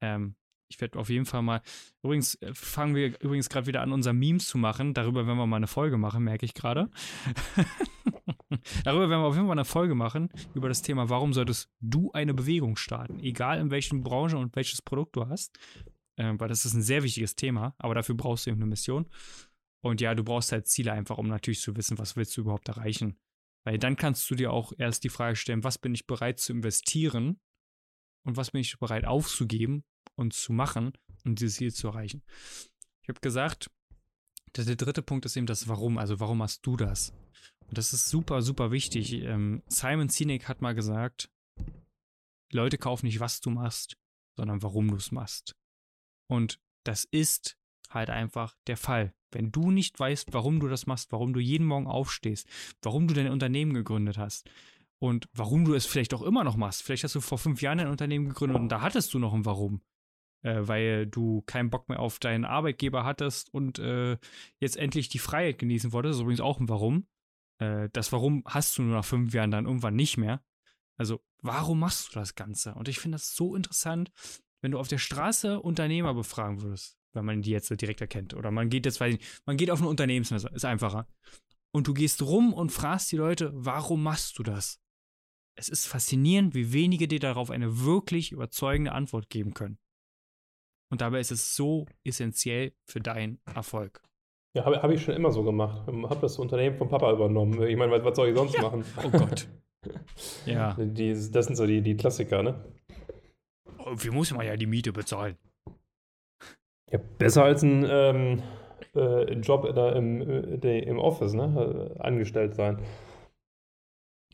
Ähm, 0.00 0.36
ich 0.68 0.80
werde 0.80 0.98
auf 0.98 1.08
jeden 1.08 1.26
Fall 1.26 1.42
mal. 1.42 1.62
Übrigens 2.02 2.34
äh, 2.36 2.52
fangen 2.54 2.94
wir 2.94 3.20
übrigens 3.20 3.48
gerade 3.48 3.66
wieder 3.66 3.82
an, 3.82 3.92
unser 3.92 4.12
Memes 4.12 4.48
zu 4.48 4.58
machen. 4.58 4.94
Darüber 4.94 5.26
werden 5.26 5.38
wir 5.38 5.46
mal 5.46 5.56
eine 5.56 5.66
Folge 5.66 5.96
machen, 5.96 6.24
merke 6.24 6.44
ich 6.44 6.54
gerade. 6.54 6.90
Darüber 8.84 9.08
werden 9.08 9.22
wir 9.22 9.26
auf 9.26 9.34
jeden 9.34 9.46
Fall 9.46 9.58
eine 9.58 9.64
Folge 9.64 9.94
machen, 9.94 10.28
über 10.54 10.68
das 10.68 10.82
Thema, 10.82 11.08
warum 11.08 11.32
solltest 11.32 11.70
du 11.80 12.12
eine 12.12 12.34
Bewegung 12.34 12.76
starten? 12.76 13.20
Egal 13.20 13.60
in 13.60 13.70
welchen 13.70 14.02
Branche 14.02 14.38
und 14.38 14.54
welches 14.56 14.82
Produkt 14.82 15.16
du 15.16 15.28
hast. 15.28 15.58
Äh, 16.16 16.34
weil 16.38 16.48
das 16.48 16.64
ist 16.64 16.74
ein 16.74 16.82
sehr 16.82 17.02
wichtiges 17.02 17.36
Thema, 17.36 17.74
aber 17.78 17.94
dafür 17.94 18.14
brauchst 18.14 18.46
du 18.46 18.50
eben 18.50 18.60
eine 18.60 18.66
Mission. 18.66 19.06
Und 19.82 20.00
ja, 20.00 20.14
du 20.14 20.24
brauchst 20.24 20.52
halt 20.52 20.66
Ziele 20.66 20.92
einfach, 20.92 21.18
um 21.18 21.28
natürlich 21.28 21.60
zu 21.60 21.76
wissen, 21.76 21.98
was 21.98 22.16
willst 22.16 22.36
du 22.36 22.40
überhaupt 22.40 22.68
erreichen. 22.68 23.18
Weil 23.64 23.78
dann 23.78 23.96
kannst 23.96 24.28
du 24.30 24.34
dir 24.34 24.52
auch 24.52 24.72
erst 24.76 25.04
die 25.04 25.08
Frage 25.08 25.36
stellen, 25.36 25.64
was 25.64 25.78
bin 25.78 25.94
ich 25.94 26.06
bereit 26.06 26.40
zu 26.40 26.52
investieren 26.52 27.40
und 28.24 28.36
was 28.36 28.52
bin 28.52 28.60
ich 28.60 28.78
bereit 28.78 29.04
aufzugeben 29.04 29.84
und 30.16 30.32
zu 30.32 30.52
machen, 30.52 30.92
um 31.24 31.34
dieses 31.34 31.56
Ziel 31.56 31.72
zu 31.72 31.88
erreichen. 31.88 32.22
Ich 33.02 33.08
habe 33.08 33.20
gesagt, 33.20 33.70
der, 34.56 34.64
der 34.64 34.76
dritte 34.76 35.02
Punkt 35.02 35.24
ist 35.26 35.36
eben 35.36 35.46
das 35.46 35.68
Warum. 35.68 35.98
Also 35.98 36.18
warum 36.18 36.38
machst 36.38 36.66
du 36.66 36.76
das? 36.76 37.12
Und 37.68 37.78
das 37.78 37.92
ist 37.92 38.06
super, 38.06 38.42
super 38.42 38.70
wichtig. 38.70 39.12
Ähm, 39.12 39.62
Simon 39.68 40.08
Sinek 40.08 40.48
hat 40.48 40.62
mal 40.62 40.74
gesagt, 40.74 41.30
Leute 42.52 42.78
kaufen 42.78 43.06
nicht, 43.06 43.20
was 43.20 43.40
du 43.40 43.50
machst, 43.50 43.96
sondern 44.36 44.62
warum 44.62 44.88
du 44.88 44.96
es 44.96 45.12
machst. 45.12 45.56
Und 46.28 46.60
das 46.84 47.04
ist 47.04 47.56
halt 47.90 48.10
einfach 48.10 48.56
der 48.66 48.76
Fall. 48.76 49.14
Wenn 49.32 49.52
du 49.52 49.70
nicht 49.70 49.98
weißt, 49.98 50.32
warum 50.32 50.60
du 50.60 50.68
das 50.68 50.86
machst, 50.86 51.12
warum 51.12 51.32
du 51.32 51.40
jeden 51.40 51.66
Morgen 51.66 51.86
aufstehst, 51.86 52.48
warum 52.82 53.08
du 53.08 53.14
dein 53.14 53.30
Unternehmen 53.30 53.74
gegründet 53.74 54.18
hast 54.18 54.48
und 54.98 55.28
warum 55.32 55.64
du 55.64 55.74
es 55.74 55.86
vielleicht 55.86 56.14
auch 56.14 56.22
immer 56.22 56.44
noch 56.44 56.56
machst. 56.56 56.82
Vielleicht 56.82 57.04
hast 57.04 57.14
du 57.14 57.20
vor 57.20 57.38
fünf 57.38 57.60
Jahren 57.62 57.80
ein 57.80 57.88
Unternehmen 57.88 58.28
gegründet 58.28 58.58
und 58.58 58.68
da 58.68 58.80
hattest 58.80 59.12
du 59.12 59.18
noch 59.18 59.34
ein 59.34 59.44
Warum. 59.44 59.82
Äh, 60.46 60.68
weil 60.68 61.08
du 61.08 61.42
keinen 61.42 61.70
Bock 61.70 61.88
mehr 61.88 61.98
auf 61.98 62.20
deinen 62.20 62.44
Arbeitgeber 62.44 63.04
hattest 63.04 63.52
und 63.52 63.80
äh, 63.80 64.16
jetzt 64.60 64.76
endlich 64.76 65.08
die 65.08 65.18
Freiheit 65.18 65.58
genießen 65.58 65.90
wolltest. 65.92 66.12
Das 66.12 66.16
ist 66.18 66.22
übrigens 66.22 66.40
auch 66.40 66.60
ein 66.60 66.68
Warum. 66.68 67.08
Äh, 67.58 67.88
das 67.92 68.12
Warum 68.12 68.44
hast 68.46 68.78
du 68.78 68.82
nur 68.82 68.94
nach 68.94 69.04
fünf 69.04 69.34
Jahren 69.34 69.50
dann 69.50 69.66
irgendwann 69.66 69.96
nicht 69.96 70.18
mehr. 70.18 70.44
Also, 70.98 71.20
warum 71.42 71.80
machst 71.80 72.14
du 72.14 72.20
das 72.20 72.36
Ganze? 72.36 72.76
Und 72.76 72.86
ich 72.86 73.00
finde 73.00 73.16
das 73.16 73.34
so 73.34 73.56
interessant, 73.56 74.12
wenn 74.60 74.70
du 74.70 74.78
auf 74.78 74.86
der 74.86 74.98
Straße 74.98 75.60
Unternehmer 75.60 76.14
befragen 76.14 76.62
würdest, 76.62 76.96
wenn 77.12 77.24
man 77.24 77.42
die 77.42 77.50
jetzt 77.50 77.68
direkt 77.80 78.00
erkennt. 78.00 78.32
Oder 78.32 78.52
man 78.52 78.70
geht 78.70 78.86
jetzt, 78.86 79.00
weiß 79.00 79.16
ich 79.16 79.26
man 79.46 79.56
geht 79.56 79.72
auf 79.72 79.80
eine 79.80 79.88
Unternehmensmesse, 79.88 80.48
ist 80.54 80.64
einfacher. 80.64 81.08
Und 81.72 81.88
du 81.88 81.92
gehst 81.92 82.22
rum 82.22 82.54
und 82.54 82.70
fragst 82.70 83.10
die 83.10 83.16
Leute, 83.16 83.50
warum 83.52 84.04
machst 84.04 84.38
du 84.38 84.44
das? 84.44 84.80
Es 85.56 85.68
ist 85.68 85.86
faszinierend, 85.86 86.54
wie 86.54 86.72
wenige 86.72 87.08
dir 87.08 87.18
darauf 87.18 87.50
eine 87.50 87.80
wirklich 87.80 88.30
überzeugende 88.30 88.92
Antwort 88.92 89.28
geben 89.28 89.52
können. 89.52 89.80
Und 90.90 91.00
dabei 91.00 91.20
ist 91.20 91.32
es 91.32 91.56
so 91.56 91.86
essentiell 92.04 92.72
für 92.84 93.00
deinen 93.00 93.40
Erfolg. 93.54 94.02
Ja, 94.54 94.64
habe 94.64 94.82
hab 94.82 94.90
ich 94.90 95.02
schon 95.02 95.14
immer 95.14 95.32
so 95.32 95.42
gemacht. 95.42 95.86
Habe 95.86 96.20
das 96.20 96.38
Unternehmen 96.38 96.76
vom 96.76 96.88
Papa 96.88 97.12
übernommen. 97.12 97.60
Ich 97.66 97.76
meine, 97.76 97.92
was, 97.92 98.04
was 98.04 98.16
soll 98.16 98.28
ich 98.28 98.36
sonst 98.36 98.54
ja. 98.54 98.62
machen? 98.62 98.84
Oh 99.04 99.10
Gott. 99.10 99.48
ja. 100.46 100.74
Die, 100.78 101.10
das 101.30 101.46
sind 101.46 101.56
so 101.56 101.66
die, 101.66 101.82
die 101.82 101.96
Klassiker, 101.96 102.42
ne? 102.42 102.54
wie 103.94 104.10
muss 104.10 104.32
man 104.32 104.46
ja 104.46 104.56
die 104.56 104.66
Miete 104.66 104.92
bezahlen? 104.92 105.36
Ja, 106.90 106.98
besser 107.18 107.44
als 107.44 107.62
ein, 107.62 107.86
ähm, 107.88 108.42
äh, 108.94 109.32
Job 109.34 109.72
da 109.74 109.92
im, 109.92 110.60
äh, 110.62 110.78
im 110.80 110.98
Office, 110.98 111.34
ne? 111.34 111.94
Angestellt 111.98 112.54
sein. 112.54 112.78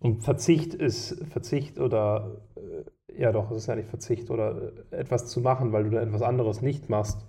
Und 0.03 0.25
Verzicht 0.25 0.75
ist 0.75 1.25
Verzicht 1.29 1.79
oder 1.79 2.43
äh, 2.57 3.21
ja 3.21 3.31
doch, 3.31 3.53
es 3.53 3.59
ist 3.59 3.67
ja 3.69 3.77
nicht 3.77 3.89
Verzicht 3.89 4.31
oder 4.31 4.73
äh, 4.91 4.97
etwas 4.97 5.29
zu 5.29 5.41
machen, 5.41 5.73
weil 5.73 5.85
du 5.85 5.91
da 5.91 6.03
etwas 6.03 6.23
anderes 6.23 6.61
nicht 6.61 6.89
machst, 6.89 7.25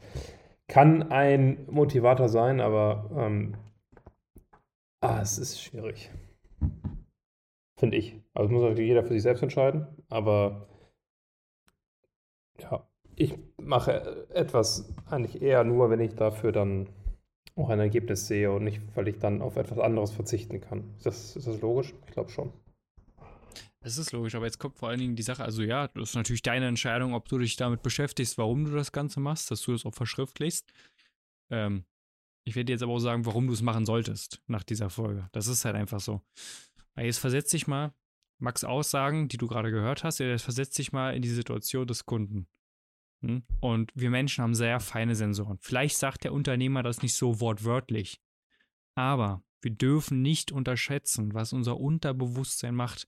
kann 0.67 1.12
ein 1.12 1.67
Motivator 1.69 2.29
sein, 2.29 2.59
aber 2.62 3.12
ähm, 3.15 3.53
ah, 5.01 5.21
es 5.21 5.38
ist 5.38 5.62
schwierig. 5.62 6.09
Finde 7.77 7.97
ich. 7.97 8.19
Also 8.33 8.51
muss 8.51 8.63
natürlich 8.63 8.88
jeder 8.88 9.03
für 9.03 9.13
sich 9.13 9.21
selbst 9.21 9.43
entscheiden, 9.43 9.86
aber 10.09 10.67
ja, 12.59 12.88
ich 13.15 13.38
mache 13.57 14.25
etwas 14.33 14.95
eigentlich 15.12 15.43
eher 15.43 15.63
nur, 15.63 15.91
wenn 15.91 15.99
ich 15.99 16.15
dafür 16.15 16.51
dann 16.51 16.89
auch 17.55 17.69
ein 17.69 17.79
Ergebnis 17.79 18.25
sehe 18.25 18.51
und 18.51 18.63
nicht, 18.63 18.81
weil 18.95 19.07
ich 19.07 19.19
dann 19.19 19.43
auf 19.43 19.57
etwas 19.57 19.77
anderes 19.77 20.09
verzichten 20.09 20.59
kann. 20.59 20.95
Ist 20.97 21.05
das, 21.05 21.36
ist 21.36 21.47
das 21.47 21.62
logisch? 21.62 21.93
Ich 22.07 22.13
glaube 22.13 22.31
schon. 22.31 22.51
Das 23.84 23.98
ist 23.98 24.13
logisch, 24.13 24.34
aber 24.36 24.46
jetzt 24.46 24.60
kommt 24.60 24.78
vor 24.78 24.89
allen 24.89 25.00
Dingen 25.00 25.15
die 25.15 25.24
Sache, 25.24 25.43
also 25.43 25.62
ja, 25.62 25.89
das 25.89 26.10
ist 26.10 26.15
natürlich 26.15 26.41
deine 26.41 26.67
Entscheidung, 26.67 27.13
ob 27.13 27.28
du 27.28 27.38
dich 27.38 27.58
damit 27.58 27.84
beschäftigst, 27.84 28.38
warum 28.38 28.63
du 28.63 28.72
das 28.72 28.93
Ganze 28.93 29.19
machst, 29.19 29.52
dass 29.52 29.62
du 29.62 29.74
das 29.74 29.86
auch 29.86 29.93
verschriftlichst. 29.93 30.72
Ähm, 31.50 31.84
ich 32.46 32.56
werde 32.56 32.72
jetzt 32.72 32.82
aber 32.82 32.93
auch 32.93 33.00
sagen, 33.00 33.26
warum 33.26 33.48
du 33.48 33.54
es 33.54 33.62
machen 33.62 33.86
solltest 33.86 34.41
nach 34.48 34.63
dieser 34.63 34.89
Folge. 34.89 35.28
Das 35.34 35.48
ist 35.48 35.65
halt 35.65 35.76
einfach 35.76 36.00
so. 36.00 36.22
Weil 36.96 37.06
jetzt 37.06 37.19
versetz 37.19 37.50
dich 37.52 37.67
mal, 37.67 37.93
Max 38.39 38.63
Aussagen, 38.63 39.28
die 39.28 39.38
du 39.38 39.48
gerade 39.48 39.72
gehört 39.72 40.04
hast, 40.04 40.19
jetzt 40.19 40.43
versetz 40.43 40.76
dich 40.76 40.91
mal 40.91 41.15
in 41.15 41.22
die 41.22 41.30
Situation 41.30 41.88
des 41.88 42.06
Kunden. 42.06 42.48
Hm? 43.22 43.43
Und 43.62 43.91
wir 43.96 44.10
Menschen 44.10 44.43
haben 44.43 44.56
sehr 44.56 44.80
feine 44.80 45.15
Sensoren. 45.15 45.58
Vielleicht 45.62 45.98
sagt 45.98 46.24
der 46.24 46.34
Unternehmer 46.34 46.84
das 46.84 47.02
nicht 47.02 47.15
so 47.15 47.39
wortwörtlich. 47.39 48.22
Aber 48.96 49.43
wir 49.62 49.72
dürfen 49.72 50.22
nicht 50.22 50.52
unterschätzen, 50.52 51.34
was 51.34 51.54
unser 51.54 51.80
Unterbewusstsein 51.80 52.76
macht. 52.76 53.08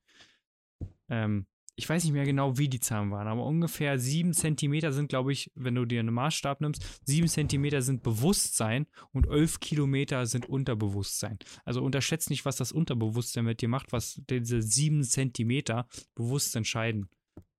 Ähm, 1.09 1.45
ich 1.77 1.89
weiß 1.89 2.03
nicht 2.03 2.13
mehr 2.13 2.25
genau, 2.25 2.57
wie 2.57 2.69
die 2.69 2.79
Zahlen 2.79 3.11
waren, 3.11 3.27
aber 3.27 3.45
ungefähr 3.45 3.99
sieben 3.99 4.33
Zentimeter 4.33 4.93
sind, 4.93 5.09
glaube 5.09 5.33
ich, 5.33 5.51
wenn 5.55 5.75
du 5.75 5.83
dir 5.85 5.99
einen 5.99 6.13
Maßstab 6.13 6.61
nimmst, 6.61 7.01
sieben 7.05 7.27
Zentimeter 7.27 7.81
sind 7.81 8.01
Bewusstsein 8.01 8.87
und 9.11 9.27
elf 9.27 9.59
Kilometer 9.59 10.25
sind 10.25 10.47
Unterbewusstsein. 10.47 11.37
Also 11.65 11.83
unterschätzt 11.83 12.29
nicht, 12.29 12.45
was 12.45 12.55
das 12.55 12.71
Unterbewusstsein 12.71 13.43
mit 13.43 13.61
dir 13.61 13.67
macht, 13.67 13.91
was 13.91 14.21
diese 14.29 14.61
sieben 14.61 15.03
Zentimeter 15.03 15.87
bewusst 16.15 16.55
entscheiden. 16.55 17.09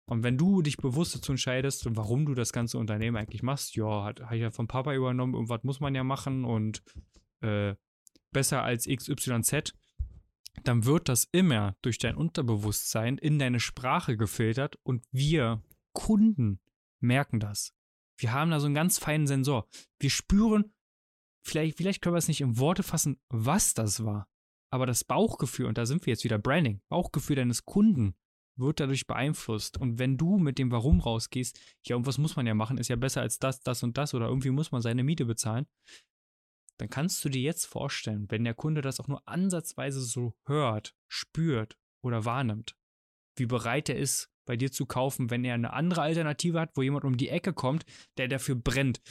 Und 0.05 0.23
wenn 0.23 0.37
du 0.37 0.61
dich 0.61 0.77
bewusst 0.77 1.15
dazu 1.15 1.33
entscheidest, 1.33 1.85
warum 1.95 2.25
du 2.25 2.35
das 2.35 2.53
ganze 2.53 2.77
Unternehmen 2.77 3.17
eigentlich 3.17 3.43
machst, 3.43 3.75
ja, 3.75 3.85
habe 3.85 4.35
ich 4.35 4.41
ja 4.41 4.51
vom 4.51 4.67
Papa 4.67 4.93
übernommen, 4.93 5.33
irgendwas 5.33 5.63
muss 5.63 5.79
man 5.79 5.95
ja 5.95 6.03
machen 6.03 6.45
und 6.45 6.83
äh, 7.41 7.75
besser 8.31 8.63
als 8.63 8.87
XYZ, 8.87 9.73
dann 10.63 10.85
wird 10.85 11.09
das 11.09 11.27
immer 11.31 11.75
durch 11.81 11.97
dein 11.97 12.15
Unterbewusstsein 12.15 13.17
in 13.17 13.39
deine 13.39 13.59
Sprache 13.59 14.17
gefiltert 14.17 14.77
und 14.83 15.03
wir 15.11 15.61
Kunden 15.93 16.59
merken 16.99 17.39
das. 17.39 17.73
Wir 18.17 18.31
haben 18.31 18.51
da 18.51 18.59
so 18.59 18.65
einen 18.65 18.75
ganz 18.75 18.97
feinen 18.97 19.27
Sensor. 19.27 19.67
Wir 19.99 20.09
spüren, 20.09 20.73
vielleicht, 21.43 21.77
vielleicht 21.77 22.01
können 22.01 22.15
wir 22.15 22.19
es 22.19 22.27
nicht 22.27 22.41
in 22.41 22.57
Worte 22.57 22.83
fassen, 22.83 23.19
was 23.29 23.73
das 23.73 24.03
war. 24.03 24.27
Aber 24.71 24.85
das 24.85 25.03
Bauchgefühl, 25.03 25.67
und 25.67 25.77
da 25.77 25.85
sind 25.85 26.05
wir 26.05 26.11
jetzt 26.11 26.23
wieder 26.23 26.37
Branding, 26.37 26.81
Bauchgefühl 26.89 27.35
deines 27.35 27.65
Kunden 27.65 28.15
wird 28.57 28.79
dadurch 28.79 29.05
beeinflusst. 29.05 29.77
Und 29.77 29.99
wenn 29.99 30.17
du 30.17 30.37
mit 30.37 30.57
dem 30.57 30.71
Warum 30.71 30.99
rausgehst, 31.01 31.59
ja, 31.85 31.95
irgendwas 31.95 32.17
muss 32.17 32.35
man 32.35 32.47
ja 32.47 32.53
machen, 32.53 32.77
ist 32.77 32.87
ja 32.87 32.95
besser 32.95 33.21
als 33.21 33.37
das, 33.37 33.61
das 33.61 33.83
und 33.83 33.97
das 33.97 34.13
oder 34.13 34.27
irgendwie 34.27 34.49
muss 34.49 34.71
man 34.71 34.81
seine 34.81 35.03
Miete 35.03 35.25
bezahlen, 35.25 35.67
dann 36.77 36.89
kannst 36.89 37.23
du 37.23 37.29
dir 37.29 37.41
jetzt 37.41 37.65
vorstellen, 37.65 38.29
wenn 38.29 38.43
der 38.43 38.53
Kunde 38.53 38.81
das 38.81 38.99
auch 38.99 39.07
nur 39.07 39.27
ansatzweise 39.27 40.01
so 40.01 40.35
hört, 40.45 40.95
spürt 41.07 41.77
oder 42.03 42.25
wahrnimmt, 42.25 42.75
wie 43.37 43.45
bereit 43.45 43.89
er 43.89 43.97
ist, 43.97 44.29
bei 44.45 44.55
dir 44.55 44.71
zu 44.71 44.85
kaufen, 44.85 45.31
wenn 45.31 45.43
er 45.43 45.55
eine 45.55 45.73
andere 45.73 46.01
Alternative 46.01 46.59
hat, 46.59 46.71
wo 46.75 46.81
jemand 46.81 47.05
um 47.05 47.17
die 47.17 47.29
Ecke 47.29 47.53
kommt, 47.53 47.85
der 48.17 48.27
dafür 48.27 48.55
brennt, 48.55 49.01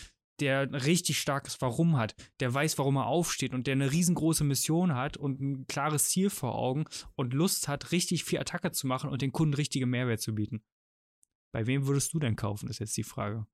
der 0.41 0.61
ein 0.61 0.75
richtig 0.75 1.21
starkes 1.21 1.61
Warum 1.61 1.97
hat, 1.97 2.15
der 2.41 2.53
weiß, 2.53 2.79
warum 2.79 2.97
er 2.97 3.07
aufsteht 3.07 3.55
und 3.55 3.67
der 3.67 3.73
eine 3.73 3.93
riesengroße 3.93 4.45
Mission 4.45 4.95
hat 4.95 5.17
und 5.17 5.41
ein 5.41 5.67
klares 5.67 6.09
Ziel 6.09 6.31
vor 6.31 6.55
Augen 6.55 6.85
und 7.15 7.35
Lust 7.35 7.69
hat, 7.69 7.93
richtig 7.93 8.25
viel 8.25 8.39
Attacke 8.39 8.73
zu 8.73 8.87
machen 8.87 9.11
und 9.11 9.23
den 9.23 9.33
Kunden 9.33 9.55
richtige 9.55 9.87
Mehrwert 9.87 10.21
zu 10.21 10.35
bieten. 10.35 10.63
Bei 11.53 11.67
wem 11.67 11.87
würdest 11.87 12.13
du 12.15 12.19
denn 12.19 12.37
kaufen, 12.37 12.69
ist 12.69 12.81
jetzt 12.81 12.97
die 12.97 13.05
Frage. 13.05 13.47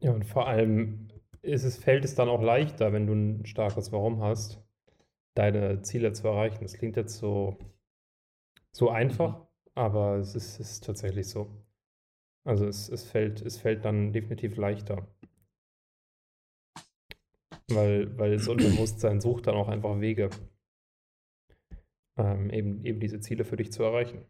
Ja, 0.00 0.12
und 0.12 0.24
vor 0.24 0.46
allem 0.46 1.10
ist 1.42 1.64
es, 1.64 1.76
fällt 1.76 2.04
es 2.04 2.14
dann 2.14 2.28
auch 2.28 2.42
leichter, 2.42 2.92
wenn 2.92 3.06
du 3.06 3.14
ein 3.14 3.46
starkes 3.46 3.92
Warum 3.92 4.22
hast, 4.22 4.62
deine 5.34 5.82
Ziele 5.82 6.12
zu 6.12 6.26
erreichen. 6.26 6.62
Das 6.62 6.74
klingt 6.74 6.96
jetzt 6.96 7.18
so, 7.18 7.58
so 8.72 8.90
einfach, 8.90 9.38
mhm. 9.38 9.46
aber 9.74 10.16
es 10.16 10.34
ist, 10.34 10.58
ist 10.60 10.84
tatsächlich 10.84 11.28
so. 11.28 11.48
Also 12.44 12.66
es, 12.66 12.88
es, 12.88 13.04
fällt, 13.04 13.42
es 13.42 13.58
fällt 13.58 13.84
dann 13.84 14.12
definitiv 14.12 14.56
leichter. 14.56 15.06
Weil, 17.70 18.18
weil 18.18 18.32
das 18.32 18.48
Unterbewusstsein 18.48 19.20
sucht 19.20 19.46
dann 19.46 19.54
auch 19.54 19.68
einfach 19.68 20.00
Wege, 20.00 20.30
ähm, 22.16 22.50
eben, 22.50 22.84
eben 22.84 23.00
diese 23.00 23.20
Ziele 23.20 23.44
für 23.44 23.56
dich 23.56 23.70
zu 23.70 23.82
erreichen. 23.82 24.24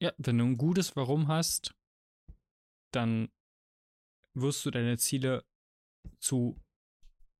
Ja, 0.00 0.12
wenn 0.16 0.38
du 0.38 0.44
ein 0.44 0.56
gutes 0.56 0.94
Warum 0.94 1.26
hast, 1.26 1.74
dann 2.92 3.28
wirst 4.34 4.64
du 4.64 4.70
deine 4.70 4.98
Ziele 4.98 5.44
zu 6.20 6.60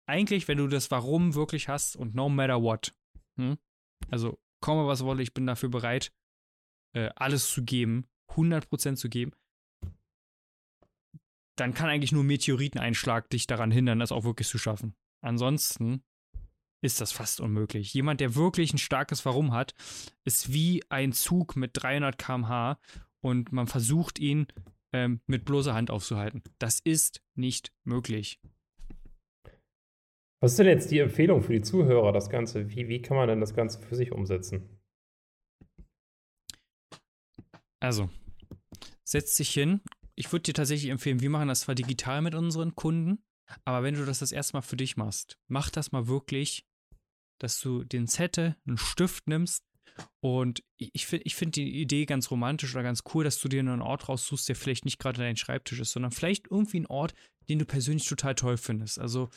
eigentlich, 0.06 0.48
wenn 0.48 0.58
du 0.58 0.66
das 0.66 0.90
Warum 0.90 1.34
wirklich 1.34 1.68
hast 1.68 1.96
und 1.96 2.14
no 2.14 2.28
matter 2.28 2.62
what, 2.62 2.94
hm? 3.36 3.58
also 4.08 4.38
komme 4.60 4.86
was 4.86 5.04
wolle, 5.04 5.22
ich 5.22 5.34
bin 5.34 5.46
dafür 5.46 5.68
bereit, 5.68 6.12
äh, 6.94 7.10
alles 7.14 7.50
zu 7.50 7.64
geben, 7.64 8.08
100% 8.30 8.96
zu 8.96 9.08
geben, 9.08 9.32
dann 11.56 11.74
kann 11.74 11.90
eigentlich 11.90 12.12
nur 12.12 12.24
Meteoriteneinschlag 12.24 13.28
dich 13.30 13.46
daran 13.46 13.70
hindern, 13.70 13.98
das 13.98 14.12
auch 14.12 14.24
wirklich 14.24 14.48
zu 14.48 14.58
schaffen. 14.58 14.94
Ansonsten 15.20 16.04
ist 16.80 17.00
das 17.00 17.12
fast 17.12 17.40
unmöglich. 17.40 17.92
Jemand, 17.92 18.20
der 18.20 18.36
wirklich 18.36 18.72
ein 18.72 18.78
starkes 18.78 19.24
Warum 19.24 19.52
hat, 19.52 19.74
ist 20.24 20.52
wie 20.52 20.82
ein 20.90 21.12
Zug 21.12 21.56
mit 21.56 21.72
300 21.74 22.16
km/h 22.16 22.78
und 23.20 23.52
man 23.52 23.66
versucht 23.66 24.20
ihn 24.20 24.46
ähm, 24.92 25.20
mit 25.26 25.44
bloßer 25.44 25.74
Hand 25.74 25.90
aufzuhalten. 25.90 26.42
Das 26.58 26.80
ist 26.80 27.22
nicht 27.34 27.72
möglich. 27.84 28.40
Was 30.40 30.52
ist 30.52 30.58
denn 30.58 30.68
jetzt 30.68 30.90
die 30.90 31.00
Empfehlung 31.00 31.42
für 31.42 31.52
die 31.52 31.62
Zuhörer, 31.62 32.12
das 32.12 32.30
Ganze? 32.30 32.70
Wie, 32.70 32.88
wie 32.88 33.02
kann 33.02 33.16
man 33.16 33.28
denn 33.28 33.40
das 33.40 33.54
Ganze 33.54 33.80
für 33.80 33.96
sich 33.96 34.12
umsetzen? 34.12 34.78
Also, 37.80 38.08
setz 39.04 39.36
dich 39.36 39.50
hin. 39.50 39.80
Ich 40.14 40.32
würde 40.32 40.44
dir 40.44 40.54
tatsächlich 40.54 40.90
empfehlen, 40.90 41.20
wir 41.20 41.30
machen 41.30 41.48
das 41.48 41.60
zwar 41.60 41.74
digital 41.74 42.22
mit 42.22 42.34
unseren 42.34 42.74
Kunden, 42.74 43.22
aber 43.64 43.82
wenn 43.82 43.94
du 43.94 44.04
das 44.04 44.18
das 44.18 44.32
erste 44.32 44.56
Mal 44.56 44.62
für 44.62 44.76
dich 44.76 44.96
machst, 44.96 45.38
mach 45.48 45.70
das 45.70 45.92
mal 45.92 46.08
wirklich, 46.08 46.66
dass 47.40 47.60
du 47.60 47.84
den 47.84 48.08
Zettel, 48.08 48.56
einen 48.66 48.78
Stift 48.78 49.28
nimmst 49.28 49.67
und 50.20 50.62
ich 50.76 51.06
finde 51.06 51.24
ich 51.24 51.34
find 51.34 51.56
die 51.56 51.80
Idee 51.80 52.06
ganz 52.06 52.30
romantisch 52.30 52.74
oder 52.74 52.82
ganz 52.82 53.02
cool, 53.14 53.24
dass 53.24 53.40
du 53.40 53.48
dir 53.48 53.60
einen 53.60 53.82
Ort 53.82 54.08
raussuchst, 54.08 54.48
der 54.48 54.56
vielleicht 54.56 54.84
nicht 54.84 54.98
gerade 54.98 55.18
dein 55.18 55.36
Schreibtisch 55.36 55.80
ist, 55.80 55.92
sondern 55.92 56.12
vielleicht 56.12 56.48
irgendwie 56.50 56.78
einen 56.78 56.86
Ort, 56.86 57.14
den 57.48 57.58
du 57.58 57.64
persönlich 57.64 58.06
total 58.06 58.34
toll 58.34 58.56
findest. 58.56 58.98
Also 58.98 59.30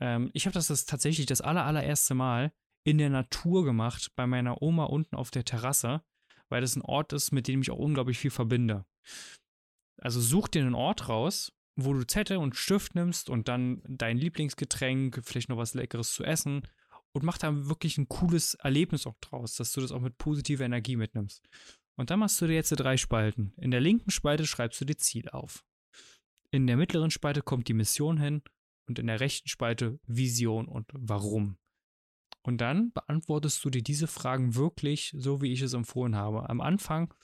ähm, 0.00 0.30
ich 0.32 0.46
habe 0.46 0.54
das, 0.54 0.68
das 0.68 0.84
tatsächlich 0.84 1.26
das 1.26 1.40
aller, 1.40 1.64
allererste 1.64 2.14
Mal 2.14 2.52
in 2.84 2.98
der 2.98 3.10
Natur 3.10 3.64
gemacht, 3.64 4.12
bei 4.16 4.26
meiner 4.26 4.62
Oma 4.62 4.84
unten 4.84 5.16
auf 5.16 5.30
der 5.30 5.44
Terrasse, 5.44 6.02
weil 6.48 6.60
das 6.60 6.76
ein 6.76 6.82
Ort 6.82 7.12
ist, 7.12 7.32
mit 7.32 7.46
dem 7.48 7.62
ich 7.62 7.70
auch 7.70 7.78
unglaublich 7.78 8.18
viel 8.18 8.30
verbinde. 8.30 8.84
Also 10.00 10.20
such 10.20 10.48
dir 10.48 10.62
einen 10.62 10.74
Ort 10.74 11.08
raus, 11.08 11.52
wo 11.76 11.92
du 11.92 12.04
Zettel 12.06 12.38
und 12.38 12.56
Stift 12.56 12.94
nimmst 12.94 13.30
und 13.30 13.48
dann 13.48 13.82
dein 13.86 14.18
Lieblingsgetränk, 14.18 15.20
vielleicht 15.22 15.48
noch 15.48 15.56
was 15.56 15.74
Leckeres 15.74 16.12
zu 16.12 16.24
essen 16.24 16.62
und 17.12 17.24
mach 17.24 17.38
da 17.38 17.68
wirklich 17.68 17.98
ein 17.98 18.08
cooles 18.08 18.54
Erlebnis 18.54 19.06
auch 19.06 19.18
draus, 19.20 19.56
dass 19.56 19.72
du 19.72 19.80
das 19.80 19.92
auch 19.92 20.00
mit 20.00 20.18
positiver 20.18 20.64
Energie 20.64 20.96
mitnimmst. 20.96 21.48
Und 21.96 22.10
dann 22.10 22.20
machst 22.20 22.40
du 22.40 22.46
dir 22.46 22.54
jetzt 22.54 22.70
drei 22.70 22.96
Spalten. 22.96 23.52
In 23.58 23.70
der 23.70 23.80
linken 23.80 24.10
Spalte 24.10 24.46
schreibst 24.46 24.80
du 24.80 24.84
dir 24.84 24.96
Ziel 24.96 25.28
auf. 25.28 25.64
In 26.50 26.66
der 26.66 26.76
mittleren 26.76 27.10
Spalte 27.10 27.42
kommt 27.42 27.68
die 27.68 27.74
Mission 27.74 28.18
hin 28.18 28.42
und 28.86 28.98
in 28.98 29.06
der 29.06 29.20
rechten 29.20 29.48
Spalte 29.48 29.98
Vision 30.06 30.68
und 30.68 30.90
Warum. 30.92 31.58
Und 32.42 32.60
dann 32.60 32.92
beantwortest 32.92 33.64
du 33.64 33.70
dir 33.70 33.82
diese 33.82 34.06
Fragen 34.06 34.54
wirklich 34.54 35.14
so, 35.16 35.40
wie 35.42 35.52
ich 35.52 35.62
es 35.62 35.74
empfohlen 35.74 36.16
habe. 36.16 36.48
Am 36.48 36.60
Anfang 36.60 37.14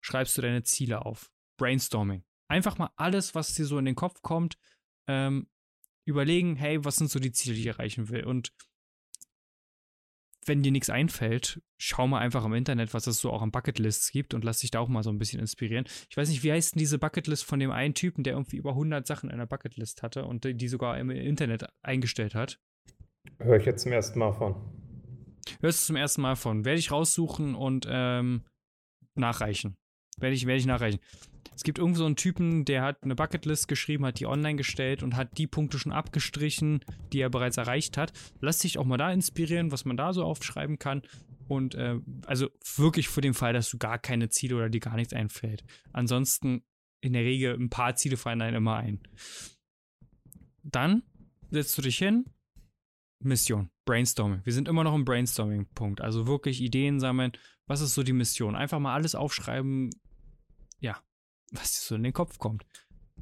schreibst 0.00 0.36
du 0.38 0.42
deine 0.42 0.62
Ziele 0.62 1.04
auf. 1.04 1.32
Brainstorming. 1.56 2.24
Einfach 2.48 2.78
mal 2.78 2.90
alles, 2.96 3.34
was 3.34 3.54
dir 3.54 3.64
so 3.64 3.78
in 3.78 3.84
den 3.84 3.94
Kopf 3.94 4.22
kommt, 4.22 4.56
ähm, 5.08 5.48
überlegen, 6.04 6.56
hey, 6.56 6.84
was 6.84 6.96
sind 6.96 7.10
so 7.10 7.18
die 7.18 7.32
Ziele, 7.32 7.54
die 7.54 7.62
ich 7.62 7.66
erreichen 7.66 8.08
will? 8.10 8.24
Und 8.24 8.52
wenn 10.46 10.62
dir 10.62 10.72
nichts 10.72 10.90
einfällt, 10.90 11.62
schau 11.78 12.06
mal 12.06 12.20
einfach 12.20 12.44
im 12.44 12.54
Internet, 12.54 12.94
was 12.94 13.06
es 13.06 13.18
so 13.18 13.30
auch 13.30 13.42
an 13.42 13.50
Bucketlists 13.50 14.10
gibt 14.10 14.34
und 14.34 14.44
lass 14.44 14.58
dich 14.58 14.70
da 14.70 14.80
auch 14.80 14.88
mal 14.88 15.02
so 15.02 15.10
ein 15.10 15.18
bisschen 15.18 15.40
inspirieren. 15.40 15.84
Ich 16.08 16.16
weiß 16.16 16.28
nicht, 16.28 16.42
wie 16.42 16.52
heißt 16.52 16.74
denn 16.74 16.78
diese 16.78 16.98
Bucketlist 16.98 17.44
von 17.44 17.60
dem 17.60 17.70
einen 17.70 17.94
Typen, 17.94 18.24
der 18.24 18.34
irgendwie 18.34 18.56
über 18.56 18.70
100 18.70 19.06
Sachen 19.06 19.30
in 19.30 19.38
der 19.38 19.46
Bucketlist 19.46 20.02
hatte 20.02 20.24
und 20.24 20.44
die 20.44 20.68
sogar 20.68 20.98
im 20.98 21.10
Internet 21.10 21.66
eingestellt 21.82 22.34
hat? 22.34 22.58
Höre 23.38 23.56
ich 23.56 23.66
jetzt 23.66 23.82
zum 23.82 23.92
ersten 23.92 24.18
Mal 24.18 24.32
von. 24.32 24.54
Hörst 25.60 25.82
du 25.82 25.86
zum 25.86 25.96
ersten 25.96 26.22
Mal 26.22 26.36
von. 26.36 26.64
Werde 26.64 26.78
ich 26.78 26.90
raussuchen 26.90 27.54
und 27.54 27.86
ähm, 27.88 28.44
nachreichen. 29.14 29.76
Werde 30.18 30.34
ich, 30.34 30.46
werde 30.46 30.58
ich 30.58 30.66
nachreichen. 30.66 31.00
Es 31.54 31.62
gibt 31.62 31.78
irgendwo 31.78 31.98
so 31.98 32.06
einen 32.06 32.16
Typen, 32.16 32.64
der 32.64 32.82
hat 32.82 33.02
eine 33.02 33.14
Bucketlist 33.14 33.68
geschrieben, 33.68 34.06
hat 34.06 34.20
die 34.20 34.26
online 34.26 34.56
gestellt 34.56 35.02
und 35.02 35.16
hat 35.16 35.38
die 35.38 35.46
Punkte 35.46 35.78
schon 35.78 35.92
abgestrichen, 35.92 36.80
die 37.12 37.20
er 37.20 37.30
bereits 37.30 37.56
erreicht 37.56 37.96
hat. 37.96 38.12
Lass 38.40 38.58
dich 38.58 38.78
auch 38.78 38.84
mal 38.84 38.96
da 38.96 39.12
inspirieren, 39.12 39.72
was 39.72 39.84
man 39.84 39.96
da 39.96 40.12
so 40.12 40.24
aufschreiben 40.24 40.78
kann. 40.78 41.02
Und 41.46 41.74
äh, 41.74 41.98
also 42.26 42.48
wirklich 42.76 43.08
für 43.08 43.20
den 43.20 43.34
Fall, 43.34 43.52
dass 43.52 43.70
du 43.70 43.78
gar 43.78 43.98
keine 43.98 44.28
Ziele 44.30 44.56
oder 44.56 44.70
dir 44.70 44.80
gar 44.80 44.96
nichts 44.96 45.12
einfällt. 45.12 45.64
Ansonsten 45.92 46.62
in 47.00 47.12
der 47.12 47.22
Regel 47.22 47.54
ein 47.54 47.70
paar 47.70 47.96
Ziele 47.96 48.16
fallen 48.16 48.40
einem 48.40 48.56
immer 48.56 48.76
ein. 48.76 49.00
Dann 50.62 51.02
setzt 51.50 51.76
du 51.76 51.82
dich 51.82 51.98
hin, 51.98 52.24
Mission, 53.20 53.70
Brainstorming. 53.84 54.40
Wir 54.44 54.52
sind 54.52 54.68
immer 54.68 54.84
noch 54.84 54.94
im 54.94 55.04
Brainstorming-Punkt. 55.04 56.00
Also 56.00 56.26
wirklich 56.26 56.60
Ideen 56.60 57.00
sammeln. 57.00 57.32
Was 57.66 57.80
ist 57.80 57.94
so 57.94 58.02
die 58.02 58.12
Mission? 58.12 58.56
Einfach 58.56 58.78
mal 58.78 58.94
alles 58.94 59.14
aufschreiben, 59.14 59.90
ja, 60.80 60.98
was 61.54 61.72
dir 61.72 61.86
so 61.86 61.94
in 61.94 62.02
den 62.02 62.12
Kopf 62.12 62.38
kommt. 62.38 62.66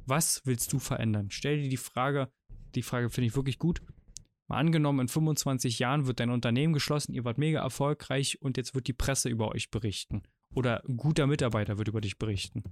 Was 0.05 0.41
willst 0.45 0.73
du 0.73 0.79
verändern? 0.79 1.29
Stell 1.29 1.61
dir 1.61 1.69
die 1.69 1.77
Frage, 1.77 2.31
die 2.75 2.81
Frage 2.81 3.09
finde 3.09 3.27
ich 3.27 3.35
wirklich 3.35 3.59
gut. 3.59 3.81
Mal 4.47 4.57
angenommen, 4.57 5.01
in 5.01 5.07
25 5.07 5.79
Jahren 5.79 6.05
wird 6.05 6.19
dein 6.19 6.29
Unternehmen 6.29 6.73
geschlossen, 6.73 7.13
ihr 7.13 7.23
wart 7.23 7.37
mega 7.37 7.61
erfolgreich 7.61 8.41
und 8.41 8.57
jetzt 8.57 8.75
wird 8.75 8.87
die 8.87 8.93
Presse 8.93 9.29
über 9.29 9.49
euch 9.49 9.71
berichten. 9.71 10.23
Oder 10.53 10.83
ein 10.85 10.97
guter 10.97 11.27
Mitarbeiter 11.27 11.77
wird 11.77 11.87
über 11.87 12.01
dich 12.01 12.17
berichten. 12.17 12.63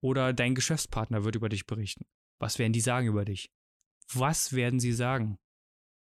Oder 0.00 0.32
dein 0.32 0.54
Geschäftspartner 0.54 1.24
wird 1.24 1.36
über 1.36 1.48
dich 1.48 1.66
berichten. 1.66 2.06
Was 2.38 2.58
werden 2.58 2.72
die 2.72 2.80
sagen 2.80 3.06
über 3.06 3.24
dich? 3.24 3.52
Was 4.12 4.54
werden 4.54 4.80
sie 4.80 4.92
sagen? 4.92 5.38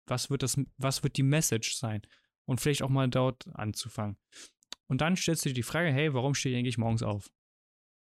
Was 0.06 0.30
wird, 0.30 0.42
das, 0.42 0.58
was 0.76 1.02
wird 1.02 1.16
die 1.16 1.22
Message 1.22 1.76
sein? 1.76 2.02
Und 2.44 2.60
vielleicht 2.60 2.82
auch 2.82 2.88
mal 2.88 3.08
dort 3.08 3.46
anzufangen. 3.54 4.16
Und 4.88 5.00
dann 5.00 5.16
stellst 5.16 5.44
du 5.44 5.50
dir 5.50 5.54
die 5.54 5.62
Frage, 5.62 5.92
hey, 5.92 6.12
warum 6.12 6.34
stehe 6.34 6.54
ich 6.54 6.58
eigentlich 6.58 6.78
morgens 6.78 7.02
auf? 7.02 7.30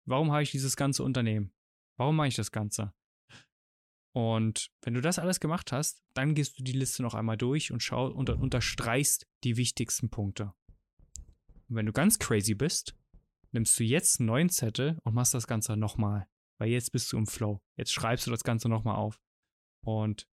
Warum 0.07 0.33
habe 0.33 0.43
ich 0.43 0.51
dieses 0.51 0.77
ganze 0.77 1.03
Unternehmen? 1.05 1.53
Warum 1.97 2.17
mache 2.17 2.29
ich 2.29 2.37
das 2.37 2.53
Ganze? 2.53 2.93
Und 4.13 4.73
wenn 4.83 4.95
du 4.95 5.01
das 5.01 5.19
alles 5.19 5.39
gemacht 5.39 5.71
hast, 5.71 6.03
dann 6.15 6.35
gehst 6.35 6.59
du 6.59 6.65
die 6.65 6.73
Liste 6.73 7.03
noch 7.03 7.15
einmal 7.15 7.37
durch 7.37 7.71
und 7.71 7.83
schau 7.83 8.09
und 8.09 8.29
unterstreichst 8.29 9.27
die 9.45 9.57
wichtigsten 9.57 10.11
Punkte. 10.11 10.53
Und 11.69 11.77
wenn 11.77 11.87
du 11.87 11.93
ganz 11.93 12.19
crazy 12.19 12.55
bist, 12.55 12.97
nimmst 13.53 13.79
du 13.79 13.85
jetzt 13.85 14.19
einen 14.19 14.27
neuen 14.27 14.49
Zettel 14.49 14.99
und 15.05 15.15
machst 15.15 15.35
das 15.35 15.47
Ganze 15.47 15.77
nochmal. 15.77 16.27
Weil 16.59 16.71
jetzt 16.71 16.91
bist 16.93 17.13
du 17.13 17.19
im 17.19 17.27
Flow. 17.27 17.61
Jetzt 17.77 17.93
schreibst 17.93 18.27
du 18.27 18.31
das 18.31 18.43
Ganze 18.43 18.69
nochmal 18.69 18.97
auf. 18.97 19.21
Und 19.85 20.29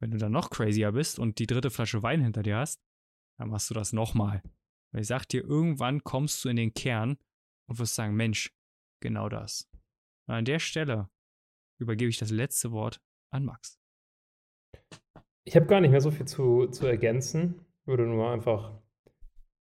wenn 0.00 0.12
du 0.12 0.18
dann 0.18 0.32
noch 0.32 0.50
crazier 0.50 0.92
bist 0.92 1.18
und 1.18 1.38
die 1.40 1.46
dritte 1.46 1.70
Flasche 1.70 2.02
Wein 2.02 2.22
hinter 2.22 2.42
dir 2.42 2.58
hast, 2.58 2.80
dann 3.38 3.50
machst 3.50 3.68
du 3.68 3.74
das 3.74 3.92
nochmal. 3.92 4.42
Weil 4.92 5.02
ich 5.02 5.08
sag 5.08 5.26
dir, 5.26 5.42
irgendwann 5.44 6.04
kommst 6.04 6.44
du 6.44 6.48
in 6.48 6.56
den 6.56 6.72
Kern 6.72 7.18
und 7.68 7.78
wirst 7.78 7.96
sagen, 7.96 8.14
Mensch, 8.14 8.50
genau 9.00 9.28
das. 9.28 9.68
Und 10.26 10.34
an 10.34 10.44
der 10.44 10.58
Stelle 10.58 11.08
übergebe 11.80 12.10
ich 12.10 12.18
das 12.18 12.30
letzte 12.30 12.72
Wort 12.72 13.00
an 13.30 13.44
Max. 13.44 13.78
Ich 15.44 15.56
habe 15.56 15.66
gar 15.66 15.80
nicht 15.80 15.90
mehr 15.90 16.00
so 16.00 16.10
viel 16.10 16.26
zu, 16.26 16.66
zu 16.66 16.86
ergänzen. 16.86 17.64
Würde 17.86 18.06
nur 18.06 18.30
einfach 18.30 18.78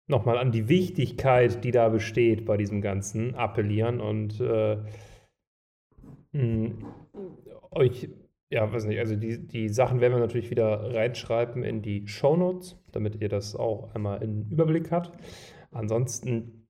nochmal 0.09 0.39
an 0.39 0.53
die 0.53 0.69
Wichtigkeit, 0.69 1.65
die 1.65 1.71
da 1.71 1.89
besteht 1.89 2.45
bei 2.45 2.57
diesem 2.57 2.81
Ganzen, 2.81 3.35
appellieren 3.35 4.01
und 4.01 4.41
äh, 4.41 4.79
mh, 6.33 6.75
euch 7.71 8.09
ja, 8.53 8.71
weiß 8.71 8.85
nicht, 8.85 8.99
also 8.99 9.17
die, 9.17 9.47
die 9.47 9.71
Sachen 9.71 10.03
werden 10.03 10.13
wir 10.13 10.21
natürlich 10.21 10.51
wieder 10.51 10.95
reinschreiben 10.95 11.65
in 11.65 11.81
die 11.81 12.07
Shownotes, 12.07 12.79
damit 12.93 13.19
ihr 13.23 13.31
das 13.31 13.57
auch 13.57 13.95
einmal 13.95 14.23
im 14.23 14.47
Überblick 14.51 14.91
habt. 14.91 15.17
Ansonsten 15.71 16.62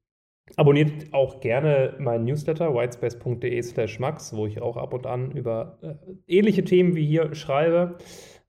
abonniert 0.57 1.13
auch 1.13 1.41
gerne 1.41 1.95
meinen 1.99 2.25
Newsletter 2.25 2.75
whitespace.de 2.75 3.63
slash 3.63 3.99
max, 3.99 4.35
wo 4.35 4.47
ich 4.47 4.61
auch 4.61 4.77
ab 4.77 4.93
und 4.93 5.07
an 5.07 5.33
über 5.33 5.79
äh, 5.83 5.95
ähnliche 6.27 6.65
Themen 6.65 6.95
wie 6.95 7.07
hier 7.07 7.35
schreibe. 7.35 7.97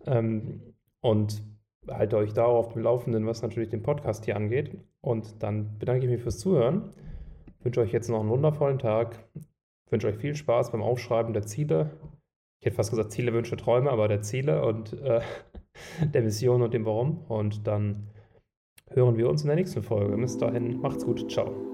Ähm, 0.05 0.61
und 1.01 1.43
halte 1.87 2.17
euch 2.17 2.33
da 2.33 2.45
auf 2.45 2.73
dem 2.73 2.81
Laufenden, 2.81 3.25
was 3.27 3.41
natürlich 3.41 3.69
den 3.69 3.83
Podcast 3.83 4.25
hier 4.25 4.35
angeht. 4.35 4.77
Und 5.01 5.43
dann 5.43 5.77
bedanke 5.79 6.05
ich 6.05 6.11
mich 6.11 6.21
fürs 6.21 6.39
Zuhören. 6.39 6.89
Wünsche 7.61 7.81
euch 7.81 7.91
jetzt 7.91 8.09
noch 8.09 8.19
einen 8.19 8.29
wundervollen 8.29 8.79
Tag. 8.79 9.25
Wünsche 9.89 10.07
euch 10.07 10.17
viel 10.17 10.35
Spaß 10.35 10.71
beim 10.71 10.81
Aufschreiben 10.81 11.33
der 11.33 11.43
Ziele 11.43 11.91
ich 12.63 12.67
hätte 12.67 12.77
fast 12.77 12.91
gesagt 12.91 13.11
Ziele, 13.11 13.33
Wünsche, 13.33 13.57
Träume, 13.57 13.91
aber 13.91 14.07
der 14.07 14.21
Ziele 14.21 14.65
und 14.65 14.93
äh, 14.93 15.19
der 16.13 16.21
Mission 16.21 16.61
und 16.61 16.73
dem 16.73 16.85
Warum. 16.85 17.25
Und 17.27 17.67
dann 17.67 18.07
hören 18.89 19.17
wir 19.17 19.27
uns 19.29 19.41
in 19.41 19.47
der 19.47 19.57
nächsten 19.57 19.83
Folge. 19.83 20.15
Bis 20.15 20.37
dahin, 20.37 20.79
macht's 20.79 21.03
gut. 21.03 21.29
Ciao. 21.29 21.72